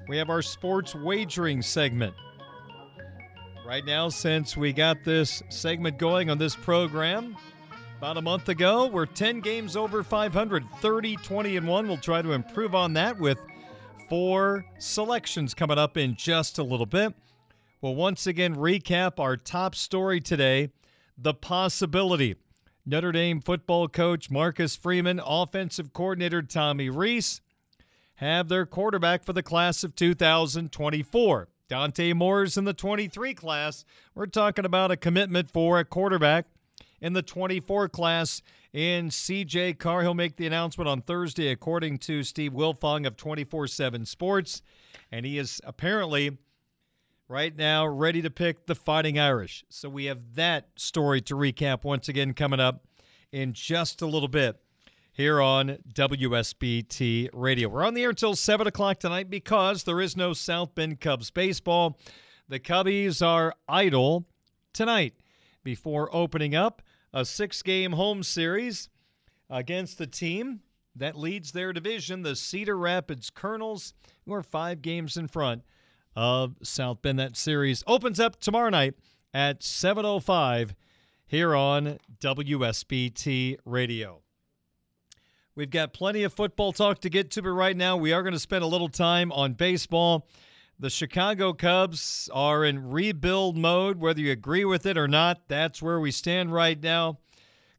we 0.08 0.18
have 0.18 0.30
our 0.30 0.42
sports 0.42 0.94
wagering 0.94 1.62
segment. 1.62 2.14
Right 3.66 3.84
now, 3.84 4.10
since 4.10 4.56
we 4.56 4.72
got 4.74 5.04
this 5.04 5.42
segment 5.50 5.98
going 5.98 6.30
on 6.30 6.38
this 6.38 6.56
program 6.56 7.36
about 7.98 8.18
a 8.18 8.22
month 8.22 8.50
ago, 8.50 8.86
we're 8.88 9.08
10 9.08 9.40
games 9.40 9.76
over 9.76 10.04
500, 10.04 10.64
30, 10.80 11.16
20, 11.16 11.58
and 11.58 11.68
1. 11.68 11.88
We'll 11.88 11.98
try 11.98 12.22
to 12.22 12.34
improve 12.34 12.76
on 12.76 12.94
that 12.94 13.20
with 13.20 13.40
four 14.08 14.66
selections 14.78 15.56
coming 15.56 15.80
up 15.80 15.98
in 15.98 16.16
just 16.16 16.60
a 16.60 16.64
little 16.64 16.86
bit. 16.86 17.16
We'll 17.82 17.96
once 17.96 18.28
again 18.28 18.56
recap 18.56 19.20
our 19.20 19.38
top 19.38 19.74
story 19.74 20.22
today 20.22 20.70
the 21.18 21.34
possibility. 21.34 22.36
Notre 22.86 23.12
Dame 23.12 23.42
football 23.42 23.88
coach 23.88 24.30
Marcus 24.30 24.76
Freeman, 24.76 25.20
offensive 25.26 25.92
coordinator 25.94 26.44
Tommy 26.44 26.90
Rees, 26.90 27.42
have 28.16 28.48
their 28.48 28.66
quarterback 28.66 29.24
for 29.24 29.34
the 29.34 29.44
class 29.44 29.84
of 29.84 29.96
2024. 29.96 31.50
Dante 31.68 32.14
Moore's 32.14 32.58
in 32.58 32.66
the 32.66 32.74
23 32.74 33.34
class. 33.34 33.86
We're 34.14 34.28
talking 34.28 34.66
about 34.66 34.92
a 34.92 34.98
commitment 34.98 35.50
for 35.50 35.80
a 35.80 35.86
quarterback 35.86 36.46
in 37.02 37.14
the 37.14 37.22
24 37.22 37.90
class 37.90 38.42
in 38.72 39.10
CJ 39.10 39.80
Carr. 39.80 40.02
He'll 40.02 40.14
make 40.14 40.38
the 40.38 40.48
announcement 40.48 40.88
on 40.88 41.02
Thursday, 41.02 41.50
according 41.50 41.98
to 42.00 42.24
Steve 42.24 42.54
Wiltfong 42.54 43.08
of 43.08 43.18
24 43.18 43.68
7 43.68 44.06
Sports. 44.06 44.62
And 45.12 45.26
he 45.26 45.38
is 45.38 45.60
apparently 45.64 46.38
right 47.28 47.56
now 47.56 47.88
ready 47.88 48.22
to 48.22 48.30
pick 48.30 48.66
the 48.66 48.76
Fighting 48.76 49.20
Irish. 49.20 49.66
So 49.70 49.90
we 49.90 50.06
have 50.06 50.36
that 50.36 50.70
story 50.76 51.22
to 51.22 51.36
recap 51.36 51.84
once 51.84 52.08
again 52.08 52.34
coming 52.34 52.60
up 52.60 52.86
in 53.32 53.54
just 53.54 54.02
a 54.02 54.06
little 54.06 54.28
bit 54.28 54.58
here 55.16 55.42
on 55.42 55.78
WSBT 55.94 57.30
Radio. 57.32 57.70
We're 57.70 57.86
on 57.86 57.94
the 57.94 58.04
air 58.04 58.10
until 58.10 58.36
7 58.36 58.68
o'clock 58.68 59.00
tonight 59.00 59.30
because 59.30 59.86
there 59.86 60.02
is 60.02 60.18
no 60.18 60.34
South 60.34 60.76
Bend 60.76 61.00
Cubs 61.00 61.32
baseball. 61.32 61.98
The 62.50 62.60
Cubbies 62.60 63.26
are 63.26 63.56
idle 63.66 64.26
tonight 64.74 65.14
before 65.64 66.14
opening 66.14 66.54
up 66.54 66.82
a 67.14 67.24
six 67.24 67.62
game 67.62 67.94
home 67.94 68.24
series 68.24 68.90
against 69.50 69.98
the 69.98 70.06
team 70.06 70.60
that 70.98 71.18
leads 71.18 71.54
their 71.54 71.72
division, 71.72 72.24
the 72.24 72.36
Cedar 72.36 72.78
Rapids 72.78 73.30
Kernels, 73.30 73.94
who 74.26 74.34
are 74.34 74.44
five 74.44 74.82
games 74.82 75.16
in 75.16 75.30
front 75.30 75.62
of 76.14 76.58
South 76.62 77.02
Bend. 77.02 77.20
That 77.20 77.38
series 77.38 77.86
opens 77.88 78.20
up 78.20 78.42
tomorrow 78.42 78.70
night 78.70 78.96
at 79.34 79.62
7.05 79.62 80.72
here 81.26 81.56
on 81.56 82.00
WSBT 82.20 83.60
Radio. 83.64 84.25
We've 85.58 85.70
got 85.70 85.94
plenty 85.94 86.24
of 86.24 86.34
football 86.34 86.74
talk 86.74 87.00
to 87.00 87.10
get 87.10 87.32
to, 87.32 87.42
but 87.42 87.52
right 87.52 87.78
now 87.78 87.96
we 87.96 88.12
are 88.12 88.24
going 88.24 88.34
to 88.34 88.40
spend 88.40 88.66
a 88.66 88.68
little 88.68 88.90
time 88.90 89.32
on 89.32 89.54
baseball. 89.54 90.28
The 90.80 90.90
Chicago 90.90 91.54
Cubs 91.54 92.30
are 92.34 92.66
in 92.66 92.90
rebuild 92.90 93.56
mode, 93.56 93.98
whether 93.98 94.20
you 94.20 94.34
agree 94.34 94.66
with 94.66 94.86
it 94.86 94.98
or 94.98 95.08
not. 95.08 95.48
That's 95.48 95.82
where 95.82 96.02
we 96.02 96.12
stand 96.12 96.54
right 96.54 96.78
now. 96.84 97.20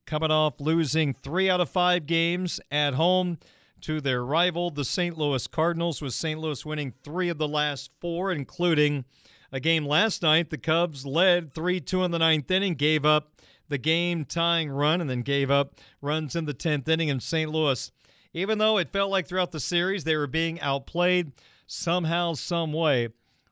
Coming 0.07 0.31
off 0.31 0.59
losing 0.59 1.12
three 1.12 1.51
out 1.51 1.61
of 1.61 1.68
five 1.68 2.07
games 2.07 2.61
at 2.70 2.95
home 2.95 3.37
to 3.83 4.01
their 4.01 4.24
rival, 4.24 4.70
the 4.70 4.83
St. 4.83 5.18
Louis 5.18 5.47
Cardinals, 5.47 6.01
with 6.01 6.14
St. 6.14 6.41
Louis 6.41 6.64
winning 6.64 6.95
three 7.05 7.29
of 7.29 7.37
the 7.37 7.47
last 7.47 7.91
four, 8.01 8.33
including 8.33 9.05
a 9.53 9.61
game 9.61 9.85
last 9.85 10.22
night. 10.22 10.49
The 10.49 10.57
Cubs 10.57 11.05
led 11.05 11.53
3 11.53 11.81
2 11.81 12.05
in 12.05 12.11
the 12.11 12.18
ninth 12.18 12.51
inning, 12.51 12.74
gave 12.74 13.05
up 13.05 13.36
the 13.69 13.79
game 13.79 14.25
tying 14.25 14.71
run 14.71 15.01
and 15.01 15.09
then 15.09 15.23
gave 15.23 15.51
up 15.51 15.75
runs 16.01 16.37
in 16.37 16.45
the 16.45 16.55
10th 16.55 16.89
inning 16.89 17.09
in 17.09 17.21
St. 17.21 17.51
Louis. 17.51 17.91
Even 18.33 18.59
though 18.59 18.79
it 18.79 18.93
felt 18.93 19.11
like 19.11 19.27
throughout 19.27 19.53
the 19.53 19.61
series 19.61 20.05
they 20.05 20.17
were 20.17 20.27
being 20.27 20.61
outplayed, 20.61 21.33
somehow, 21.67 22.35
some 22.35 22.73
way, 22.73 23.09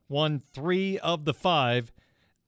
won 0.08 0.42
three 0.52 0.98
of 0.98 1.24
the 1.24 1.34
five 1.34 1.92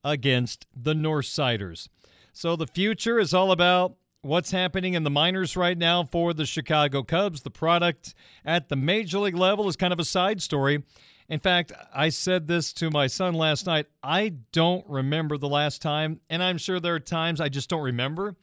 against 0.03 0.67
the 0.75 0.93
Northsiders. 0.93 1.89
So 2.31 2.55
the 2.55 2.67
future 2.67 3.19
is 3.19 3.33
all 3.33 3.51
about 3.51 3.95
what's 4.21 4.51
happening 4.51 4.93
in 4.93 5.03
the 5.03 5.09
minors 5.09 5.57
right 5.57 5.77
now 5.77 6.03
for 6.03 6.33
the 6.33 6.45
Chicago 6.45 7.01
Cubs. 7.01 7.41
The 7.41 7.49
product 7.49 8.13
at 8.45 8.69
the 8.69 8.75
major 8.75 9.19
league 9.19 9.35
level 9.35 9.67
is 9.67 9.75
kind 9.75 9.93
of 9.93 9.99
a 9.99 10.05
side 10.05 10.41
story. 10.41 10.83
In 11.29 11.39
fact, 11.39 11.73
I 11.93 12.09
said 12.09 12.47
this 12.47 12.71
to 12.73 12.89
my 12.89 13.07
son 13.07 13.33
last 13.33 13.65
night. 13.65 13.87
I 14.01 14.29
don't 14.53 14.87
remember 14.87 15.37
the 15.37 15.49
last 15.49 15.81
time, 15.81 16.21
and 16.29 16.41
I'm 16.41 16.57
sure 16.57 16.79
there 16.79 16.95
are 16.95 16.99
times 16.99 17.41
I 17.41 17.49
just 17.49 17.69
don't 17.69 17.83
remember. 17.83 18.35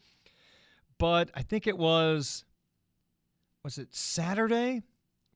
But 0.98 1.30
I 1.34 1.42
think 1.42 1.66
it 1.66 1.78
was 1.78 2.44
was 3.64 3.78
it 3.78 3.94
Saturday 3.94 4.82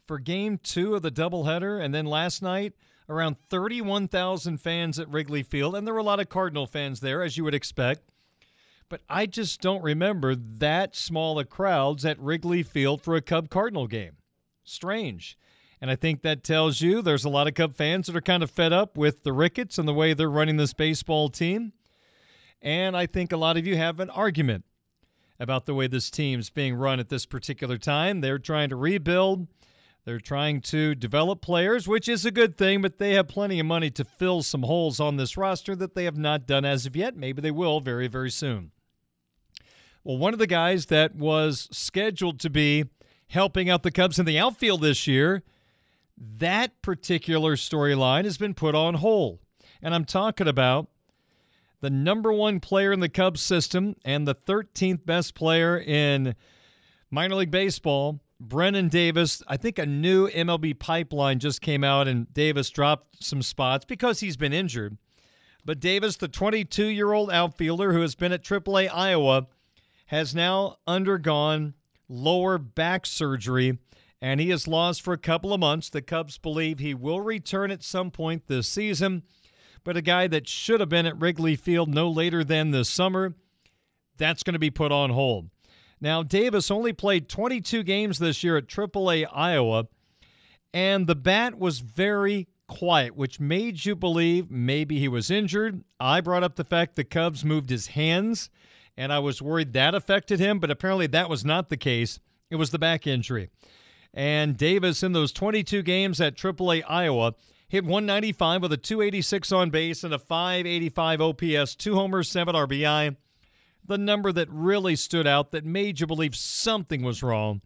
for 0.07 0.19
game 0.19 0.59
2 0.59 0.95
of 0.95 1.03
the 1.03 1.11
doubleheader 1.11 1.83
and 1.83 1.95
then 1.95 2.05
last 2.05 2.43
night 2.43 2.75
around 3.09 3.37
31,000 3.49 4.59
fans 4.59 4.99
at 4.99 5.09
Wrigley 5.09 5.43
Field 5.43 5.75
and 5.75 5.87
there 5.87 5.95
were 5.95 6.01
a 6.01 6.05
lot 6.05 6.21
of 6.21 6.29
Cardinal 6.29 6.67
fans 6.67 7.01
there 7.01 7.23
as 7.23 7.39
you 7.39 7.45
would 7.45 7.55
expect. 7.55 8.03
But 8.91 9.01
I 9.09 9.27
just 9.27 9.61
don't 9.61 9.83
remember 9.83 10.35
that 10.35 10.95
small 10.95 11.39
of 11.39 11.49
crowds 11.49 12.05
at 12.05 12.19
Wrigley 12.19 12.63
Field 12.63 13.03
for 13.03 13.17
a 13.17 13.23
Cub 13.23 13.49
Cardinal 13.51 13.87
game. 13.87 14.17
Strange. 14.65 15.39
And 15.81 15.91
I 15.91 15.97
think 15.97 16.23
that 16.23 16.43
tells 16.43 16.81
you 16.81 17.03
there's 17.03 17.25
a 17.25 17.29
lot 17.29 17.47
of 17.47 17.55
Cub 17.55 17.75
fans 17.75 18.07
that 18.07 18.17
are 18.17 18.21
kind 18.21 18.43
of 18.43 18.51
fed 18.51 18.73
up 18.73 18.97
with 18.97 19.23
the 19.23 19.33
Ricketts 19.33 19.79
and 19.79 19.87
the 19.87 19.95
way 19.95 20.13
they're 20.13 20.31
running 20.31 20.57
this 20.57 20.73
baseball 20.73 21.29
team. 21.29 21.73
And 22.61 22.97
I 22.97 23.07
think 23.07 23.33
a 23.33 23.37
lot 23.37 23.57
of 23.57 23.67
you 23.67 23.77
have 23.77 24.01
an 24.01 24.11
argument 24.11 24.65
about 25.39 25.67
the 25.67 25.75
way 25.75 25.87
this 25.87 26.11
team's 26.11 26.51
being 26.51 26.75
run 26.75 26.99
at 26.99 27.09
this 27.09 27.27
particular 27.27 27.79
time. 27.79 28.21
They're 28.21 28.41
trying 28.41 28.71
to 28.71 28.77
rebuild, 28.77 29.47
they're 30.05 30.19
trying 30.19 30.63
to 30.63 30.97
develop 30.97 31.41
players, 31.43 31.87
which 31.87 32.09
is 32.09 32.25
a 32.25 32.31
good 32.33 32.57
thing, 32.57 32.83
but 32.83 32.99
they 32.99 33.13
have 33.13 33.29
plenty 33.29 33.61
of 33.61 33.67
money 33.67 33.91
to 33.91 34.05
fill 34.05 34.43
some 34.43 34.63
holes 34.63 34.99
on 34.99 35.17
this 35.17 35.37
roster 35.37 35.77
that 35.77 35.95
they 35.95 36.05
have 36.05 36.17
not 36.17 36.47
done 36.47 36.65
as 36.65 36.87
of 36.87 36.97
yet. 36.97 37.17
Maybe 37.17 37.41
they 37.41 37.51
will 37.53 37.81
very, 37.81 38.09
very 38.09 38.31
soon. 38.31 38.73
Well, 40.03 40.19
one 40.19 40.33
of 40.33 40.39
the 40.39 40.47
guys 40.47 40.87
that 40.87 41.15
was 41.15 41.69
scheduled 41.71 42.41
to 42.41 42.51
be 42.51 42.87
helping 43.29 43.69
out 43.69 43.83
the 43.83 43.91
Cubs 43.91 44.19
in 44.19 44.25
the 44.25 44.39
outfield 44.39 44.81
this 44.81 45.07
year 45.07 45.43
that 46.39 46.81
particular 46.83 47.57
storyline 47.57 48.25
has 48.25 48.39
been 48.39 48.55
put 48.55 48.75
on 48.75 48.95
hold. 48.95 49.39
And 49.83 49.95
I'm 49.95 50.05
talking 50.05 50.49
about 50.49 50.89
the 51.81 51.91
number 51.91 52.33
one 52.33 52.61
player 52.61 52.93
in 52.93 53.01
the 53.01 53.09
Cubs 53.09 53.41
system 53.41 53.95
and 54.05 54.27
the 54.27 54.35
13th 54.35 55.07
best 55.07 55.35
player 55.35 55.79
in 55.79 56.35
minor 57.11 57.37
league 57.37 57.51
baseball, 57.51 58.21
Brennen 58.41 58.89
Davis. 58.89 59.43
I 59.47 59.57
think 59.57 59.79
a 59.79 59.87
new 59.87 60.29
MLB 60.29 60.79
pipeline 60.79 61.39
just 61.39 61.61
came 61.61 61.85
out 61.85 62.09
and 62.09 62.33
Davis 62.35 62.71
dropped 62.71 63.23
some 63.23 63.43
spots 63.43 63.85
because 63.85 64.21
he's 64.21 64.37
been 64.37 64.53
injured. 64.53 64.97
But 65.65 65.81
Davis, 65.81 66.17
the 66.17 66.29
22 66.29 66.87
year 66.87 67.13
old 67.13 67.31
outfielder 67.31 67.93
who 67.93 68.01
has 68.01 68.15
been 68.15 68.33
at 68.33 68.43
AAA 68.43 68.91
Iowa, 68.93 69.47
has 70.07 70.35
now 70.35 70.79
undergone 70.87 71.75
lower 72.09 72.59
back 72.59 73.05
surgery 73.05 73.79
and 74.21 74.41
he 74.41 74.51
is 74.51 74.69
lost 74.69 75.03
for 75.03 75.13
a 75.13 75.19
couple 75.19 75.53
of 75.53 75.61
months. 75.61 75.91
The 75.91 76.03
Cubs 76.03 76.39
believe 76.39 76.79
he 76.79 76.95
will 76.95 77.21
return 77.21 77.71
at 77.71 77.83
some 77.83 78.11
point 78.11 78.47
this 78.47 78.69
season, 78.69 79.23
but 79.85 79.97
a 79.97 80.03
guy 80.03 80.27
that 80.27 80.49
should 80.49 80.81
have 80.81 80.89
been 80.89 81.07
at 81.07 81.21
Wrigley 81.21 81.57
Field 81.57 81.89
no 81.89 82.09
later 82.09 82.43
than 82.45 82.71
this 82.71 82.89
summer, 82.89 83.35
that's 84.17 84.43
going 84.43 84.55
to 84.55 84.59
be 84.59 84.71
put 84.71 84.93
on 84.93 85.11
hold. 85.11 85.51
Now, 86.01 86.23
Davis 86.23 86.71
only 86.71 86.93
played 86.93 87.29
22 87.29 87.83
games 87.83 88.19
this 88.19 88.45
year 88.45 88.57
at 88.57 88.69
AAA 88.69 89.27
Iowa, 89.33 89.89
and 90.73 91.07
the 91.07 91.17
bat 91.17 91.59
was 91.59 91.81
very 91.81 92.49
quiet, 92.69 93.17
which 93.17 93.41
made 93.41 93.85
you 93.85 93.97
believe 93.97 94.51
maybe 94.51 94.99
he 94.99 95.09
was 95.09 95.31
injured. 95.31 95.83
I 95.99 96.21
brought 96.21 96.45
up 96.45 96.57
the 96.57 96.65
fact 96.65 96.95
the 96.95 97.05
Cubs 97.05 97.45
moved 97.45 97.71
his 97.71 97.89
hands, 97.89 98.51
and 98.97 99.13
I 99.13 99.19
was 99.19 99.43
worried 99.43 99.73
that 99.73 99.95
affected 99.95 100.39
him, 100.39 100.59
but 100.59 100.71
apparently 100.71 101.07
that 101.09 101.31
was 101.31 101.45
not 101.45 101.69
the 101.69 101.77
case. 101.77 102.21
It 102.51 102.57
was 102.57 102.71
the 102.71 102.79
back 102.79 103.07
injury. 103.07 103.51
And 104.15 104.57
Davis, 104.57 105.03
in 105.03 105.13
those 105.13 105.33
22 105.33 105.83
games 105.83 106.21
at 106.21 106.37
AAA 106.37 106.83
Iowa, 106.89 107.35
hit 107.69 107.85
195 107.85 108.63
with 108.63 108.73
a 108.73 108.77
286 108.77 109.53
on 109.53 109.71
base 109.71 110.03
and 110.05 110.15
a 110.15 110.19
585 110.19 111.21
OPS, 111.21 111.75
two 111.75 111.95
homers, 111.95 112.31
seven 112.31 112.55
RBI. 112.55 113.17
The 113.87 113.99
number 113.99 114.33
that 114.33 114.49
really 114.51 114.97
stood 114.97 115.27
out 115.27 115.53
that 115.53 115.65
made 115.65 116.01
you 116.01 116.07
believe 116.07 116.37
something 116.37 117.03
was 117.03 117.23
wrong 117.23 117.63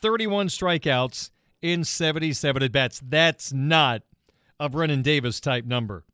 31 0.00 0.48
strikeouts 0.48 1.30
in 1.62 1.84
77 1.84 2.62
at 2.62 2.72
bats. 2.72 3.00
That's 3.04 3.52
not 3.52 4.02
a 4.58 4.68
Brennen 4.68 5.02
Davis 5.02 5.40
type 5.40 5.64
number. 5.64 6.04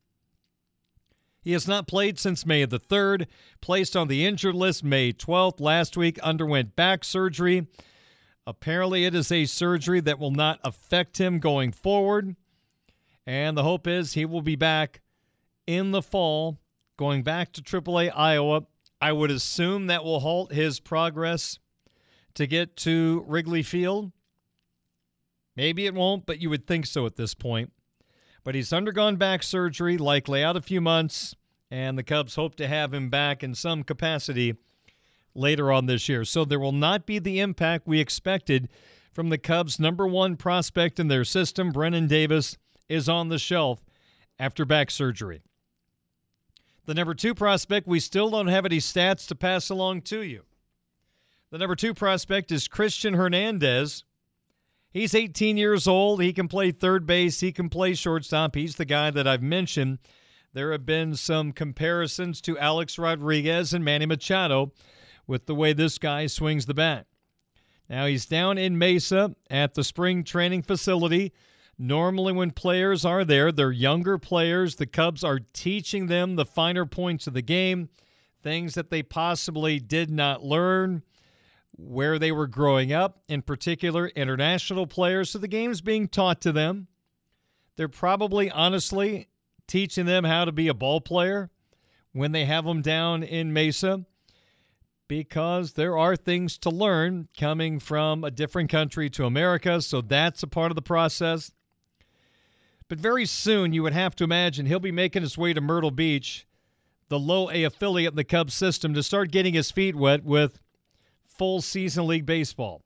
He 1.41 1.53
has 1.53 1.67
not 1.67 1.87
played 1.87 2.19
since 2.19 2.45
May 2.45 2.65
the 2.65 2.79
3rd, 2.79 3.27
placed 3.61 3.95
on 3.95 4.09
the 4.09 4.25
injured 4.25 4.55
list 4.55 4.83
May 4.83 5.13
12th. 5.13 5.61
Last 5.61 5.95
week, 5.95 6.19
underwent 6.19 6.75
back 6.75 7.05
surgery. 7.05 7.67
Apparently, 8.47 9.03
it 9.03 9.13
is 9.13 9.29
a 9.29 9.43
surgery 9.43 9.99
that 9.99 10.19
will 10.19 10.31
not 10.31 10.61
affect 10.63 11.19
him 11.19 11.39
going 11.39 11.73
forward. 11.73 12.37
And 13.25 13.57
the 13.57 13.63
hope 13.63 13.85
is 13.85 14.13
he 14.13 14.23
will 14.23 14.41
be 14.41 14.55
back 14.55 15.01
in 15.67 15.91
the 15.91 16.01
fall, 16.01 16.57
going 16.95 17.23
back 17.23 17.51
to 17.51 17.61
AAA 17.61 18.09
Iowa. 18.15 18.61
I 19.01 19.11
would 19.11 19.31
assume 19.31 19.87
that 19.87 20.05
will 20.05 20.21
halt 20.21 20.53
his 20.53 20.79
progress 20.79 21.59
to 22.35 22.47
get 22.47 22.77
to 22.77 23.25
Wrigley 23.27 23.63
Field. 23.63 24.13
Maybe 25.57 25.85
it 25.85 25.93
won't, 25.93 26.25
but 26.25 26.39
you 26.39 26.49
would 26.49 26.65
think 26.65 26.85
so 26.85 27.05
at 27.05 27.17
this 27.17 27.33
point. 27.33 27.73
But 28.45 28.55
he's 28.55 28.71
undergone 28.71 29.17
back 29.17 29.43
surgery, 29.43 29.97
likely 29.97 30.41
out 30.41 30.55
a 30.55 30.61
few 30.61 30.79
months, 30.79 31.35
and 31.69 31.97
the 31.97 32.03
Cubs 32.03 32.35
hope 32.35 32.55
to 32.55 32.67
have 32.69 32.93
him 32.93 33.09
back 33.09 33.43
in 33.43 33.55
some 33.55 33.83
capacity 33.83 34.55
later 35.37 35.71
on 35.71 35.85
this 35.85 36.09
year. 36.09 36.25
So 36.25 36.43
there 36.43 36.59
will 36.59 36.71
not 36.71 37.05
be 37.05 37.19
the 37.19 37.39
impact 37.39 37.87
we 37.87 37.99
expected 37.99 38.69
from 39.13 39.29
the 39.29 39.37
Cubs' 39.37 39.79
number 39.79 40.07
one 40.07 40.35
prospect 40.35 40.99
in 40.99 41.07
their 41.07 41.23
system. 41.23 41.71
Brennen 41.71 42.07
Davis 42.07 42.57
is 42.89 43.07
on 43.07 43.29
the 43.29 43.39
shelf 43.39 43.85
after 44.39 44.65
back 44.65 44.91
surgery. 44.91 45.41
The 46.85 46.93
number 46.93 47.13
two 47.13 47.35
prospect, 47.35 47.87
we 47.87 47.99
still 47.99 48.29
don't 48.29 48.47
have 48.47 48.65
any 48.65 48.77
stats 48.77 49.27
to 49.27 49.35
pass 49.35 49.69
along 49.69 50.01
to 50.03 50.21
you. 50.21 50.43
The 51.51 51.57
number 51.57 51.75
two 51.75 51.93
prospect 51.93 52.51
is 52.51 52.67
Christian 52.67 53.13
Hernandez. 53.13 54.03
He's 54.89 55.13
18 55.13 55.57
years 55.57 55.87
old. 55.87 56.21
He 56.21 56.33
can 56.33 56.47
play 56.47 56.71
third 56.71 57.05
base. 57.05 57.39
He 57.39 57.51
can 57.51 57.69
play 57.69 57.93
shortstop. 57.93 58.55
He's 58.55 58.75
the 58.75 58.85
guy 58.85 59.11
that 59.11 59.27
I've 59.27 59.43
mentioned. 59.43 59.99
There 60.53 60.71
have 60.71 60.85
been 60.85 61.15
some 61.15 61.51
comparisons 61.51 62.41
to 62.41 62.57
Alex 62.57 62.97
Rodriguez 62.97 63.73
and 63.73 63.83
Manny 63.83 64.05
Machado 64.05 64.71
with 65.27 65.45
the 65.45 65.55
way 65.55 65.73
this 65.73 65.97
guy 65.97 66.25
swings 66.25 66.65
the 66.65 66.73
bat. 66.73 67.05
Now 67.89 68.05
he's 68.05 68.25
down 68.25 68.57
in 68.57 68.77
Mesa 68.77 69.35
at 69.49 69.73
the 69.73 69.83
spring 69.83 70.23
training 70.23 70.63
facility. 70.63 71.33
Normally, 71.77 72.33
when 72.33 72.51
players 72.51 73.05
are 73.05 73.23
there, 73.23 73.51
they're 73.51 73.71
younger 73.71 74.17
players. 74.17 74.75
The 74.75 74.87
Cubs 74.87 75.23
are 75.23 75.39
teaching 75.53 76.07
them 76.07 76.35
the 76.35 76.45
finer 76.45 76.85
points 76.85 77.27
of 77.27 77.33
the 77.33 77.41
game, 77.43 77.89
things 78.41 78.73
that 78.73 78.89
they 78.89 79.03
possibly 79.03 79.79
did 79.79 80.09
not 80.09 80.43
learn 80.43 81.03
where 81.77 82.17
they 82.17 82.31
were 82.31 82.47
growing 82.47 82.91
up, 82.91 83.19
in 83.29 83.43
particular, 83.43 84.07
international 84.07 84.87
players. 84.87 85.29
So 85.29 85.37
the 85.37 85.47
game's 85.47 85.81
being 85.81 86.07
taught 86.07 86.41
to 86.41 86.51
them. 86.51 86.87
They're 87.75 87.87
probably, 87.87 88.49
honestly, 88.49 89.27
teaching 89.67 90.07
them 90.07 90.23
how 90.23 90.45
to 90.45 90.51
be 90.51 90.67
a 90.67 90.73
ball 90.73 90.99
player 90.99 91.51
when 92.11 92.31
they 92.31 92.45
have 92.45 92.65
them 92.65 92.81
down 92.81 93.21
in 93.21 93.53
Mesa 93.53 94.03
because 95.07 95.73
there 95.73 95.97
are 95.97 96.15
things 96.15 96.57
to 96.59 96.69
learn 96.69 97.27
coming 97.37 97.79
from 97.79 98.23
a 98.23 98.31
different 98.31 98.69
country 98.69 99.09
to 99.11 99.25
America. 99.25 99.81
So 99.81 100.01
that's 100.01 100.43
a 100.43 100.47
part 100.47 100.71
of 100.71 100.75
the 100.75 100.81
process. 100.81 101.51
But 102.89 102.99
very 102.99 103.25
soon, 103.25 103.73
you 103.73 103.83
would 103.83 103.93
have 103.93 104.15
to 104.17 104.23
imagine 104.23 104.65
he'll 104.65 104.79
be 104.79 104.91
making 104.91 105.21
his 105.21 105.37
way 105.37 105.53
to 105.53 105.61
Myrtle 105.61 105.91
Beach, 105.91 106.47
the 107.09 107.19
low 107.19 107.49
A 107.49 107.63
affiliate 107.63 108.13
in 108.13 108.17
the 108.17 108.23
Cubs 108.23 108.53
system, 108.53 108.93
to 108.93 109.03
start 109.03 109.31
getting 109.31 109.53
his 109.53 109.71
feet 109.71 109.95
wet 109.95 110.23
with 110.23 110.59
full 111.23 111.61
season 111.61 112.07
league 112.07 112.25
baseball. 112.25 112.83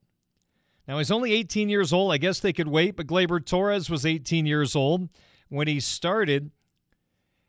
Now, 0.87 0.97
he's 0.97 1.11
only 1.11 1.33
18 1.33 1.69
years 1.69 1.93
old. 1.93 2.11
I 2.11 2.17
guess 2.17 2.39
they 2.39 2.53
could 2.53 2.67
wait, 2.67 2.97
but 2.97 3.07
Gleyber 3.07 3.45
Torres 3.45 3.89
was 3.89 4.05
18 4.05 4.45
years 4.45 4.75
old 4.75 5.09
when 5.49 5.67
he 5.67 5.79
started 5.79 6.51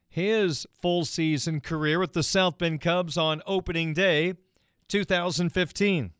his 0.08 0.66
full 0.80 1.06
season 1.06 1.60
career 1.60 1.98
with 1.98 2.12
the 2.12 2.22
South 2.22 2.58
Bend 2.58 2.82
Cubs 2.82 3.16
on 3.16 3.40
opening 3.46 3.94
day 3.94 4.34
2015. 4.92 6.12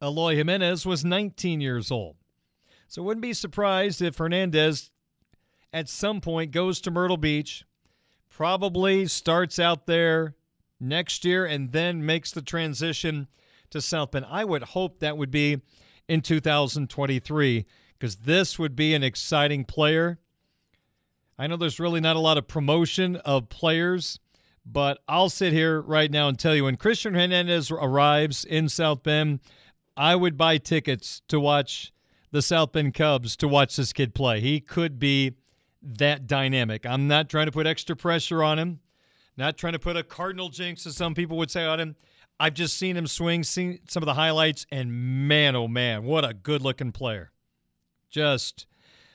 Eloy 0.00 0.36
Jimenez 0.36 0.86
was 0.86 1.04
19 1.04 1.60
years 1.60 1.90
old. 1.90 2.14
So 2.86 3.02
wouldn't 3.02 3.20
be 3.20 3.32
surprised 3.32 4.00
if 4.00 4.18
Hernandez 4.18 4.92
at 5.72 5.88
some 5.88 6.20
point 6.20 6.52
goes 6.52 6.80
to 6.82 6.92
Myrtle 6.92 7.16
Beach, 7.16 7.64
probably 8.30 9.06
starts 9.06 9.58
out 9.58 9.86
there 9.86 10.36
next 10.78 11.24
year 11.24 11.44
and 11.44 11.72
then 11.72 12.06
makes 12.06 12.30
the 12.30 12.42
transition 12.42 13.26
to 13.70 13.80
South 13.80 14.12
Bend. 14.12 14.26
I 14.28 14.44
would 14.44 14.62
hope 14.62 15.00
that 15.00 15.18
would 15.18 15.32
be 15.32 15.60
in 16.08 16.20
2023 16.20 17.66
because 17.98 18.16
this 18.18 18.56
would 18.56 18.76
be 18.76 18.94
an 18.94 19.02
exciting 19.02 19.64
player. 19.64 20.20
I 21.36 21.48
know 21.48 21.56
there's 21.56 21.80
really 21.80 22.00
not 22.00 22.14
a 22.14 22.20
lot 22.20 22.38
of 22.38 22.46
promotion 22.46 23.16
of 23.16 23.48
players, 23.48 24.20
but 24.66 24.98
I'll 25.06 25.30
sit 25.30 25.52
here 25.52 25.80
right 25.80 26.10
now 26.10 26.28
and 26.28 26.38
tell 26.38 26.54
you 26.54 26.64
when 26.64 26.76
Christian 26.76 27.14
Hernandez 27.14 27.70
arrives 27.70 28.44
in 28.44 28.68
South 28.68 29.04
Bend, 29.04 29.40
I 29.96 30.16
would 30.16 30.36
buy 30.36 30.58
tickets 30.58 31.22
to 31.28 31.38
watch 31.38 31.92
the 32.32 32.42
South 32.42 32.72
Bend 32.72 32.92
Cubs 32.94 33.36
to 33.36 33.48
watch 33.48 33.76
this 33.76 33.92
kid 33.92 34.14
play. 34.14 34.40
He 34.40 34.60
could 34.60 34.98
be 34.98 35.36
that 35.82 36.26
dynamic. 36.26 36.84
I'm 36.84 37.06
not 37.06 37.28
trying 37.28 37.46
to 37.46 37.52
put 37.52 37.66
extra 37.66 37.94
pressure 37.94 38.42
on 38.42 38.58
him. 38.58 38.80
Not 39.36 39.56
trying 39.56 39.74
to 39.74 39.78
put 39.78 39.96
a 39.96 40.02
cardinal 40.02 40.48
jinx, 40.48 40.86
as 40.86 40.96
some 40.96 41.14
people 41.14 41.36
would 41.36 41.50
say 41.50 41.64
on 41.64 41.78
him. 41.78 41.96
I've 42.40 42.54
just 42.54 42.76
seen 42.76 42.96
him 42.96 43.06
swing, 43.06 43.44
seen 43.44 43.80
some 43.88 44.02
of 44.02 44.06
the 44.06 44.14
highlights, 44.14 44.66
and 44.70 45.28
man, 45.28 45.54
oh 45.54 45.68
man, 45.68 46.04
what 46.04 46.28
a 46.28 46.34
good 46.34 46.62
looking 46.62 46.92
player. 46.92 47.30
Just 48.10 48.66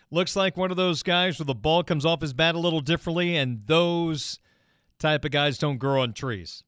looks 0.09 0.35
like 0.35 0.57
one 0.57 0.71
of 0.71 0.77
those 0.77 1.03
guys 1.03 1.39
where 1.39 1.45
the 1.45 1.55
ball 1.55 1.83
comes 1.83 2.05
off 2.05 2.21
his 2.21 2.33
bat 2.33 2.55
a 2.55 2.59
little 2.59 2.81
differently, 2.81 3.35
and 3.35 3.65
those 3.65 4.39
type 5.01 5.25
of 5.25 5.31
guys 5.31 5.57
don't 5.57 5.77
grow 5.77 6.01
on 6.01 6.13
trees. 6.13 6.63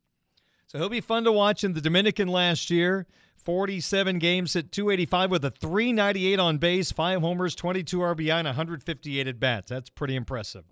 So 0.67 0.77
he'll 0.77 0.89
be 0.89 1.01
fun 1.01 1.23
to 1.23 1.31
watch 1.31 1.63
in 1.63 1.73
the 1.73 1.81
Dominican 1.81 2.27
last 2.27 2.69
year. 2.69 3.07
47 3.38 4.19
games 4.19 4.55
at 4.55 4.71
285 4.71 5.31
with 5.31 5.45
a 5.45 5.51
398 5.51 6.39
on 6.39 6.57
base, 6.57 6.91
five 6.91 7.19
homers, 7.19 7.55
22 7.55 7.97
RBI, 7.99 8.34
and 8.34 8.45
158 8.45 9.27
at 9.27 9.39
bats. 9.39 9.69
That's 9.69 9.89
pretty 9.89 10.15
impressive. 10.15 10.63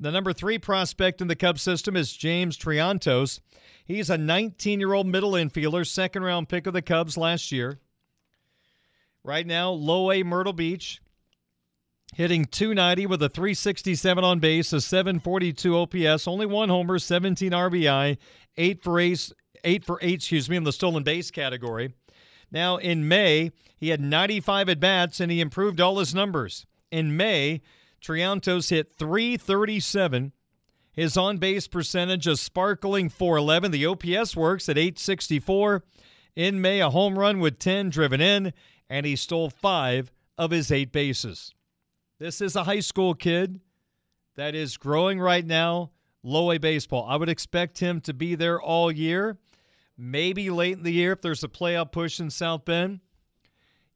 The 0.00 0.10
number 0.10 0.32
three 0.32 0.58
prospect 0.58 1.20
in 1.20 1.28
the 1.28 1.36
Cubs 1.36 1.60
system 1.60 1.96
is 1.96 2.12
James 2.12 2.56
Triantos. 2.56 3.40
He's 3.84 4.10
a 4.10 4.16
19 4.16 4.80
year 4.80 4.94
old 4.94 5.06
middle 5.06 5.32
infielder, 5.32 5.86
second 5.86 6.22
round 6.22 6.48
pick 6.48 6.66
of 6.66 6.72
the 6.72 6.82
Cubs 6.82 7.16
last 7.16 7.52
year. 7.52 7.78
Right 9.24 9.46
now, 9.46 9.70
low 9.70 10.10
A 10.10 10.22
Myrtle 10.22 10.52
Beach, 10.52 11.02
hitting 12.14 12.44
290 12.44 13.06
with 13.06 13.22
a 13.22 13.28
367 13.28 14.24
on 14.24 14.38
base, 14.38 14.72
a 14.72 14.80
742 14.80 15.76
OPS, 15.76 16.26
only 16.26 16.46
one 16.46 16.68
homer, 16.68 16.98
17 16.98 17.52
RBI, 17.52 18.16
eight 18.56 18.82
for 18.82 18.98
ace, 18.98 19.32
eight 19.64 19.84
for 19.84 19.98
eight, 20.02 20.14
excuse 20.14 20.48
me, 20.48 20.56
in 20.56 20.64
the 20.64 20.72
stolen 20.72 21.02
base 21.02 21.30
category. 21.30 21.94
Now 22.50 22.76
in 22.76 23.06
May, 23.08 23.52
he 23.76 23.90
had 23.90 24.00
95 24.00 24.68
at 24.68 24.80
bats 24.80 25.20
and 25.20 25.30
he 25.30 25.40
improved 25.40 25.80
all 25.80 25.98
his 25.98 26.14
numbers. 26.14 26.66
In 26.90 27.16
May, 27.16 27.60
Triantos 28.00 28.70
hit 28.70 28.94
337. 28.94 30.32
His 30.92 31.16
on 31.16 31.38
base 31.38 31.68
percentage 31.68 32.26
a 32.26 32.36
sparkling 32.36 33.08
411. 33.08 33.70
The 33.70 33.86
OPS 33.86 34.34
works 34.36 34.68
at 34.68 34.78
864. 34.78 35.84
In 36.34 36.60
May, 36.60 36.80
a 36.80 36.90
home 36.90 37.18
run 37.18 37.38
with 37.40 37.58
10 37.58 37.90
driven 37.90 38.20
in, 38.20 38.52
and 38.88 39.06
he 39.06 39.14
stole 39.14 39.50
five 39.50 40.10
of 40.36 40.50
his 40.50 40.72
eight 40.72 40.92
bases. 40.92 41.54
This 42.18 42.40
is 42.40 42.56
a 42.56 42.64
high 42.64 42.80
school 42.80 43.14
kid 43.14 43.60
that 44.36 44.54
is 44.54 44.76
growing 44.76 45.20
right 45.20 45.46
now, 45.46 45.90
low 46.22 46.50
A 46.52 46.58
baseball. 46.58 47.06
I 47.08 47.16
would 47.16 47.28
expect 47.28 47.78
him 47.78 48.00
to 48.02 48.14
be 48.14 48.34
there 48.34 48.60
all 48.60 48.90
year. 48.90 49.38
Maybe 49.96 50.50
late 50.50 50.78
in 50.78 50.82
the 50.84 50.92
year 50.92 51.12
if 51.12 51.20
there's 51.20 51.44
a 51.44 51.48
playoff 51.48 51.92
push 51.92 52.20
in 52.20 52.30
South 52.30 52.64
Bend 52.64 53.00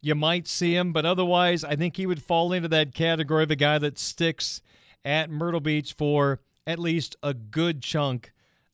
you 0.02 0.16
might 0.16 0.48
see 0.48 0.74
him, 0.74 0.92
but 0.92 1.06
otherwise, 1.06 1.62
I 1.62 1.76
think 1.76 1.96
he 1.96 2.06
would 2.06 2.22
fall 2.22 2.52
into 2.52 2.68
that 2.68 2.92
category 2.92 3.44
of 3.44 3.52
a 3.52 3.56
guy 3.56 3.78
that 3.78 3.98
sticks 3.98 4.60
at 5.04 5.30
Myrtle 5.30 5.60
Beach 5.60 5.94
for 5.96 6.40
at 6.66 6.80
least 6.80 7.16
a 7.22 7.32
good 7.32 7.82
chunk 7.82 8.32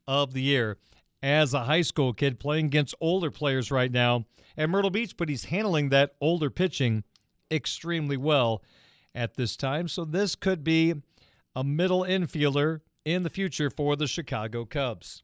of 0.08 0.32
the 0.32 0.40
year 0.40 0.78
as 1.22 1.52
a 1.52 1.64
high 1.64 1.82
school 1.82 2.14
kid 2.14 2.40
playing 2.40 2.66
against 2.66 2.94
older 3.00 3.30
players 3.30 3.70
right 3.70 3.92
now 3.92 4.24
at 4.56 4.70
Myrtle 4.70 4.90
Beach, 4.90 5.16
but 5.18 5.28
he's 5.28 5.44
handling 5.44 5.90
that 5.90 6.14
older 6.20 6.48
pitching 6.48 7.04
extremely 7.50 8.16
well 8.16 8.62
at 9.14 9.34
this 9.34 9.56
time. 9.56 9.88
So 9.88 10.04
this 10.04 10.34
could 10.34 10.62
be 10.62 10.94
a 11.54 11.64
middle 11.64 12.02
infielder 12.02 12.80
in 13.04 13.22
the 13.22 13.30
future 13.30 13.70
for 13.70 13.96
the 13.96 14.06
Chicago 14.06 14.64
Cubs. 14.64 15.22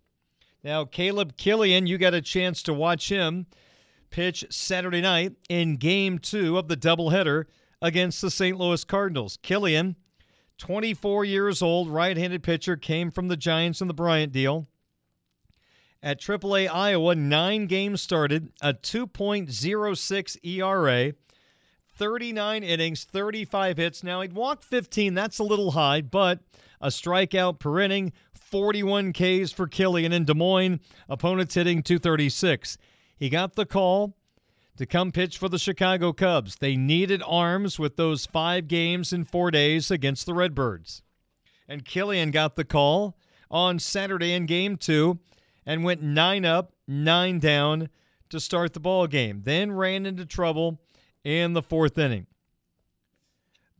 Now, 0.62 0.84
Caleb 0.84 1.36
Killian, 1.36 1.86
you 1.86 1.98
got 1.98 2.14
a 2.14 2.22
chance 2.22 2.62
to 2.62 2.72
watch 2.72 3.10
him 3.10 3.46
pitch 4.10 4.44
Saturday 4.48 5.00
night 5.00 5.32
in 5.48 5.76
game 5.76 6.18
two 6.18 6.56
of 6.56 6.68
the 6.68 6.76
doubleheader 6.76 7.44
against 7.82 8.22
the 8.22 8.30
St. 8.30 8.56
Louis 8.56 8.84
Cardinals. 8.84 9.38
Killian, 9.42 9.96
24 10.58 11.24
years 11.24 11.60
old, 11.60 11.88
right 11.90 12.16
handed 12.16 12.42
pitcher, 12.42 12.76
came 12.76 13.10
from 13.10 13.28
the 13.28 13.36
Giants 13.36 13.80
in 13.80 13.88
the 13.88 13.94
Bryant 13.94 14.32
deal. 14.32 14.68
At 16.02 16.20
AAA 16.20 16.68
Iowa, 16.72 17.14
nine 17.14 17.66
games 17.66 18.00
started, 18.00 18.52
a 18.62 18.72
2.06 18.72 20.36
ERA, 20.44 21.12
39 21.96 22.62
innings, 22.62 23.04
35 23.04 23.76
hits. 23.76 24.02
Now, 24.02 24.20
he'd 24.20 24.32
walked 24.32 24.64
15. 24.64 25.14
That's 25.14 25.38
a 25.38 25.44
little 25.44 25.72
high, 25.72 26.00
but 26.00 26.40
a 26.80 26.88
strikeout 26.88 27.58
per 27.58 27.80
inning, 27.80 28.12
41 28.32 29.12
Ks 29.12 29.52
for 29.52 29.66
Killian 29.66 30.12
in 30.12 30.24
Des 30.24 30.34
Moines, 30.34 30.80
opponents 31.08 31.54
hitting 31.54 31.82
236. 31.82 32.78
He 33.16 33.28
got 33.28 33.54
the 33.54 33.66
call 33.66 34.16
to 34.76 34.86
come 34.86 35.12
pitch 35.12 35.38
for 35.38 35.48
the 35.48 35.58
Chicago 35.58 36.12
Cubs. 36.12 36.56
They 36.56 36.76
needed 36.76 37.22
arms 37.26 37.78
with 37.78 37.96
those 37.96 38.26
five 38.26 38.66
games 38.66 39.12
in 39.12 39.24
four 39.24 39.50
days 39.50 39.90
against 39.90 40.26
the 40.26 40.34
Redbirds. 40.34 41.02
And 41.68 41.84
Killian 41.84 42.30
got 42.30 42.56
the 42.56 42.64
call 42.64 43.16
on 43.50 43.78
Saturday 43.78 44.32
in 44.32 44.46
game 44.46 44.76
two 44.76 45.20
and 45.64 45.84
went 45.84 46.02
nine 46.02 46.44
up, 46.44 46.72
nine 46.86 47.38
down 47.38 47.88
to 48.30 48.40
start 48.40 48.74
the 48.74 48.80
ball 48.80 49.06
game. 49.06 49.42
Then 49.44 49.72
ran 49.72 50.06
into 50.06 50.26
trouble 50.26 50.80
in 51.24 51.54
the 51.54 51.62
fourth 51.62 51.98
inning. 51.98 52.26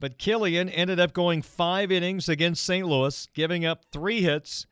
But 0.01 0.19
Killian 0.19 0.69
ended 0.69 0.99
up 0.99 1.13
going 1.13 1.43
five 1.43 1.93
innings 1.93 2.29
against 2.29 2.65
St. 2.65 2.87
Louis, 2.87 3.29
giving 3.33 3.65
up 3.65 3.85
three 3.93 4.23
hits, 4.23 4.67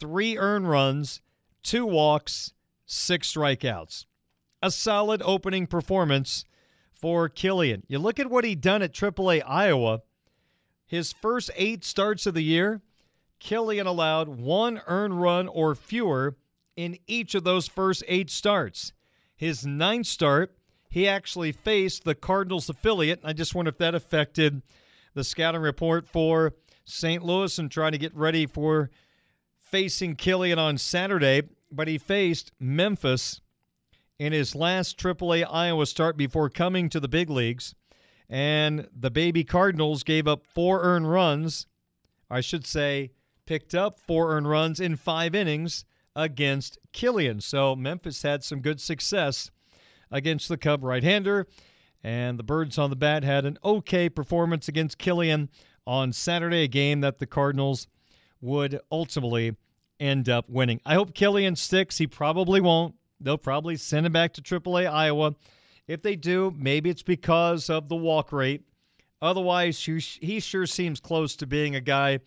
three 0.00 0.38
earned 0.38 0.68
runs, 0.68 1.20
two 1.62 1.84
walks, 1.84 2.52
six 2.86 3.32
strikeouts. 3.32 4.06
A 4.62 4.70
solid 4.70 5.22
opening 5.24 5.66
performance 5.66 6.44
for 6.92 7.28
Killian. 7.28 7.82
You 7.88 7.98
look 7.98 8.20
at 8.20 8.30
what 8.30 8.44
he 8.44 8.54
done 8.54 8.82
at 8.82 8.92
AAA 8.92 9.42
Iowa. 9.46 10.02
His 10.86 11.12
first 11.12 11.50
eight 11.56 11.84
starts 11.84 12.26
of 12.26 12.34
the 12.34 12.44
year, 12.44 12.82
Killian 13.40 13.88
allowed 13.88 14.28
one 14.28 14.80
earned 14.86 15.20
run 15.20 15.48
or 15.48 15.74
fewer 15.74 16.36
in 16.76 16.98
each 17.06 17.34
of 17.34 17.42
those 17.42 17.66
first 17.66 18.04
eight 18.06 18.30
starts. 18.30 18.92
His 19.34 19.66
ninth 19.66 20.06
start, 20.06 20.56
he 20.92 21.08
actually 21.08 21.52
faced 21.52 22.04
the 22.04 22.14
Cardinals 22.14 22.68
affiliate. 22.68 23.20
I 23.24 23.32
just 23.32 23.54
wonder 23.54 23.70
if 23.70 23.78
that 23.78 23.94
affected 23.94 24.60
the 25.14 25.24
scouting 25.24 25.62
report 25.62 26.06
for 26.06 26.52
St. 26.84 27.24
Louis 27.24 27.58
and 27.58 27.70
trying 27.70 27.92
to 27.92 27.98
get 27.98 28.14
ready 28.14 28.44
for 28.44 28.90
facing 29.58 30.16
Killian 30.16 30.58
on 30.58 30.76
Saturday. 30.76 31.44
But 31.70 31.88
he 31.88 31.96
faced 31.96 32.52
Memphis 32.60 33.40
in 34.18 34.34
his 34.34 34.54
last 34.54 34.98
AAA 34.98 35.46
Iowa 35.50 35.86
start 35.86 36.18
before 36.18 36.50
coming 36.50 36.90
to 36.90 37.00
the 37.00 37.08
big 37.08 37.30
leagues. 37.30 37.74
And 38.28 38.86
the 38.94 39.10
baby 39.10 39.44
Cardinals 39.44 40.02
gave 40.02 40.28
up 40.28 40.44
four 40.46 40.82
earned 40.82 41.10
runs. 41.10 41.66
I 42.28 42.42
should 42.42 42.66
say, 42.66 43.12
picked 43.46 43.74
up 43.74 43.98
four 43.98 44.36
earned 44.36 44.50
runs 44.50 44.78
in 44.78 44.96
five 44.96 45.34
innings 45.34 45.86
against 46.14 46.76
Killian. 46.92 47.40
So 47.40 47.74
Memphis 47.74 48.20
had 48.20 48.44
some 48.44 48.60
good 48.60 48.78
success 48.78 49.50
against 50.12 50.48
the 50.48 50.56
Cub 50.56 50.84
right 50.84 51.02
hander. 51.02 51.48
And 52.04 52.38
the 52.38 52.44
Birds 52.44 52.78
on 52.78 52.90
the 52.90 52.96
bat 52.96 53.24
had 53.24 53.44
an 53.44 53.58
okay 53.64 54.08
performance 54.08 54.68
against 54.68 54.98
Killian 54.98 55.48
on 55.86 56.12
Saturday, 56.12 56.62
a 56.62 56.68
game 56.68 57.00
that 57.00 57.18
the 57.18 57.26
Cardinals 57.26 57.88
would 58.40 58.80
ultimately 58.90 59.56
end 59.98 60.28
up 60.28 60.48
winning. 60.48 60.80
I 60.84 60.94
hope 60.94 61.14
Killian 61.14 61.56
sticks. 61.56 61.98
He 61.98 62.06
probably 62.06 62.60
won't. 62.60 62.94
They'll 63.20 63.38
probably 63.38 63.76
send 63.76 64.04
him 64.04 64.12
back 64.12 64.32
to 64.34 64.42
AAA 64.42 64.92
Iowa. 64.92 65.34
If 65.86 66.02
they 66.02 66.16
do, 66.16 66.52
maybe 66.56 66.90
it's 66.90 67.02
because 67.02 67.70
of 67.70 67.88
the 67.88 67.96
walk 67.96 68.32
rate. 68.32 68.62
Otherwise, 69.20 69.84
he 69.84 70.40
sure 70.40 70.66
seems 70.66 70.98
close 70.98 71.36
to 71.36 71.46
being 71.46 71.76
a 71.76 71.80
guy 71.80 72.18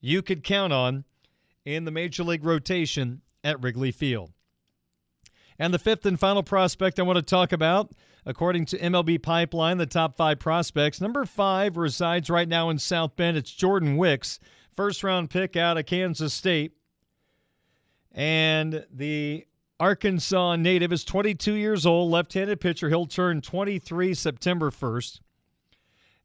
you 0.00 0.22
could 0.22 0.44
count 0.44 0.72
on 0.72 1.04
in 1.64 1.84
the 1.84 1.90
major 1.90 2.22
league 2.22 2.44
rotation 2.44 3.20
at 3.42 3.60
Wrigley 3.60 3.90
Field. 3.90 4.30
And 5.58 5.74
the 5.74 5.78
fifth 5.78 6.06
and 6.06 6.18
final 6.18 6.42
prospect 6.42 7.00
I 7.00 7.02
want 7.02 7.16
to 7.16 7.22
talk 7.22 7.52
about, 7.52 7.90
according 8.24 8.66
to 8.66 8.78
MLB 8.78 9.20
Pipeline, 9.20 9.78
the 9.78 9.86
top 9.86 10.16
five 10.16 10.38
prospects. 10.38 11.00
Number 11.00 11.24
five 11.24 11.76
resides 11.76 12.30
right 12.30 12.48
now 12.48 12.70
in 12.70 12.78
South 12.78 13.16
Bend. 13.16 13.36
It's 13.36 13.50
Jordan 13.52 13.96
Wicks, 13.96 14.38
first 14.70 15.02
round 15.02 15.30
pick 15.30 15.56
out 15.56 15.76
of 15.76 15.86
Kansas 15.86 16.32
State. 16.32 16.72
And 18.12 18.86
the 18.92 19.46
Arkansas 19.80 20.56
native 20.56 20.92
is 20.92 21.04
22 21.04 21.54
years 21.54 21.86
old, 21.86 22.10
left 22.10 22.32
handed 22.34 22.60
pitcher. 22.60 22.88
He'll 22.88 23.06
turn 23.06 23.40
23 23.40 24.14
September 24.14 24.70
1st. 24.70 25.20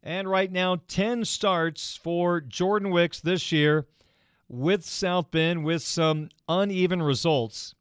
And 0.02 0.30
right 0.30 0.52
now, 0.52 0.82
10 0.88 1.24
starts 1.26 1.96
for 1.96 2.42
Jordan 2.42 2.90
Wicks 2.92 3.22
this 3.22 3.52
year 3.52 3.88
with 4.50 4.84
South 4.84 5.32
Bend 5.32 5.64
with 5.64 5.82
some 5.82 6.30
uneven 6.50 7.02
results. 7.02 7.74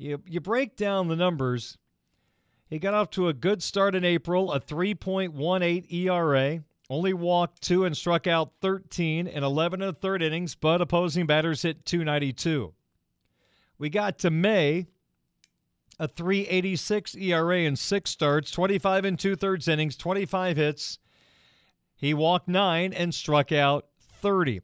You, 0.00 0.22
you 0.26 0.40
break 0.40 0.76
down 0.76 1.08
the 1.08 1.16
numbers. 1.16 1.76
He 2.70 2.78
got 2.78 2.94
off 2.94 3.10
to 3.10 3.28
a 3.28 3.34
good 3.34 3.62
start 3.62 3.94
in 3.94 4.02
April, 4.02 4.50
a 4.50 4.58
3.18 4.58 5.92
ERA, 5.92 6.64
only 6.88 7.12
walked 7.12 7.60
two 7.60 7.84
and 7.84 7.94
struck 7.94 8.26
out 8.26 8.52
13 8.62 9.26
in 9.26 9.44
11 9.44 9.82
and 9.82 9.90
a 9.90 9.92
third 9.92 10.22
innings, 10.22 10.54
but 10.54 10.80
opposing 10.80 11.26
batters 11.26 11.60
hit 11.60 11.84
292. 11.84 12.72
We 13.76 13.90
got 13.90 14.18
to 14.20 14.30
May, 14.30 14.86
a 15.98 16.08
386 16.08 17.16
ERA 17.16 17.58
in 17.58 17.76
six 17.76 18.10
starts, 18.10 18.50
25 18.52 19.04
and 19.04 19.18
two 19.18 19.36
thirds 19.36 19.68
innings, 19.68 19.98
25 19.98 20.56
hits. 20.56 20.98
He 21.94 22.14
walked 22.14 22.48
nine 22.48 22.94
and 22.94 23.14
struck 23.14 23.52
out 23.52 23.84
30. 24.22 24.62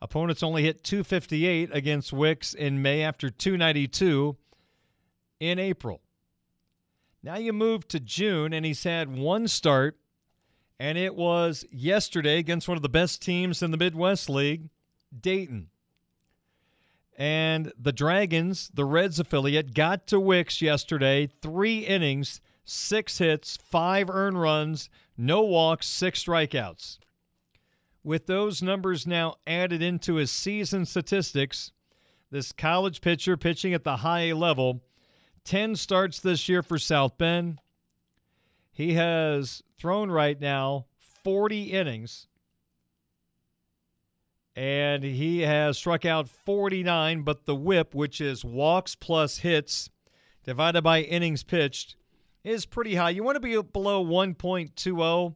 Opponents 0.00 0.42
only 0.42 0.62
hit 0.62 0.84
258 0.84 1.70
against 1.72 2.12
Wicks 2.12 2.54
in 2.54 2.82
May 2.82 3.02
after 3.02 3.30
292 3.30 4.36
in 5.40 5.58
April. 5.58 6.00
Now 7.22 7.36
you 7.36 7.52
move 7.52 7.88
to 7.88 7.98
June, 7.98 8.52
and 8.52 8.64
he's 8.64 8.84
had 8.84 9.14
one 9.14 9.48
start, 9.48 9.98
and 10.78 10.96
it 10.96 11.16
was 11.16 11.64
yesterday 11.72 12.38
against 12.38 12.68
one 12.68 12.76
of 12.76 12.82
the 12.82 12.88
best 12.88 13.20
teams 13.20 13.60
in 13.60 13.72
the 13.72 13.76
Midwest 13.76 14.30
League, 14.30 14.68
Dayton. 15.20 15.68
And 17.16 17.72
the 17.76 17.92
Dragons, 17.92 18.70
the 18.72 18.84
Reds 18.84 19.18
affiliate, 19.18 19.74
got 19.74 20.06
to 20.06 20.20
Wicks 20.20 20.62
yesterday. 20.62 21.26
Three 21.42 21.80
innings, 21.80 22.40
six 22.64 23.18
hits, 23.18 23.56
five 23.56 24.08
earned 24.08 24.40
runs, 24.40 24.88
no 25.16 25.42
walks, 25.42 25.88
six 25.88 26.22
strikeouts. 26.24 26.98
With 28.08 28.24
those 28.24 28.62
numbers 28.62 29.06
now 29.06 29.34
added 29.46 29.82
into 29.82 30.14
his 30.14 30.30
season 30.30 30.86
statistics, 30.86 31.72
this 32.30 32.52
college 32.52 33.02
pitcher 33.02 33.36
pitching 33.36 33.74
at 33.74 33.84
the 33.84 33.98
high 33.98 34.32
level, 34.32 34.80
10 35.44 35.76
starts 35.76 36.18
this 36.18 36.48
year 36.48 36.62
for 36.62 36.78
South 36.78 37.18
Bend. 37.18 37.58
He 38.72 38.94
has 38.94 39.62
thrown 39.78 40.10
right 40.10 40.40
now 40.40 40.86
40 41.22 41.64
innings 41.64 42.28
and 44.56 45.04
he 45.04 45.40
has 45.40 45.76
struck 45.76 46.06
out 46.06 46.30
49, 46.30 47.20
but 47.24 47.44
the 47.44 47.54
whip, 47.54 47.94
which 47.94 48.22
is 48.22 48.42
walks 48.42 48.94
plus 48.94 49.36
hits 49.36 49.90
divided 50.44 50.80
by 50.80 51.02
innings 51.02 51.42
pitched, 51.42 51.96
is 52.42 52.64
pretty 52.64 52.94
high. 52.94 53.10
You 53.10 53.22
want 53.22 53.36
to 53.36 53.40
be 53.40 53.60
below 53.60 54.02
1.20. 54.02 55.34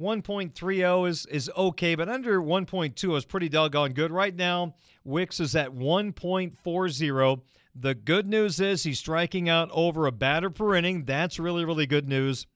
1.30 0.00 1.08
is, 1.08 1.26
is 1.26 1.50
okay, 1.56 1.94
but 1.94 2.08
under 2.08 2.40
1.2 2.40 3.16
is 3.16 3.24
pretty 3.26 3.50
doggone 3.50 3.92
good. 3.92 4.10
Right 4.10 4.34
now, 4.34 4.74
Wicks 5.04 5.40
is 5.40 5.54
at 5.54 5.74
1.40. 5.74 7.40
The 7.74 7.94
good 7.94 8.26
news 8.26 8.60
is 8.60 8.82
he's 8.82 8.98
striking 8.98 9.48
out 9.48 9.68
over 9.72 10.06
a 10.06 10.12
batter 10.12 10.48
per 10.48 10.74
inning. 10.74 11.04
That's 11.04 11.38
really, 11.38 11.64
really 11.64 11.86
good 11.86 12.08
news. 12.08 12.46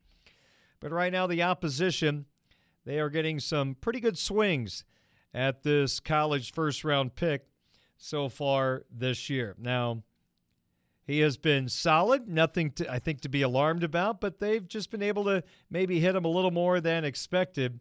But 0.80 0.90
right 0.90 1.12
now, 1.12 1.26
the 1.26 1.42
opposition, 1.42 2.24
they 2.84 2.98
are 2.98 3.10
getting 3.10 3.38
some 3.38 3.74
pretty 3.74 4.00
good 4.00 4.18
swings 4.18 4.84
at 5.34 5.62
this 5.62 6.00
college 6.00 6.52
first 6.52 6.82
round 6.82 7.14
pick 7.14 7.46
so 7.96 8.28
far 8.28 8.84
this 8.90 9.28
year. 9.28 9.54
Now, 9.58 10.02
he 11.06 11.20
has 11.20 11.36
been 11.36 11.68
solid, 11.68 12.28
nothing 12.28 12.70
to, 12.72 12.90
I 12.90 12.98
think 12.98 13.20
to 13.22 13.28
be 13.28 13.42
alarmed 13.42 13.84
about, 13.84 14.20
but 14.20 14.40
they've 14.40 14.66
just 14.66 14.90
been 14.90 15.02
able 15.02 15.24
to 15.24 15.44
maybe 15.70 16.00
hit 16.00 16.16
him 16.16 16.24
a 16.24 16.28
little 16.28 16.50
more 16.50 16.80
than 16.80 17.04
expected. 17.04 17.78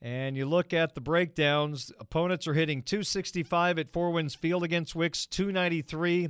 And 0.00 0.36
you 0.36 0.46
look 0.46 0.72
at 0.72 0.94
the 0.94 1.00
breakdowns, 1.00 1.90
opponents 1.98 2.46
are 2.46 2.54
hitting 2.54 2.82
265 2.82 3.80
at 3.80 3.92
Four 3.92 4.12
Winds 4.12 4.36
Field 4.36 4.62
against 4.62 4.94
Wicks, 4.94 5.26
293 5.26 6.28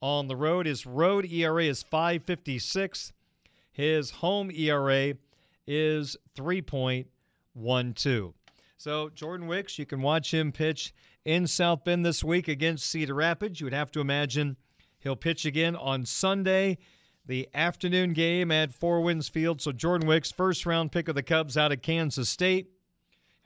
on 0.00 0.28
the 0.28 0.36
road. 0.36 0.64
His 0.64 0.86
road 0.86 1.26
ERA 1.30 1.64
is 1.64 1.82
556. 1.82 3.12
His 3.70 4.10
home 4.10 4.50
ERA 4.50 5.14
is 5.66 6.16
3.12. 6.34 8.32
So, 8.78 9.10
Jordan 9.10 9.46
Wicks, 9.46 9.78
you 9.78 9.84
can 9.84 10.00
watch 10.00 10.32
him 10.32 10.50
pitch 10.50 10.94
in 11.24 11.46
South 11.46 11.84
Bend 11.84 12.04
this 12.04 12.24
week 12.24 12.48
against 12.48 12.90
Cedar 12.90 13.14
Rapids. 13.14 13.60
You 13.60 13.66
would 13.66 13.74
have 13.74 13.92
to 13.92 14.00
imagine 14.00 14.56
he'll 15.02 15.16
pitch 15.16 15.44
again 15.44 15.76
on 15.76 16.06
Sunday, 16.06 16.78
the 17.26 17.48
afternoon 17.54 18.12
game 18.12 18.50
at 18.50 18.72
Four 18.72 19.00
Winds 19.02 19.28
Field. 19.28 19.60
So, 19.60 19.72
Jordan 19.72 20.08
Wicks, 20.08 20.32
first 20.32 20.66
round 20.66 20.92
pick 20.92 21.08
of 21.08 21.14
the 21.14 21.22
Cubs 21.22 21.56
out 21.56 21.72
of 21.72 21.82
Kansas 21.82 22.28
State, 22.28 22.70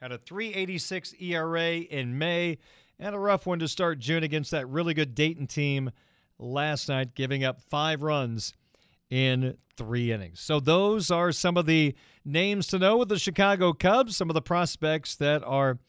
had 0.01 0.11
a 0.11 0.17
386 0.17 1.15
ERA 1.19 1.77
in 1.77 2.17
May 2.17 2.57
and 2.99 3.15
a 3.15 3.19
rough 3.19 3.45
one 3.45 3.59
to 3.59 3.67
start 3.67 3.99
June 3.99 4.23
against 4.23 4.51
that 4.51 4.67
really 4.67 4.93
good 4.93 5.15
Dayton 5.15 5.47
team 5.47 5.91
last 6.39 6.89
night, 6.89 7.15
giving 7.15 7.43
up 7.43 7.61
five 7.61 8.01
runs 8.01 8.53
in 9.09 9.57
three 9.75 10.11
innings. 10.11 10.39
So 10.39 10.59
those 10.59 11.11
are 11.11 11.31
some 11.31 11.57
of 11.57 11.65
the 11.65 11.95
names 12.25 12.67
to 12.67 12.79
know 12.79 12.97
with 12.97 13.09
the 13.09 13.19
Chicago 13.19 13.73
Cubs, 13.73 14.17
some 14.17 14.29
of 14.29 14.33
the 14.33 14.41
prospects 14.41 15.15
that 15.15 15.43
are 15.43 15.79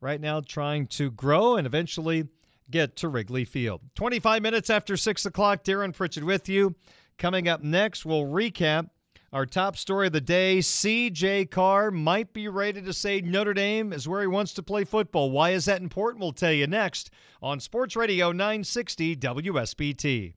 right 0.00 0.20
now 0.20 0.40
trying 0.40 0.86
to 0.86 1.10
grow 1.10 1.56
and 1.56 1.66
eventually 1.66 2.24
get 2.70 2.96
to 2.96 3.08
Wrigley 3.08 3.44
Field. 3.44 3.80
25 3.94 4.42
minutes 4.42 4.70
after 4.70 4.96
6 4.96 5.26
o'clock, 5.26 5.64
Darren 5.64 5.94
Pritchett 5.94 6.24
with 6.24 6.48
you. 6.48 6.74
Coming 7.18 7.48
up 7.48 7.62
next, 7.62 8.04
we'll 8.04 8.24
recap 8.24 8.90
our 9.32 9.46
top 9.46 9.76
story 9.76 10.06
of 10.06 10.12
the 10.12 10.20
day. 10.20 10.58
CJ 10.58 11.50
Carr 11.50 11.90
might 11.90 12.32
be 12.32 12.48
ready 12.48 12.80
to 12.80 12.92
say 12.92 13.20
Notre 13.20 13.54
Dame 13.54 13.92
is 13.92 14.08
where 14.08 14.20
he 14.20 14.26
wants 14.26 14.54
to 14.54 14.62
play 14.62 14.84
football. 14.84 15.30
Why 15.30 15.50
is 15.50 15.64
that 15.64 15.82
important? 15.82 16.20
We'll 16.22 16.32
tell 16.32 16.52
you 16.52 16.66
next 16.66 17.10
on 17.42 17.60
Sports 17.60 17.96
Radio 17.96 18.30
960 18.30 19.16
WSBT. 19.16 20.34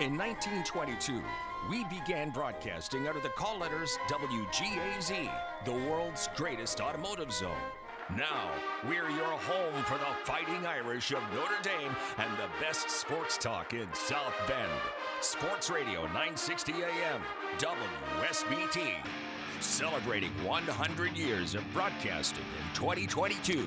In 0.00 0.18
1922, 0.18 1.22
we 1.70 1.84
began 1.84 2.30
broadcasting 2.30 3.06
under 3.06 3.20
the 3.20 3.28
call 3.30 3.58
letters 3.58 3.96
WGAZ, 4.08 5.30
the 5.64 5.72
world's 5.72 6.28
greatest 6.36 6.80
automotive 6.80 7.32
zone. 7.32 7.52
Now, 8.10 8.50
we're 8.86 9.08
your 9.08 9.24
home 9.24 9.82
for 9.84 9.96
the 9.96 10.04
Fighting 10.24 10.66
Irish 10.66 11.10
of 11.12 11.22
Notre 11.32 11.56
Dame 11.62 11.96
and 12.18 12.30
the 12.36 12.48
best 12.60 12.90
sports 12.90 13.38
talk 13.38 13.72
in 13.72 13.88
South 13.94 14.34
Bend. 14.46 14.70
Sports 15.22 15.70
Radio 15.70 16.02
960 16.08 16.72
AM, 16.82 17.22
WSBT. 17.56 18.92
Celebrating 19.60 20.30
100 20.44 21.16
years 21.16 21.54
of 21.54 21.64
broadcasting 21.72 22.44
in 22.44 22.74
2022. 22.74 23.66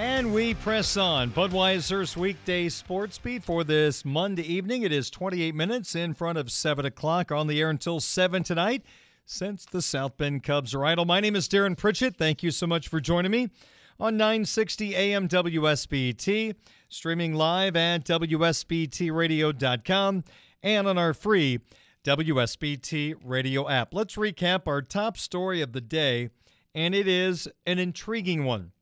And 0.00 0.32
we 0.32 0.54
press 0.54 0.96
on. 0.96 1.30
Budweiser's 1.30 2.16
weekday 2.16 2.70
sports 2.70 3.18
beat 3.18 3.44
for 3.44 3.64
this 3.64 4.02
Monday 4.02 4.50
evening. 4.50 4.82
It 4.82 4.92
is 4.92 5.10
28 5.10 5.54
minutes 5.54 5.94
in 5.94 6.14
front 6.14 6.38
of 6.38 6.50
7 6.50 6.86
o'clock 6.86 7.30
on 7.30 7.48
the 7.48 7.60
air 7.60 7.68
until 7.68 8.00
7 8.00 8.42
tonight 8.42 8.82
since 9.26 9.66
the 9.66 9.82
South 9.82 10.16
Bend 10.16 10.42
Cubs 10.42 10.74
are 10.74 10.86
idle. 10.86 11.04
My 11.04 11.20
name 11.20 11.36
is 11.36 11.50
Darren 11.50 11.76
Pritchett. 11.76 12.16
Thank 12.16 12.42
you 12.42 12.50
so 12.50 12.66
much 12.66 12.88
for 12.88 12.98
joining 12.98 13.30
me 13.30 13.50
on 13.98 14.16
960 14.16 14.96
AM 14.96 15.28
WSBT, 15.28 16.54
streaming 16.88 17.34
live 17.34 17.76
at 17.76 18.06
WSBTradio.com 18.06 20.24
and 20.62 20.88
on 20.88 20.96
our 20.96 21.12
free 21.12 21.60
WSBT 22.04 23.16
radio 23.22 23.68
app. 23.68 23.92
Let's 23.92 24.16
recap 24.16 24.66
our 24.66 24.80
top 24.80 25.18
story 25.18 25.60
of 25.60 25.74
the 25.74 25.82
day, 25.82 26.30
and 26.74 26.94
it 26.94 27.06
is 27.06 27.48
an 27.66 27.78
intriguing 27.78 28.46
one. 28.46 28.72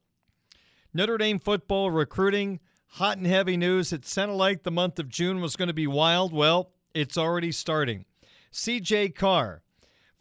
Notre 0.99 1.17
Dame 1.17 1.39
football 1.39 1.93
recruiting, 1.93 2.59
hot 2.89 3.19
and 3.19 3.27
heavy 3.29 3.57
news. 3.57 3.93
It 3.93 4.05
sounded 4.05 4.35
like 4.35 4.65
the 4.65 4.73
month 4.73 4.99
of 4.99 5.09
June 5.09 5.41
was 5.41 5.55
going 5.55 5.69
to 5.69 5.73
be 5.73 5.87
wild. 5.87 6.33
Well, 6.33 6.73
it's 6.93 7.17
already 7.17 7.53
starting. 7.53 8.05
CJ 8.53 9.15
Carr, 9.15 9.63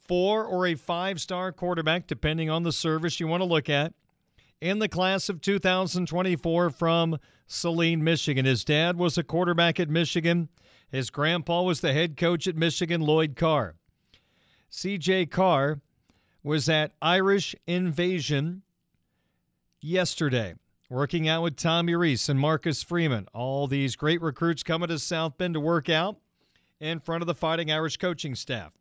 four 0.08 0.46
or 0.46 0.68
a 0.68 0.76
five 0.76 1.20
star 1.20 1.52
quarterback, 1.52 2.06
depending 2.06 2.52
on 2.52 2.62
the 2.62 2.72
service 2.72 3.20
you 3.20 3.26
want 3.26 3.42
to 3.42 3.46
look 3.46 3.72
at, 3.72 3.96
in 4.62 4.78
the 4.78 4.88
class 4.88 5.30
of 5.30 5.42
2024 5.42 6.70
from 6.70 7.18
Saline, 7.48 8.04
Michigan. 8.04 8.46
His 8.46 8.64
dad 8.64 8.98
was 8.98 9.18
a 9.18 9.24
quarterback 9.24 9.80
at 9.80 9.90
Michigan. 9.90 10.48
His 10.92 11.10
grandpa 11.10 11.64
was 11.64 11.82
the 11.82 11.94
head 11.94 12.18
coach 12.18 12.48
at 12.48 12.56
Michigan, 12.56 13.02
Lloyd 13.02 13.36
Carr. 13.36 13.74
CJ 14.72 15.32
Carr 15.32 15.82
was 16.44 16.70
at 16.70 16.92
Irish 17.02 17.56
Invasion 17.66 18.62
yesterday, 19.82 20.54
working 20.90 21.28
out 21.28 21.44
with 21.44 21.56
Tommy 21.56 21.96
Rees 21.96 22.30
and 22.30 22.40
Marcus 22.40 22.84
Freeman. 22.84 23.28
All 23.34 23.68
these 23.68 23.96
great 23.96 24.22
recruits 24.22 24.64
coming 24.64 24.90
to 24.90 25.00
South 25.00 25.38
Bend 25.38 25.56
to 25.56 25.60
work 25.60 25.90
out 25.90 26.18
in 26.80 27.00
front 27.00 27.22
of 27.22 27.28
the 27.28 27.34
Fighting 27.34 27.72
Irish 27.72 27.98
coaching 27.98 28.36
staff. 28.36 28.72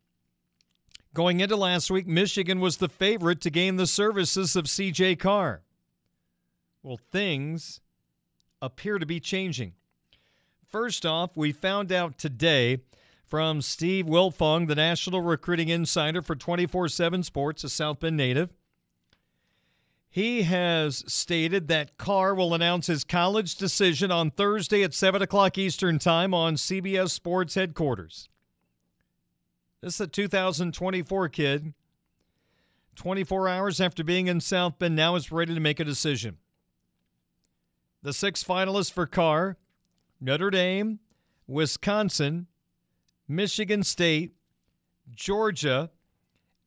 Going 1.13 1.39
into 1.39 1.55
last 1.55 1.89
week, 1.89 2.07
Michigan 2.07 2.59
was 2.59 2.77
the 2.77 2.89
favorite 2.89 3.41
to 3.41 3.49
gain 3.49 3.75
the 3.75 3.87
services 3.87 4.55
of 4.55 4.65
CJ 4.65 5.17
Carr. 5.19 5.63
Well, 6.83 6.99
things 7.11 7.81
appear 8.61 8.99
to 8.99 9.05
be 9.05 9.19
changing. 9.19 9.73
First 10.69 11.05
off, 11.05 11.35
we 11.35 11.51
found 11.51 11.91
out 11.91 12.17
today 12.17 12.79
from 13.25 13.61
Steve 13.61 14.05
Wiltfong, 14.05 14.67
the 14.67 14.75
national 14.75 15.21
recruiting 15.21 15.69
insider 15.69 16.21
for 16.21 16.35
24 16.35 16.87
7 16.87 17.23
Sports, 17.23 17.63
a 17.63 17.69
South 17.69 17.99
Bend 17.99 18.15
native. 18.15 18.53
He 20.17 20.41
has 20.41 21.03
stated 21.05 21.67
that 21.67 21.99
Carr 21.99 22.33
will 22.33 22.55
announce 22.55 22.87
his 22.87 23.03
college 23.03 23.53
decision 23.53 24.11
on 24.11 24.31
Thursday 24.31 24.81
at 24.81 24.95
7 24.95 25.21
o'clock 25.21 25.59
Eastern 25.59 25.99
Time 25.99 26.33
on 26.33 26.55
CBS 26.55 27.11
Sports 27.11 27.53
headquarters. 27.53 28.27
This 29.79 29.93
is 29.93 30.01
a 30.01 30.07
2024 30.07 31.29
kid. 31.29 31.71
24 32.95 33.47
hours 33.47 33.79
after 33.79 34.03
being 34.03 34.25
in 34.25 34.41
South 34.41 34.79
Bend, 34.79 34.95
now 34.95 35.13
is 35.13 35.31
ready 35.31 35.53
to 35.53 35.59
make 35.59 35.79
a 35.79 35.85
decision. 35.85 36.37
The 38.01 38.11
six 38.11 38.43
finalists 38.43 38.91
for 38.91 39.05
Carr 39.05 39.55
Notre 40.19 40.49
Dame, 40.49 40.97
Wisconsin, 41.45 42.47
Michigan 43.27 43.83
State, 43.83 44.33
Georgia, 45.13 45.91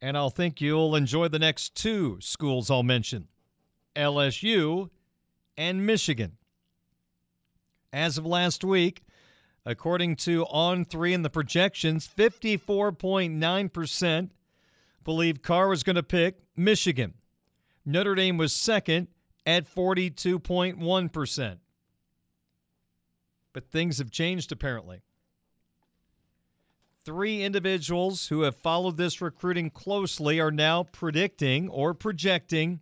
and 0.01 0.17
I'll 0.17 0.31
think 0.31 0.61
you'll 0.61 0.95
enjoy 0.95 1.27
the 1.27 1.41
next 1.41 1.75
two 1.75 2.17
schools 2.21 2.71
I'll 2.71 2.85
mention 2.85 3.27
LSU 3.97 4.91
and 5.57 5.87
Michigan. 5.87 6.37
As 7.93 8.19
of 8.19 8.25
last 8.25 8.65
week, 8.65 9.03
according 9.67 10.17
to 10.17 10.47
On 10.47 10.85
3 10.85 11.15
and 11.15 11.25
the 11.25 11.31
projections, 11.31 12.09
54.9% 12.09 14.31
believe 15.05 15.43
Carr 15.43 15.69
was 15.69 15.83
going 15.83 15.97
to 15.97 16.03
pick 16.03 16.39
Michigan. 16.57 17.15
Notre 17.85 18.15
Dame 18.15 18.37
was 18.37 18.53
second 18.53 19.09
at 19.45 19.67
42.1%. 19.67 21.57
But 23.53 23.69
things 23.69 23.99
have 23.99 24.11
changed 24.11 24.53
apparently. 24.53 25.03
Three 27.05 27.43
individuals 27.43 28.29
who 28.29 28.43
have 28.43 28.55
followed 28.55 28.97
this 28.97 29.21
recruiting 29.21 29.71
closely 29.71 30.39
are 30.39 30.53
now 30.53 30.85
predicting 30.85 31.69
or 31.69 31.95
projecting 31.95 32.81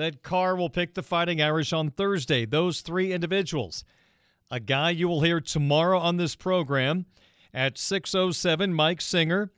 that 0.00 0.22
Carr 0.22 0.56
will 0.56 0.70
pick 0.70 0.94
the 0.94 1.02
Fighting 1.02 1.42
Irish 1.42 1.74
on 1.74 1.90
Thursday. 1.90 2.46
Those 2.46 2.80
three 2.80 3.12
individuals. 3.12 3.84
A 4.50 4.58
guy 4.58 4.90
you 4.90 5.06
will 5.08 5.20
hear 5.20 5.42
tomorrow 5.42 5.98
on 5.98 6.16
this 6.16 6.34
program 6.34 7.04
at 7.52 7.76
607, 7.76 8.72
Mike 8.72 9.02
Singer, 9.02 9.52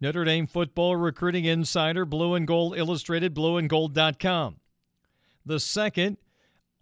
Notre 0.00 0.24
Dame 0.24 0.48
football 0.48 0.96
recruiting 0.96 1.44
insider, 1.44 2.04
Blue 2.04 2.34
and 2.34 2.44
Gold 2.44 2.76
Illustrated, 2.76 3.36
blueandgold.com. 3.36 4.56
The 5.46 5.60
second, 5.60 6.16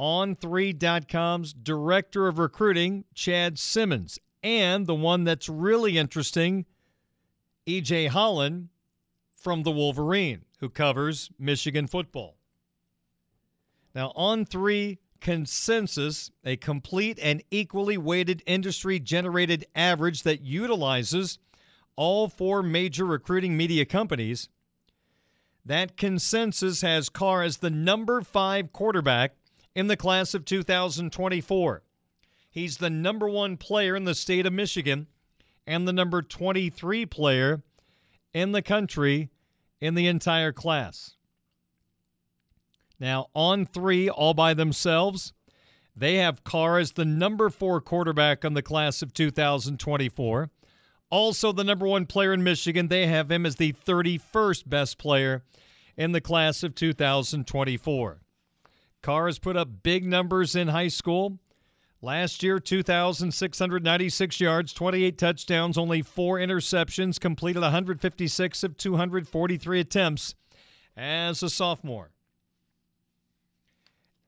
on3.com's 0.01 1.53
director 1.53 2.29
of 2.29 2.39
recruiting, 2.39 3.05
Chad 3.15 3.59
Simmons. 3.59 4.19
And 4.43 4.87
the 4.87 4.95
one 4.95 5.25
that's 5.25 5.51
really 5.51 5.99
interesting, 5.99 6.65
EJ 7.67 8.09
Holland 8.09 8.71
from 9.37 9.65
the 9.65 9.71
Wolverine, 9.71 10.47
who 10.61 10.71
covers 10.71 11.31
Michigan 11.39 11.87
football. 11.87 12.39
Now, 13.95 14.13
on 14.15 14.45
three 14.45 14.99
consensus, 15.21 16.31
a 16.45 16.57
complete 16.57 17.19
and 17.23 17.43
equally 17.51 17.97
weighted 17.97 18.43
industry 18.47 18.99
generated 18.99 19.67
average 19.75 20.23
that 20.23 20.43
utilizes 20.43 21.39
all 21.97 22.29
four 22.29 22.63
major 22.63 23.05
recruiting 23.05 23.57
media 23.57 23.85
companies. 23.85 24.49
That 25.65 25.97
consensus 25.97 26.81
has 26.81 27.09
Carr 27.09 27.43
as 27.43 27.59
the 27.59 27.71
number 27.71 28.21
five 28.23 28.73
quarterback 28.73 29.37
in 29.75 29.87
the 29.87 29.97
class 29.97 30.35
of 30.35 30.45
2024. 30.45 31.83
He's 32.51 32.79
the 32.79 32.91
number 32.91 33.29
one 33.29 33.57
player 33.57 33.95
in 33.95 34.05
the 34.05 34.15
state 34.15 34.45
of 34.45 34.53
Michigan 34.53 35.07
and 35.67 35.87
the 35.87 35.93
number 35.93 36.21
23 36.21 37.07
player 37.07 37.63
in 38.35 38.53
the 38.53 38.63
country 38.63 39.31
in 39.81 39.95
the 39.95 40.07
entire 40.07 40.53
class. 40.53 41.15
Now, 43.03 43.31
on 43.35 43.67
three, 43.67 44.09
all 44.09 44.33
by 44.33 44.55
themselves, 44.55 45.33
they 45.97 46.19
have 46.19 46.45
Carr 46.45 46.79
as 46.79 46.93
the 46.93 47.05
number 47.05 47.51
four 47.51 47.81
quarterback 47.81 48.45
on 48.45 48.55
the 48.55 48.63
class 48.63 49.03
of 49.03 49.13
2024. 49.13 50.49
Also, 51.11 51.51
the 51.51 51.65
number 51.65 51.85
one 51.85 52.07
player 52.07 52.33
in 52.33 52.45
Michigan, 52.45 52.87
they 52.87 53.09
have 53.09 53.29
him 53.29 53.45
as 53.45 53.57
the 53.57 53.73
31st 53.73 54.69
best 54.69 54.99
player 54.99 55.43
in 55.97 56.13
the 56.13 56.21
class 56.21 56.63
of 56.63 56.77
2024. 56.77 58.21
Carr 59.03 59.27
has 59.27 59.41
put 59.41 59.57
up 59.57 59.83
big 59.83 60.05
numbers 60.05 60.55
in 60.55 60.69
high 60.69 60.87
school. 60.87 61.41
Last 62.03 62.45
year, 62.45 62.61
2,696 62.61 64.41
yards, 64.41 64.73
28 64.73 65.19
touchdowns, 65.19 65.77
only 65.77 66.03
four 66.03 66.39
interceptions, 66.39 67.19
completed 67.19 67.63
156 67.63 68.63
of 68.63 68.77
243 68.77 69.81
attempts 69.81 70.37
as 70.97 71.43
a 71.43 71.51
sophomore. 71.51 72.13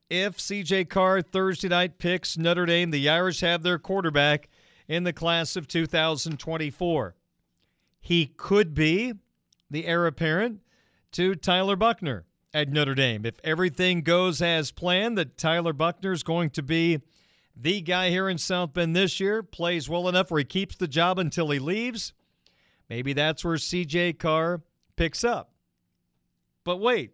If 0.09 0.37
CJ 0.37 0.89
Carr 0.89 1.21
Thursday 1.21 1.67
night 1.67 1.97
picks 1.97 2.37
Notre 2.37 2.67
Dame, 2.67 2.91
the 2.91 3.09
Irish 3.09 3.39
have 3.41 3.63
their 3.63 3.79
quarterback 3.79 4.49
in 4.87 5.03
the 5.03 5.13
class 5.13 5.55
of 5.55 5.67
2024. 5.67 7.15
He 7.99 8.27
could 8.27 8.75
be 8.75 9.13
the 9.71 9.87
heir 9.87 10.05
apparent 10.05 10.61
to 11.13 11.33
Tyler 11.33 11.75
Buchner 11.75 12.25
at 12.53 12.69
Notre 12.69 12.93
Dame. 12.93 13.25
If 13.25 13.39
everything 13.43 14.01
goes 14.01 14.43
as 14.43 14.71
planned, 14.71 15.17
that 15.17 15.37
Tyler 15.37 15.73
Buchner 15.73 16.11
is 16.11 16.21
going 16.21 16.51
to 16.51 16.61
be 16.61 17.01
the 17.55 17.81
guy 17.81 18.09
here 18.09 18.29
in 18.29 18.37
South 18.37 18.73
Bend 18.73 18.95
this 18.95 19.19
year, 19.19 19.41
plays 19.41 19.89
well 19.89 20.07
enough 20.07 20.29
where 20.29 20.39
he 20.39 20.45
keeps 20.45 20.75
the 20.75 20.87
job 20.87 21.17
until 21.17 21.49
he 21.49 21.57
leaves, 21.57 22.13
maybe 22.89 23.13
that's 23.13 23.43
where 23.43 23.55
CJ 23.55 24.19
Carr 24.19 24.61
picks 24.95 25.23
up. 25.23 25.51
But 26.63 26.77
wait, 26.77 27.11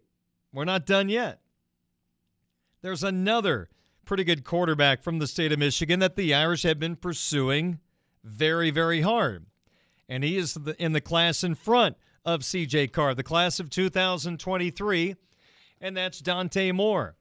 we're 0.51 0.65
not 0.65 0.85
done 0.85 1.09
yet. 1.09 1.40
There's 2.81 3.03
another 3.03 3.69
pretty 4.05 4.23
good 4.23 4.43
quarterback 4.43 5.01
from 5.01 5.19
the 5.19 5.27
state 5.27 5.51
of 5.51 5.59
Michigan 5.59 5.99
that 5.99 6.15
the 6.15 6.33
Irish 6.33 6.63
have 6.63 6.79
been 6.79 6.95
pursuing 6.95 7.79
very, 8.23 8.71
very 8.71 9.01
hard. 9.01 9.45
And 10.09 10.23
he 10.23 10.37
is 10.37 10.57
in 10.77 10.91
the 10.91 11.01
class 11.01 11.43
in 11.43 11.55
front 11.55 11.95
of 12.25 12.41
CJ 12.41 12.91
Carr, 12.91 13.15
the 13.15 13.23
class 13.23 13.59
of 13.59 13.69
2023 13.69 15.15
and 15.81 15.97
that's 15.97 16.19
Dante 16.19 16.71
Moore 16.71 17.15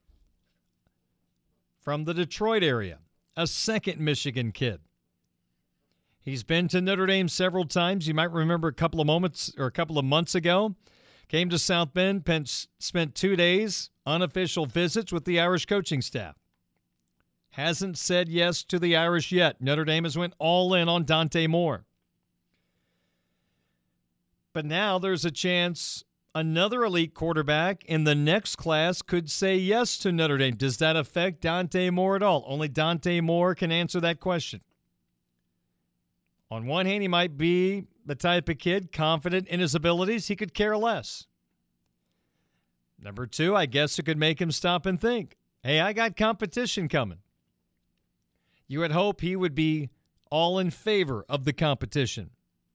from 1.80 2.04
the 2.04 2.12
Detroit 2.12 2.62
area, 2.62 2.98
a 3.36 3.46
second 3.46 3.98
Michigan 3.98 4.52
kid. 4.52 4.80
He's 6.20 6.42
been 6.42 6.68
to 6.68 6.82
Notre 6.82 7.06
Dame 7.06 7.28
several 7.28 7.64
times. 7.64 8.06
You 8.06 8.12
might 8.12 8.30
remember 8.30 8.68
a 8.68 8.74
couple 8.74 9.00
of 9.00 9.06
moments 9.06 9.52
or 9.56 9.64
a 9.64 9.70
couple 9.70 9.98
of 9.98 10.04
months 10.04 10.34
ago. 10.34 10.74
Came 11.31 11.49
to 11.51 11.61
South 11.61 11.95
Bend, 11.95 12.28
spent 12.81 13.14
two 13.14 13.37
days 13.37 13.91
unofficial 14.05 14.66
visits 14.66 15.12
with 15.12 15.24
the 15.24 15.39
Irish 15.39 15.64
coaching 15.64 16.03
staff. 16.03 16.35
hasn't 17.51 17.97
said 17.97 18.28
yes 18.28 18.64
to 18.64 18.81
the 18.81 18.97
Irish 18.97 19.31
yet. 19.31 19.61
Notre 19.61 19.85
Dame 19.85 20.03
has 20.03 20.18
went 20.18 20.35
all 20.41 20.74
in 20.74 20.89
on 20.89 21.05
Dante 21.05 21.47
Moore. 21.47 21.85
But 24.53 24.64
now 24.64 24.99
there's 24.99 25.24
a 25.24 25.31
chance 25.31 26.03
another 26.35 26.83
elite 26.83 27.14
quarterback 27.14 27.85
in 27.85 28.03
the 28.03 28.16
next 28.16 28.57
class 28.57 29.01
could 29.01 29.31
say 29.31 29.57
yes 29.57 29.99
to 29.99 30.11
Notre 30.11 30.37
Dame. 30.37 30.57
Does 30.57 30.78
that 30.78 30.97
affect 30.97 31.43
Dante 31.43 31.91
Moore 31.91 32.16
at 32.16 32.24
all? 32.24 32.43
Only 32.45 32.66
Dante 32.66 33.20
Moore 33.20 33.55
can 33.55 33.70
answer 33.70 34.01
that 34.01 34.18
question. 34.18 34.62
On 36.51 36.66
one 36.66 36.87
hand, 36.87 37.03
he 37.03 37.09
might 37.09 37.39
be 37.39 37.85
the 38.05 38.14
type 38.14 38.48
of 38.48 38.59
kid 38.59 38.92
confident 38.92 39.48
in 39.48 39.61
his 39.61 39.74
abilities, 39.74 40.28
he 40.28 40.36
could 40.36 40.55
care 40.55 40.76
less. 40.76 41.26
Number 43.03 43.26
two, 43.26 43.57
I 43.57 43.66
guess 43.66 43.98
it 43.98 44.05
could 44.05 44.18
make 44.18 44.40
him 44.40 44.53
stop 44.53 44.86
and 44.86 45.01
think 45.01 45.36
hey, 45.62 45.80
I 45.80 45.92
got 45.92 46.16
competition 46.16 46.88
coming. 46.88 47.18
You 48.66 48.80
would 48.80 48.92
hope 48.92 49.20
he 49.20 49.36
would 49.36 49.55
be 49.55 49.90
all 50.30 50.59
in 50.59 50.70
favor 50.70 51.24
of 51.28 51.44
the 51.44 51.53
competition. 51.53 52.30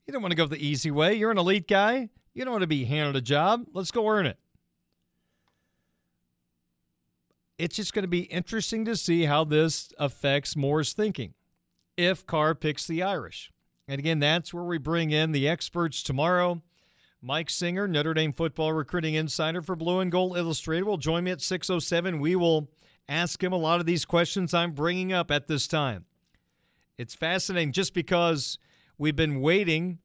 You 0.05 0.13
don't 0.13 0.21
want 0.21 0.33
to 0.33 0.37
go 0.37 0.45
the 0.45 0.63
easy 0.63 0.91
way. 0.91 1.15
You're 1.15 1.31
an 1.31 1.37
elite 1.37 1.67
guy. 1.67 2.09
You 2.33 2.43
don't 2.43 2.51
want 2.51 2.61
to 2.61 2.67
be 2.67 2.85
handed 2.85 3.15
a 3.15 3.21
job. 3.21 3.65
Let's 3.73 3.91
go 3.91 4.07
earn 4.07 4.25
it. 4.25 4.37
It's 7.57 7.77
just 7.77 7.93
going 7.93 8.03
to 8.03 8.09
be 8.09 8.23
interesting 8.23 8.85
to 8.85 8.95
see 8.95 9.23
how 9.23 9.45
this 9.45 9.93
affects 9.97 10.55
Moore's 10.55 10.93
thinking 10.93 11.33
if 11.95 12.25
Carr 12.25 12.53
picks 12.53 12.85
the 12.85 13.01
Irish. 13.01 13.51
And 13.87 13.99
again, 13.99 14.19
that's 14.19 14.53
where 14.53 14.63
we 14.63 14.77
bring 14.77 15.11
in 15.11 15.31
the 15.31 15.47
experts 15.47 16.01
tomorrow. 16.01 16.61
Mike 17.21 17.49
Singer, 17.49 17.87
Notre 17.87 18.13
Dame 18.13 18.33
football 18.33 18.73
recruiting 18.73 19.15
insider 19.15 19.61
for 19.61 19.75
Blue 19.75 19.99
and 19.99 20.11
Gold 20.11 20.37
Illustrated, 20.37 20.83
will 20.83 20.97
join 20.97 21.23
me 21.23 21.31
at 21.31 21.41
6:07. 21.41 22.19
We 22.19 22.35
will 22.35 22.69
ask 23.07 23.43
him 23.43 23.53
a 23.53 23.57
lot 23.57 23.79
of 23.79 23.85
these 23.85 24.05
questions 24.05 24.53
I'm 24.53 24.71
bringing 24.71 25.13
up 25.13 25.31
at 25.31 25.47
this 25.47 25.67
time. 25.67 26.05
It's 26.97 27.13
fascinating 27.13 27.71
just 27.71 27.93
because 27.93 28.57
we've 28.97 29.15
been 29.15 29.41
waiting 29.41 29.99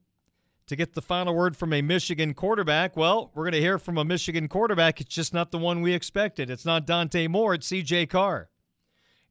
to 0.67 0.75
get 0.75 0.93
the 0.93 1.01
final 1.01 1.35
word 1.35 1.57
from 1.57 1.73
a 1.73 1.81
Michigan 1.81 2.33
quarterback. 2.33 2.95
Well, 2.95 3.31
we're 3.33 3.43
going 3.43 3.53
to 3.53 3.59
hear 3.59 3.77
from 3.77 3.97
a 3.97 4.05
Michigan 4.05 4.47
quarterback. 4.47 5.01
It's 5.01 5.13
just 5.13 5.33
not 5.33 5.51
the 5.51 5.57
one 5.57 5.81
we 5.81 5.93
expected. 5.93 6.49
It's 6.49 6.65
not 6.65 6.85
Dante 6.85 7.27
Moore, 7.27 7.55
it's 7.55 7.67
CJ 7.67 8.09
Carr. 8.09 8.49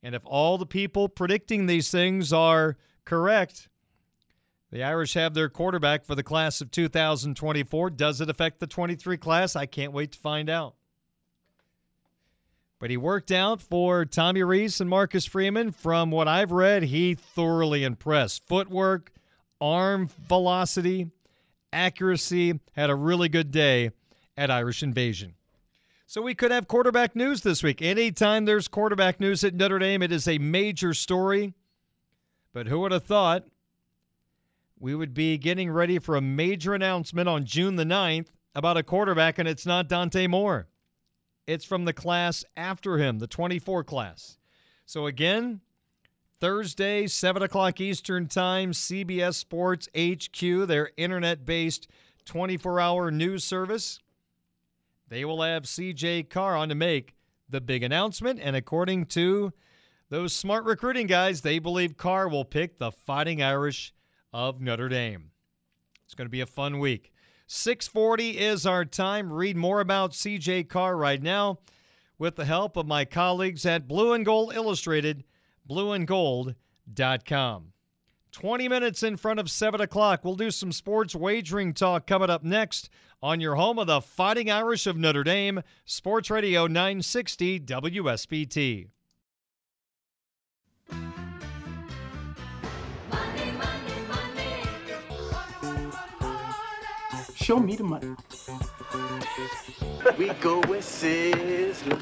And 0.02 0.14
if 0.14 0.22
all 0.24 0.58
the 0.58 0.66
people 0.66 1.08
predicting 1.08 1.66
these 1.66 1.90
things 1.90 2.32
are 2.32 2.76
correct, 3.04 3.68
the 4.70 4.84
Irish 4.84 5.14
have 5.14 5.34
their 5.34 5.48
quarterback 5.48 6.04
for 6.04 6.14
the 6.14 6.22
class 6.22 6.60
of 6.60 6.70
2024. 6.70 7.90
Does 7.90 8.20
it 8.20 8.30
affect 8.30 8.60
the 8.60 8.66
23 8.66 9.16
class? 9.16 9.56
I 9.56 9.66
can't 9.66 9.92
wait 9.92 10.12
to 10.12 10.18
find 10.18 10.48
out. 10.48 10.74
But 12.78 12.90
he 12.90 12.96
worked 12.96 13.30
out 13.30 13.60
for 13.60 14.06
Tommy 14.06 14.42
Rees 14.42 14.80
and 14.80 14.88
Marcus 14.88 15.26
Freeman. 15.26 15.70
From 15.70 16.10
what 16.10 16.28
I've 16.28 16.52
read, 16.52 16.84
he 16.84 17.14
thoroughly 17.14 17.84
impressed. 17.84 18.46
Footwork, 18.46 19.12
arm 19.60 20.08
velocity, 20.26 21.10
accuracy, 21.72 22.58
had 22.72 22.88
a 22.88 22.94
really 22.94 23.28
good 23.28 23.50
day 23.50 23.90
at 24.36 24.50
Irish 24.50 24.82
Invasion. 24.82 25.34
So 26.06 26.22
we 26.22 26.34
could 26.34 26.50
have 26.50 26.68
quarterback 26.68 27.14
news 27.14 27.42
this 27.42 27.62
week. 27.62 27.82
Anytime 27.82 28.44
there's 28.44 28.66
quarterback 28.66 29.20
news 29.20 29.44
at 29.44 29.54
Notre 29.54 29.78
Dame, 29.78 30.02
it 30.02 30.10
is 30.10 30.26
a 30.26 30.38
major 30.38 30.94
story. 30.94 31.52
But 32.52 32.66
who 32.66 32.80
would 32.80 32.92
have 32.92 33.04
thought 33.04 33.44
we 34.80 34.94
would 34.94 35.12
be 35.12 35.36
getting 35.36 35.70
ready 35.70 35.98
for 35.98 36.16
a 36.16 36.22
major 36.22 36.74
announcement 36.74 37.28
on 37.28 37.44
June 37.44 37.76
the 37.76 37.84
9th 37.84 38.28
about 38.54 38.78
a 38.78 38.82
quarterback, 38.82 39.38
and 39.38 39.46
it's 39.46 39.66
not 39.66 39.88
Dante 39.88 40.26
Moore. 40.26 40.66
It's 41.46 41.66
from 41.66 41.84
the 41.84 41.92
class 41.92 42.44
after 42.56 42.96
him, 42.96 43.18
the 43.18 43.26
24 43.26 43.84
class. 43.84 44.38
So, 44.86 45.06
again, 45.06 45.60
Thursday, 46.40 47.06
7 47.06 47.42
o'clock 47.42 47.80
Eastern 47.80 48.26
Time, 48.26 48.72
CBS 48.72 49.34
Sports 49.34 49.88
HQ, 49.94 50.66
their 50.66 50.90
internet 50.96 51.44
based 51.44 51.86
24 52.24 52.80
hour 52.80 53.10
news 53.10 53.44
service. 53.44 54.00
They 55.08 55.24
will 55.24 55.42
have 55.42 55.64
CJ 55.64 56.30
Carr 56.30 56.56
on 56.56 56.70
to 56.70 56.74
make 56.74 57.14
the 57.48 57.60
big 57.60 57.82
announcement. 57.82 58.40
And 58.42 58.56
according 58.56 59.06
to 59.06 59.52
those 60.08 60.32
smart 60.32 60.64
recruiting 60.64 61.06
guys, 61.06 61.42
they 61.42 61.58
believe 61.58 61.96
Carr 61.96 62.28
will 62.28 62.44
pick 62.44 62.78
the 62.78 62.90
Fighting 62.90 63.42
Irish 63.42 63.92
of 64.32 64.60
Notre 64.60 64.88
Dame. 64.88 65.30
It's 66.04 66.14
going 66.14 66.26
to 66.26 66.30
be 66.30 66.40
a 66.40 66.46
fun 66.46 66.78
week. 66.78 67.12
640 67.46 68.38
is 68.38 68.66
our 68.66 68.84
time. 68.84 69.32
Read 69.32 69.56
more 69.56 69.80
about 69.80 70.12
CJ 70.12 70.68
Carr 70.68 70.96
right 70.96 71.22
now 71.22 71.58
with 72.18 72.36
the 72.36 72.44
help 72.44 72.76
of 72.76 72.86
my 72.86 73.04
colleagues 73.04 73.66
at 73.66 73.88
Blue 73.88 74.12
and 74.12 74.24
Gold 74.24 74.54
Illustrated, 74.54 75.24
blueandgold.com. 75.68 77.72
20 78.32 78.68
minutes 78.68 79.02
in 79.02 79.16
front 79.16 79.40
of 79.40 79.50
7 79.50 79.80
o'clock. 79.80 80.24
We'll 80.24 80.36
do 80.36 80.50
some 80.50 80.70
sports 80.70 81.14
wagering 81.14 81.74
talk 81.74 82.06
coming 82.06 82.30
up 82.30 82.44
next 82.44 82.88
on 83.22 83.40
your 83.40 83.56
home 83.56 83.78
of 83.78 83.86
the 83.86 84.00
Fighting 84.00 84.50
Irish 84.50 84.86
of 84.86 84.96
Notre 84.96 85.24
Dame, 85.24 85.62
Sports 85.84 86.30
Radio 86.30 86.66
960 86.66 87.60
WSBT. 87.60 88.86
Show 97.50 97.58
me 97.58 97.74
the 97.74 97.82
money. 97.82 98.06
we 100.16 100.28
go 100.34 100.60
with 100.68 100.84
Sizzler. 100.84 102.00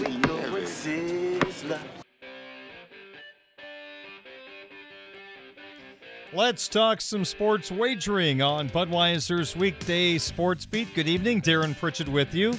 we 0.00 0.16
go 0.16 0.34
with 0.52 0.68
Sizzler. 0.68 1.78
Let's 6.32 6.66
talk 6.66 7.00
some 7.00 7.24
sports 7.24 7.70
wagering 7.70 8.42
on 8.42 8.68
Budweiser's 8.68 9.54
weekday 9.54 10.18
sports 10.18 10.66
beat. 10.66 10.92
Good 10.96 11.06
evening, 11.06 11.40
Darren 11.40 11.78
Pritchett 11.78 12.08
with 12.08 12.34
you. 12.34 12.54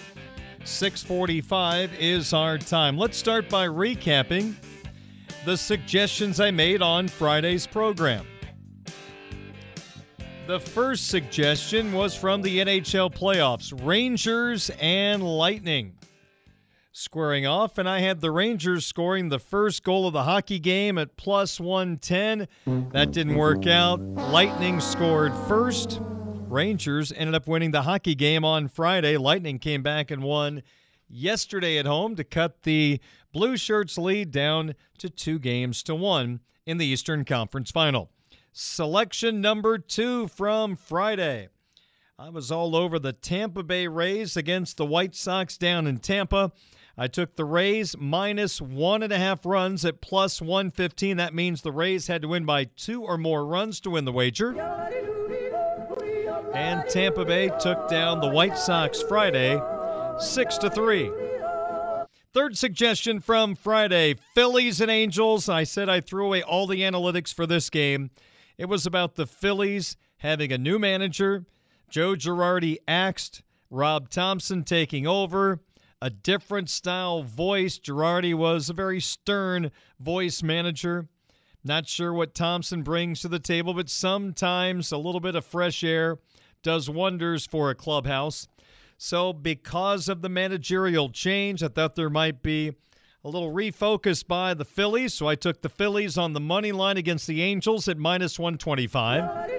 645 0.63 1.99
is 1.99 2.31
our 2.31 2.57
time. 2.57 2.97
Let's 2.97 3.17
start 3.17 3.49
by 3.49 3.67
recapping 3.67 4.55
the 5.43 5.57
suggestions 5.57 6.39
I 6.39 6.51
made 6.51 6.81
on 6.81 7.09
Friday's 7.09 7.67
program. 7.67 8.25
The 10.47 10.59
first 10.59 11.07
suggestion 11.07 11.91
was 11.91 12.13
from 12.13 12.43
the 12.43 12.59
NHL 12.59 13.11
playoffs 13.11 13.73
Rangers 13.83 14.69
and 14.79 15.23
Lightning 15.23 15.97
squaring 16.91 17.47
off, 17.47 17.79
and 17.79 17.89
I 17.89 18.01
had 18.01 18.21
the 18.21 18.29
Rangers 18.29 18.85
scoring 18.85 19.29
the 19.29 19.39
first 19.39 19.83
goal 19.83 20.05
of 20.05 20.13
the 20.13 20.21
hockey 20.21 20.59
game 20.59 20.99
at 20.99 21.17
plus 21.17 21.59
110. 21.59 22.47
That 22.91 23.11
didn't 23.11 23.35
work 23.35 23.65
out. 23.65 23.99
Lightning 23.99 24.79
scored 24.79 25.33
first. 25.47 25.99
Rangers 26.01 27.11
ended 27.11 27.33
up 27.33 27.47
winning 27.47 27.71
the 27.71 27.81
hockey 27.81 28.13
game 28.13 28.45
on 28.45 28.67
Friday. 28.67 29.17
Lightning 29.17 29.57
came 29.57 29.81
back 29.81 30.11
and 30.11 30.21
won 30.21 30.61
yesterday 31.09 31.79
at 31.79 31.87
home 31.87 32.15
to 32.17 32.23
cut 32.23 32.61
the 32.61 32.99
Blue 33.33 33.57
Shirts 33.57 33.97
lead 33.97 34.29
down 34.29 34.75
to 34.99 35.09
two 35.09 35.39
games 35.39 35.81
to 35.81 35.95
one 35.95 36.39
in 36.67 36.77
the 36.77 36.85
Eastern 36.85 37.25
Conference 37.25 37.71
Final. 37.71 38.11
Selection 38.57 39.41
number 39.41 39.77
two 39.77 40.29
from 40.29 40.77
Friday. 40.77 41.49
I 42.17 42.29
was 42.29 42.53
all 42.53 42.73
over 42.73 42.97
the 42.97 43.11
Tampa 43.11 43.63
Bay 43.63 43.85
Rays 43.85 44.37
against 44.37 44.77
the 44.77 44.85
White 44.85 45.13
Sox 45.13 45.57
down 45.57 45.87
in 45.87 45.97
Tampa. 45.97 46.53
I 46.97 47.09
took 47.09 47.35
the 47.35 47.43
Rays 47.43 47.97
minus 47.99 48.61
one 48.61 49.03
and 49.03 49.11
a 49.11 49.17
half 49.17 49.45
runs 49.45 49.83
at 49.83 49.99
plus 49.99 50.41
115. 50.41 51.17
That 51.17 51.33
means 51.33 51.63
the 51.63 51.73
Rays 51.73 52.07
had 52.07 52.21
to 52.21 52.29
win 52.29 52.45
by 52.45 52.63
two 52.63 53.03
or 53.03 53.17
more 53.17 53.45
runs 53.45 53.81
to 53.81 53.89
win 53.89 54.05
the 54.05 54.13
wager. 54.13 54.57
And 56.53 56.87
Tampa 56.87 57.25
Bay 57.25 57.51
took 57.59 57.89
down 57.89 58.21
the 58.21 58.29
White 58.29 58.57
Sox 58.57 59.01
Friday 59.01 59.59
6 60.17 60.57
to 60.59 60.69
3. 60.69 61.11
Third 62.31 62.57
suggestion 62.57 63.19
from 63.19 63.55
Friday 63.55 64.15
Phillies 64.33 64.79
and 64.79 64.89
Angels. 64.89 65.49
I 65.49 65.65
said 65.65 65.89
I 65.89 65.99
threw 65.99 66.27
away 66.27 66.41
all 66.41 66.67
the 66.67 66.83
analytics 66.83 67.33
for 67.33 67.45
this 67.45 67.69
game. 67.69 68.11
It 68.57 68.65
was 68.65 68.85
about 68.85 69.15
the 69.15 69.27
Phillies 69.27 69.97
having 70.17 70.51
a 70.51 70.57
new 70.57 70.79
manager, 70.79 71.45
Joe 71.89 72.15
Girardi 72.15 72.77
axed, 72.87 73.43
Rob 73.69 74.09
Thompson 74.09 74.63
taking 74.63 75.05
over, 75.05 75.61
a 76.01 76.09
different 76.09 76.69
style 76.69 77.23
voice. 77.23 77.77
Girardi 77.79 78.33
was 78.33 78.69
a 78.69 78.73
very 78.73 79.01
stern 79.01 79.71
voice 79.99 80.41
manager. 80.41 81.09
Not 81.63 81.87
sure 81.87 82.13
what 82.13 82.35
Thompson 82.35 82.83
brings 82.83 83.21
to 83.21 83.27
the 83.27 83.39
table, 83.39 83.73
but 83.73 83.89
sometimes 83.89 84.91
a 84.91 84.97
little 84.97 85.19
bit 85.19 85.35
of 85.35 85.45
fresh 85.45 85.83
air 85.83 86.19
does 86.63 86.89
wonders 86.89 87.45
for 87.45 87.69
a 87.69 87.75
clubhouse. 87.75 88.47
So, 88.97 89.33
because 89.33 90.07
of 90.07 90.21
the 90.21 90.29
managerial 90.29 91.09
change, 91.09 91.61
I 91.61 91.67
thought 91.67 91.95
there 91.95 92.09
might 92.09 92.41
be 92.41 92.75
a 93.25 93.29
little 93.29 93.51
refocus 93.51 94.25
by 94.25 94.53
the 94.53 94.63
Phillies. 94.63 95.15
So, 95.15 95.27
I 95.27 95.33
took 95.33 95.63
the 95.63 95.69
Phillies 95.69 96.15
on 96.15 96.33
the 96.33 96.39
money 96.39 96.71
line 96.71 96.95
against 96.95 97.25
the 97.25 97.41
Angels 97.41 97.87
at 97.87 97.97
minus 97.97 98.37
125. 98.37 99.49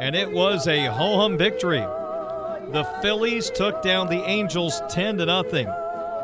And 0.00 0.14
it 0.14 0.30
was 0.30 0.68
a 0.68 0.86
ho 0.86 1.16
hum 1.16 1.36
victory. 1.36 1.80
The 2.70 2.88
Phillies 3.02 3.50
took 3.50 3.82
down 3.82 4.08
the 4.08 4.22
Angels 4.22 4.80
10 4.88 5.18
to 5.18 5.26
nothing. 5.26 5.68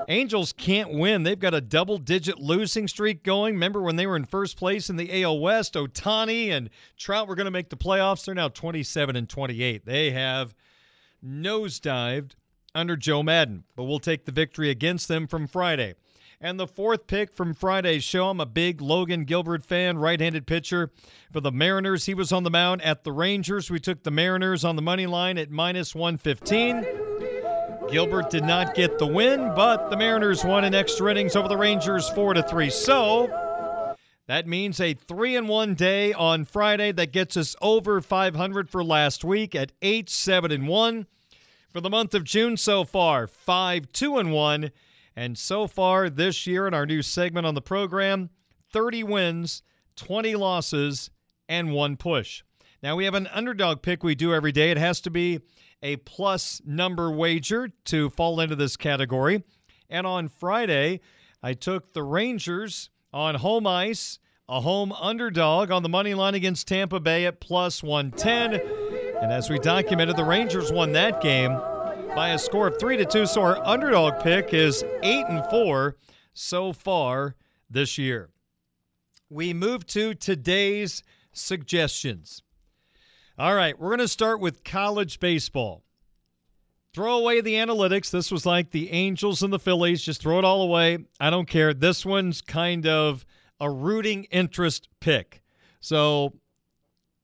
Angels 0.06 0.52
can't 0.52 0.92
win. 0.92 1.24
They've 1.24 1.38
got 1.38 1.54
a 1.54 1.60
double 1.60 1.98
digit 1.98 2.38
losing 2.38 2.86
streak 2.86 3.24
going. 3.24 3.54
Remember 3.54 3.82
when 3.82 3.96
they 3.96 4.06
were 4.06 4.16
in 4.16 4.24
first 4.24 4.56
place 4.56 4.88
in 4.88 4.96
the 4.96 5.24
AL 5.24 5.40
West? 5.40 5.74
Ohtani 5.74 6.50
and 6.50 6.70
Trout 6.96 7.26
were 7.26 7.34
going 7.34 7.46
to 7.46 7.50
make 7.50 7.70
the 7.70 7.76
playoffs. 7.76 8.24
They're 8.24 8.34
now 8.34 8.48
27 8.48 9.16
and 9.16 9.28
28. 9.28 9.86
They 9.86 10.12
have 10.12 10.54
nosedived 11.24 12.32
under 12.76 12.96
Joe 12.96 13.24
Maddon, 13.24 13.64
but 13.74 13.84
we'll 13.84 13.98
take 13.98 14.24
the 14.24 14.32
victory 14.32 14.70
against 14.70 15.08
them 15.08 15.26
from 15.26 15.48
Friday. 15.48 15.94
And 16.42 16.58
the 16.58 16.66
fourth 16.66 17.06
pick 17.06 17.34
from 17.34 17.52
Friday's 17.52 18.02
show, 18.02 18.30
I'm 18.30 18.40
a 18.40 18.46
big 18.46 18.80
Logan 18.80 19.24
Gilbert 19.24 19.66
fan, 19.66 19.98
right 19.98 20.18
handed 20.18 20.46
pitcher 20.46 20.90
for 21.30 21.40
the 21.40 21.52
Mariners. 21.52 22.06
He 22.06 22.14
was 22.14 22.32
on 22.32 22.44
the 22.44 22.50
mound 22.50 22.80
at 22.80 23.04
the 23.04 23.12
Rangers. 23.12 23.70
We 23.70 23.78
took 23.78 24.04
the 24.04 24.10
Mariners 24.10 24.64
on 24.64 24.74
the 24.74 24.80
money 24.80 25.06
line 25.06 25.36
at 25.36 25.50
minus 25.50 25.94
115. 25.94 26.86
Gilbert 27.90 28.30
did 28.30 28.44
not 28.44 28.74
get 28.74 28.98
the 28.98 29.06
win, 29.06 29.52
but 29.54 29.90
the 29.90 29.98
Mariners 29.98 30.42
won 30.42 30.64
in 30.64 30.74
extra 30.74 31.10
innings 31.10 31.36
over 31.36 31.46
the 31.46 31.58
Rangers 31.58 32.08
4 32.08 32.32
to 32.32 32.42
3. 32.42 32.70
So 32.70 33.94
that 34.26 34.46
means 34.46 34.80
a 34.80 34.94
3 34.94 35.36
and 35.36 35.46
1 35.46 35.74
day 35.74 36.14
on 36.14 36.46
Friday 36.46 36.90
that 36.92 37.12
gets 37.12 37.36
us 37.36 37.54
over 37.60 38.00
500 38.00 38.70
for 38.70 38.82
last 38.82 39.24
week 39.24 39.54
at 39.54 39.72
8 39.82 40.08
7 40.08 40.50
and 40.50 40.66
1. 40.66 41.06
For 41.70 41.82
the 41.82 41.90
month 41.90 42.14
of 42.14 42.24
June 42.24 42.56
so 42.56 42.84
far, 42.84 43.26
5 43.26 43.92
2 43.92 44.16
and 44.16 44.32
1 44.32 44.70
and 45.20 45.36
so 45.36 45.66
far 45.66 46.08
this 46.08 46.46
year 46.46 46.66
in 46.66 46.72
our 46.72 46.86
new 46.86 47.02
segment 47.02 47.46
on 47.46 47.54
the 47.54 47.60
program, 47.60 48.30
30 48.72 49.02
wins, 49.02 49.62
20 49.96 50.34
losses, 50.34 51.10
and 51.46 51.74
one 51.74 51.98
push. 51.98 52.42
Now 52.82 52.96
we 52.96 53.04
have 53.04 53.12
an 53.12 53.26
underdog 53.26 53.82
pick 53.82 54.02
we 54.02 54.14
do 54.14 54.32
every 54.32 54.50
day. 54.50 54.70
It 54.70 54.78
has 54.78 54.98
to 55.02 55.10
be 55.10 55.40
a 55.82 55.96
plus 55.96 56.62
number 56.64 57.10
wager 57.10 57.68
to 57.84 58.08
fall 58.08 58.40
into 58.40 58.56
this 58.56 58.78
category. 58.78 59.44
And 59.90 60.06
on 60.06 60.28
Friday, 60.28 61.00
I 61.42 61.52
took 61.52 61.92
the 61.92 62.02
Rangers 62.02 62.88
on 63.12 63.34
home 63.34 63.66
ice, 63.66 64.20
a 64.48 64.62
home 64.62 64.90
underdog 64.90 65.70
on 65.70 65.82
the 65.82 65.90
money 65.90 66.14
line 66.14 66.34
against 66.34 66.66
Tampa 66.66 66.98
Bay 66.98 67.26
at 67.26 67.40
plus 67.40 67.82
110. 67.82 68.54
And 69.20 69.30
as 69.30 69.50
we 69.50 69.58
documented, 69.58 70.16
the 70.16 70.24
Rangers 70.24 70.72
won 70.72 70.92
that 70.92 71.20
game 71.20 71.60
by 72.14 72.30
a 72.30 72.38
score 72.38 72.68
of 72.68 72.78
3 72.78 72.96
to 72.98 73.04
2. 73.04 73.26
So 73.26 73.42
our 73.42 73.64
underdog 73.66 74.22
pick 74.22 74.52
is 74.52 74.84
8 75.02 75.26
and 75.28 75.44
4 75.50 75.96
so 76.32 76.72
far 76.72 77.36
this 77.68 77.98
year. 77.98 78.30
We 79.28 79.54
move 79.54 79.86
to 79.88 80.14
today's 80.14 81.02
suggestions. 81.32 82.42
All 83.38 83.54
right, 83.54 83.78
we're 83.78 83.90
going 83.90 84.00
to 84.00 84.08
start 84.08 84.40
with 84.40 84.64
college 84.64 85.20
baseball. 85.20 85.84
Throw 86.92 87.18
away 87.18 87.40
the 87.40 87.54
analytics. 87.54 88.10
This 88.10 88.32
was 88.32 88.44
like 88.44 88.72
the 88.72 88.90
Angels 88.90 89.42
and 89.42 89.52
the 89.52 89.58
Phillies. 89.60 90.02
Just 90.02 90.20
throw 90.20 90.38
it 90.38 90.44
all 90.44 90.62
away. 90.62 90.98
I 91.20 91.30
don't 91.30 91.48
care. 91.48 91.72
This 91.72 92.04
one's 92.04 92.40
kind 92.42 92.86
of 92.86 93.24
a 93.60 93.70
rooting 93.70 94.24
interest 94.24 94.88
pick. 94.98 95.42
So 95.80 96.34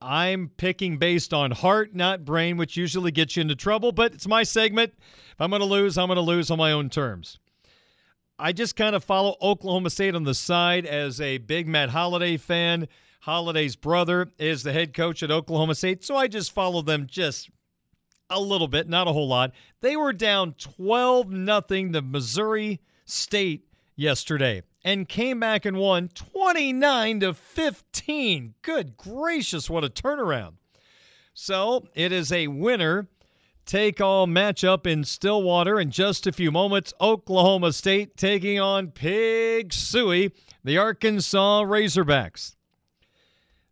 I'm 0.07 0.53
picking 0.57 0.99
based 0.99 1.35
on 1.35 1.51
heart, 1.51 1.93
not 1.93 2.25
brain, 2.25 2.57
which 2.57 2.77
usually 2.77 3.11
gets 3.11 3.35
you 3.35 3.41
into 3.41 3.57
trouble, 3.57 3.91
but 3.91 4.15
it's 4.15 4.29
my 4.29 4.45
segment. 4.45 4.95
If 5.33 5.41
I'm 5.41 5.51
going 5.51 5.61
to 5.61 5.67
lose, 5.67 5.99
I'm 5.99 6.07
going 6.07 6.15
to 6.15 6.23
lose 6.23 6.49
on 6.49 6.59
my 6.59 6.71
own 6.71 6.91
terms. 6.91 7.41
I 8.39 8.53
just 8.53 8.77
kind 8.77 8.95
of 8.95 9.03
follow 9.03 9.35
Oklahoma 9.43 9.91
State 9.91 10.15
on 10.15 10.23
the 10.23 10.33
side 10.33 10.87
as 10.87 11.21
a 11.21 11.39
big 11.39 11.67
Matt 11.67 11.91
Holliday 11.91 12.37
fan. 12.37 12.87
Holliday's 13.23 13.75
brother 13.75 14.31
is 14.39 14.63
the 14.63 14.73
head 14.73 14.95
coach 14.95 15.25
at 15.25 15.33
Oklahoma 15.33 15.75
State, 15.75 16.05
so 16.05 16.15
I 16.15 16.29
just 16.29 16.53
follow 16.53 16.83
them 16.83 17.09
just 17.11 17.51
a 18.31 18.41
little 18.41 18.69
bit, 18.69 18.89
not 18.89 19.09
a 19.09 19.13
whole 19.13 19.27
lot. 19.27 19.51
They 19.81 19.97
were 19.97 20.13
down 20.13 20.53
12 20.53 21.33
nothing 21.33 21.93
to 21.95 22.01
Missouri 22.01 22.81
State 23.07 23.67
yesterday 23.97 24.63
and 24.87 25.09
came 25.09 25.41
back 25.41 25.65
and 25.67 25.77
won 25.77 26.09
29 26.15 27.21
to 27.21 27.35
15. 27.35 28.55
Good 28.63 28.97
gracious, 28.97 29.69
what 29.69 29.83
a 29.83 29.89
turnaround. 29.89 30.55
So, 31.35 31.89
it 31.95 32.13
is 32.13 32.31
a 32.31 32.47
winner 32.47 33.09
take 33.67 34.01
all 34.01 34.29
matchup 34.29 34.87
in 34.87 35.03
Stillwater 35.03 35.81
in 35.81 35.91
just 35.91 36.25
a 36.29 36.33
few 36.33 36.53
moments. 36.53 36.95
Oklahoma 37.01 37.73
State 37.73 38.17
taking 38.17 38.61
on 38.61 38.93
Pig 38.93 39.71
Sooie, 39.71 40.31
the 40.63 40.79
Arkansas 40.79 41.65
Razorbacks. 41.65 42.55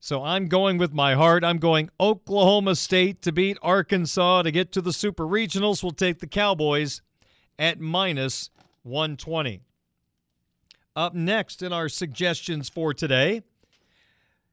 So 0.01 0.23
I'm 0.24 0.49
going 0.49 0.78
with 0.78 0.93
my 0.93 1.15
heart. 1.15 1.45
I'm 1.45 1.59
going 1.59 1.91
Oklahoma 2.01 2.74
State 2.74 3.23
to 3.23 3.31
beat 3.31 3.57
Arkansas 3.62 4.43
to 4.43 4.51
get 4.51 4.73
to 4.73 4.82
the 4.82 4.93
Super 4.93 5.24
Regionals. 5.24 5.81
We'll 5.81 5.93
take 5.93 6.19
the 6.19 6.27
Cowboys 6.27 7.01
at 7.57 7.81
minus 7.81 8.51
120. 8.82 9.62
Up 10.97 11.12
next 11.12 11.61
in 11.61 11.73
our 11.73 11.89
suggestions 11.89 12.69
for 12.69 12.95
today, 12.95 13.43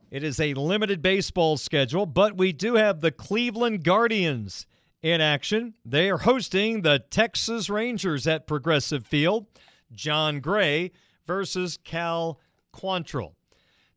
it 0.09 0.23
is 0.23 0.39
a 0.39 0.55
limited 0.55 1.01
baseball 1.01 1.55
schedule, 1.55 2.07
but 2.07 2.35
we 2.35 2.51
do 2.51 2.75
have 2.75 2.99
the 2.99 3.11
Cleveland 3.11 3.83
Guardians 3.83 4.65
in 5.03 5.21
action. 5.21 5.75
They 5.85 6.09
are 6.09 6.17
hosting 6.17 6.81
the 6.81 6.99
Texas 7.11 7.69
Rangers 7.69 8.25
at 8.25 8.47
Progressive 8.47 9.05
Field. 9.05 9.45
Jon 9.93 10.39
Gray 10.39 10.91
versus 11.27 11.77
Cal 11.83 12.39
Quantrill. 12.73 13.33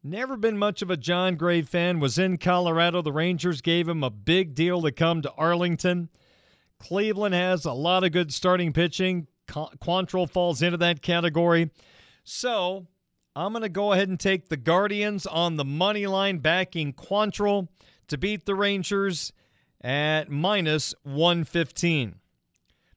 Never 0.03 0.37
been 0.37 0.59
much 0.59 0.83
of 0.83 0.91
a 0.91 0.99
Jon 0.99 1.37
Gray 1.37 1.63
fan. 1.63 1.99
Was 1.99 2.19
in 2.19 2.37
Colorado. 2.37 3.01
The 3.01 3.13
Rangers 3.13 3.63
gave 3.63 3.89
him 3.89 4.05
a 4.05 4.11
big 4.11 4.55
deal 4.55 4.83
to 4.83 4.93
come 4.93 5.23
to 5.23 5.33
Arlington. 5.33 6.11
Cleveland 6.79 7.35
has 7.35 7.65
a 7.65 7.73
lot 7.73 8.05
of 8.05 8.13
good 8.13 8.35
starting 8.35 8.75
pitching. 8.75 9.29
Quantrill 9.49 10.29
falls 10.29 10.61
into 10.61 10.77
that 10.79 11.01
category. 11.01 11.71
So 12.25 12.87
I'm 13.37 13.53
going 13.53 13.63
to 13.63 13.69
go 13.69 13.93
ahead 13.93 14.09
and 14.09 14.19
take 14.19 14.49
the 14.49 14.57
Guardians 14.57 15.27
on 15.27 15.57
the 15.57 15.65
money 15.65 16.07
line, 16.07 16.39
backing 16.39 16.95
Quantrill 16.95 17.69
to 18.09 18.19
beat 18.19 18.47
the 18.47 18.55
Rangers 18.55 19.33
at 19.83 20.31
minus 20.31 20.95
115. 21.03 22.17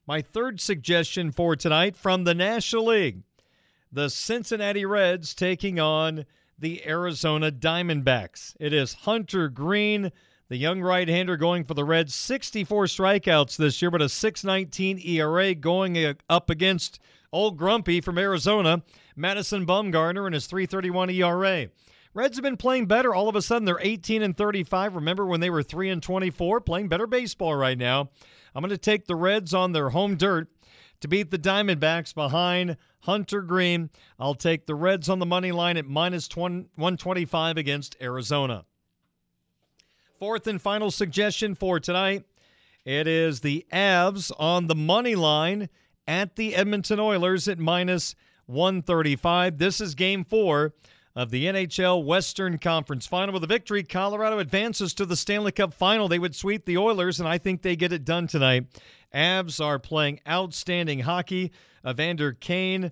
My 0.06 0.22
third 0.22 0.60
suggestion 0.60 1.30
for 1.30 1.54
tonight 1.54 1.96
from 1.96 2.24
the 2.24 2.34
National 2.34 2.86
League 2.86 3.22
the 3.90 4.10
Cincinnati 4.10 4.84
Reds 4.84 5.34
taking 5.34 5.80
on 5.80 6.26
the 6.58 6.86
Arizona 6.86 7.50
Diamondbacks. 7.50 8.54
It 8.60 8.72
is 8.72 8.92
Hunter 8.92 9.48
Greene, 9.48 10.12
the 10.48 10.56
young 10.56 10.82
right 10.82 11.08
hander, 11.08 11.36
going 11.36 11.64
for 11.64 11.74
the 11.74 11.84
Reds. 11.84 12.14
64 12.14 12.84
strikeouts 12.84 13.56
this 13.56 13.80
year, 13.80 13.90
but 13.90 14.02
a 14.02 14.08
619 14.08 15.00
ERA 15.04 15.54
going 15.54 16.16
up 16.28 16.50
against 16.50 16.98
old 17.32 17.56
Grumpy 17.56 18.00
from 18.00 18.18
Arizona, 18.18 18.82
Madison 19.16 19.66
Bumgarner, 19.66 20.26
and 20.26 20.34
his 20.34 20.46
331 20.46 21.10
ERA. 21.10 21.68
Reds 22.14 22.36
have 22.36 22.42
been 22.42 22.56
playing 22.56 22.86
better. 22.86 23.14
All 23.14 23.28
of 23.28 23.36
a 23.36 23.42
sudden, 23.42 23.64
they're 23.64 23.80
18 23.80 24.22
and 24.22 24.36
35. 24.36 24.94
Remember 24.94 25.26
when 25.26 25.40
they 25.40 25.50
were 25.50 25.62
3 25.62 25.90
and 25.90 26.02
24? 26.02 26.60
Playing 26.62 26.88
better 26.88 27.06
baseball 27.06 27.54
right 27.54 27.78
now. 27.78 28.10
I'm 28.54 28.62
going 28.62 28.70
to 28.70 28.78
take 28.78 29.06
the 29.06 29.14
Reds 29.14 29.54
on 29.54 29.72
their 29.72 29.90
home 29.90 30.16
dirt 30.16 30.48
to 31.00 31.08
beat 31.08 31.30
the 31.30 31.38
Diamondbacks 31.38 32.14
behind 32.14 32.76
Hunter 33.00 33.42
Greene. 33.42 33.90
I'll 34.18 34.34
take 34.34 34.66
the 34.66 34.74
Reds 34.74 35.08
on 35.08 35.18
the 35.18 35.26
money 35.26 35.52
line 35.52 35.76
at 35.76 35.86
minus 35.86 36.28
125 36.34 37.56
against 37.56 37.96
Arizona. 38.00 38.64
Fourth 40.18 40.46
and 40.48 40.60
final 40.60 40.90
suggestion 40.90 41.54
for 41.54 41.78
tonight. 41.78 42.24
It 42.84 43.06
is 43.06 43.40
the 43.40 43.66
Avs 43.72 44.32
on 44.38 44.66
the 44.66 44.74
money 44.74 45.14
line 45.14 45.68
at 46.08 46.36
the 46.36 46.56
Edmonton 46.56 46.98
Oilers 46.98 47.46
at 47.46 47.58
minus 47.58 48.16
135. 48.46 49.58
This 49.58 49.78
is 49.78 49.94
game 49.94 50.24
four 50.24 50.72
of 51.14 51.30
the 51.30 51.44
NHL 51.44 52.02
Western 52.02 52.56
Conference 52.56 53.06
Final. 53.06 53.34
With 53.34 53.44
a 53.44 53.48
victory, 53.48 53.82
Colorado 53.82 54.38
advances 54.38 54.94
to 54.94 55.04
the 55.04 55.16
Stanley 55.16 55.52
Cup 55.52 55.74
Final. 55.74 56.08
They 56.08 56.18
would 56.18 56.34
sweep 56.34 56.64
the 56.64 56.78
Oilers, 56.78 57.20
and 57.20 57.28
I 57.28 57.36
think 57.36 57.60
they 57.60 57.76
get 57.76 57.92
it 57.92 58.06
done 58.06 58.26
tonight. 58.26 58.64
Avs 59.14 59.62
are 59.62 59.78
playing 59.78 60.20
outstanding 60.26 61.00
hockey. 61.00 61.52
Evander 61.86 62.32
Kane, 62.32 62.90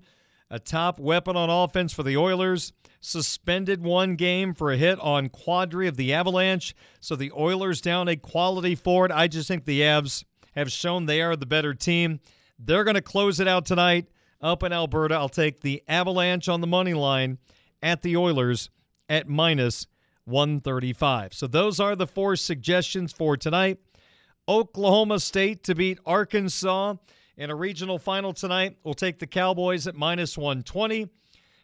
a 0.51 0.59
top 0.59 0.99
weapon 1.01 1.37
on 1.37 1.49
offense 1.49 1.95
for 1.95 2.03
the 2.03 2.19
Oilers, 2.19 2.75
suspended 3.01 3.83
one 3.83 4.17
game 4.17 4.53
for 4.53 4.73
a 4.73 4.77
hit 4.77 5.01
on 5.01 5.31
Kadri 5.31 5.89
of 5.89 5.97
the 5.97 6.13
Avalanche. 6.13 6.75
So 7.01 7.17
the 7.17 7.33
Oilers 7.33 7.81
down 7.81 8.09
a 8.09 8.17
quality 8.17 8.75
forward. 8.75 9.11
I 9.11 9.27
just 9.27 9.49
think 9.49 9.65
the 9.65 9.81
Avs 9.81 10.25
have 10.55 10.71
shown 10.71 11.07
they 11.07 11.23
are 11.23 11.35
the 11.35 11.47
better 11.47 11.73
team. 11.73 12.21
They're 12.59 12.85
going 12.85 12.95
to 12.95 13.03
close 13.03 13.41
it 13.41 13.49
out 13.49 13.67
tonight 13.67 14.09
up 14.41 14.63
in 14.63 14.73
Alberta. 14.73 15.15
I'll 15.15 15.29
take 15.29 15.61
the 15.61 15.83
Avalanche 15.89 16.49
on 16.49 16.61
the 16.61 16.67
money 16.67 16.95
line 16.95 17.39
at 17.83 18.03
the 18.03 18.17
Oilers 18.17 18.71
at 19.09 19.29
minus 19.29 19.87
135. 20.25 21.35
So 21.35 21.47
those 21.47 21.81
are 21.81 21.95
the 21.95 22.07
four 22.07 22.37
suggestions 22.37 23.13
for 23.13 23.37
tonight. 23.37 23.79
Oklahoma 24.49 25.21
State 25.21 25.65
to 25.65 25.75
beat 25.75 25.99
Arkansas 26.07 26.95
in 27.37 27.51
a 27.51 27.55
regional 27.55 27.99
final 27.99 28.33
tonight. 28.33 28.77
We'll 28.85 28.95
take 28.95 29.19
the 29.19 29.27
Cowboys 29.27 29.87
at 29.87 29.95
minus 29.95 30.39
120. 30.39 31.09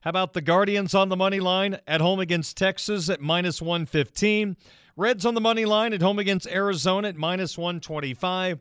How 0.02 0.10
about 0.10 0.32
the 0.32 0.40
Guardians 0.40 0.94
on 0.94 1.08
the 1.08 1.16
money 1.16 1.38
line 1.38 1.78
at 1.86 2.00
home 2.00 2.18
against 2.18 2.56
Texas 2.56 3.08
at 3.08 3.20
minus 3.20 3.62
115? 3.62 4.56
Reds 4.96 5.24
on 5.24 5.34
the 5.34 5.40
money 5.40 5.64
line 5.64 5.92
at 5.92 6.02
home 6.02 6.18
against 6.18 6.48
Arizona 6.48 7.08
at 7.08 7.16
minus 7.16 7.56
125. 7.56 8.60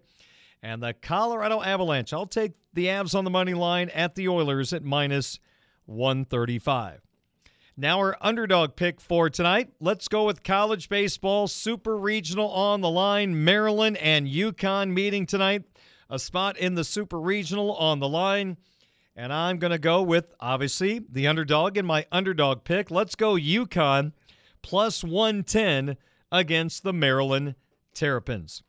And 0.61 0.81
the 0.81 0.93
Colorado 0.93 1.61
Avalanche. 1.61 2.13
I'll 2.13 2.25
take 2.25 2.53
the 2.73 2.87
Avs 2.87 3.15
on 3.15 3.23
the 3.23 3.29
money 3.29 3.53
line 3.53 3.89
at 3.89 4.15
the 4.15 4.27
Oilers 4.27 4.73
at 4.73 4.83
minus 4.83 5.39
135. 5.85 7.01
Now, 7.77 7.99
our 7.99 8.17
underdog 8.21 8.75
pick 8.75 8.99
for 8.99 9.29
tonight. 9.29 9.69
Let's 9.79 10.07
go 10.07 10.25
with 10.25 10.43
college 10.43 10.89
baseball, 10.89 11.47
super 11.47 11.97
regional 11.97 12.49
on 12.49 12.81
the 12.81 12.89
line. 12.89 13.43
Maryland 13.43 13.97
and 13.97 14.27
UConn 14.27 14.93
meeting 14.93 15.25
tonight. 15.25 15.63
A 16.09 16.19
spot 16.19 16.57
in 16.57 16.75
the 16.75 16.83
super 16.83 17.19
regional 17.19 17.73
on 17.75 17.99
the 17.99 18.09
line. 18.09 18.57
And 19.15 19.31
I'm 19.33 19.57
going 19.57 19.71
to 19.71 19.79
go 19.79 20.01
with, 20.01 20.33
obviously, 20.39 21.01
the 21.09 21.27
underdog 21.27 21.77
in 21.77 21.85
my 21.85 22.05
underdog 22.11 22.63
pick. 22.65 22.91
Let's 22.91 23.15
go 23.15 23.35
UConn 23.35 24.11
plus 24.61 25.03
110 25.03 25.97
against 26.31 26.83
the 26.83 26.93
Maryland 26.93 27.55
Terrapins. 27.93 28.63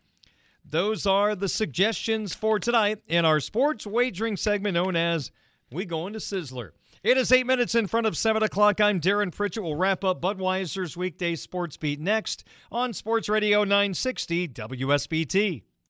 Those 0.65 1.07
are 1.07 1.35
the 1.35 1.49
suggestions 1.49 2.35
for 2.35 2.59
tonight 2.59 3.01
in 3.07 3.25
our 3.25 3.41
sports 3.41 3.87
wagering 3.87 4.37
segment 4.37 4.75
known 4.75 4.97
as 4.97 5.31
We 5.71 5.85
Going 5.85 6.13
to 6.13 6.19
Sizzler. 6.19 6.71
It 7.03 7.19
is 7.19 7.33
eight 7.33 7.47
minutes 7.47 7.75
in 7.75 7.89
front 7.89 8.07
of 8.07 8.17
7 8.17 8.45
o'clock. 8.45 8.81
I'm 8.81 9.01
Darren 9.01 9.35
Pritchett. 9.35 9.65
We'll 9.65 9.75
wrap 9.75 10.05
up 10.05 10.23
Budweiser's 10.23 10.97
weekday 10.97 11.35
sports 11.35 11.77
beat 11.77 12.01
next 12.01 12.45
on 12.71 12.93
Sports 12.93 13.29
Radio 13.29 13.65
960 13.65 14.49
WSBT. 14.49 15.63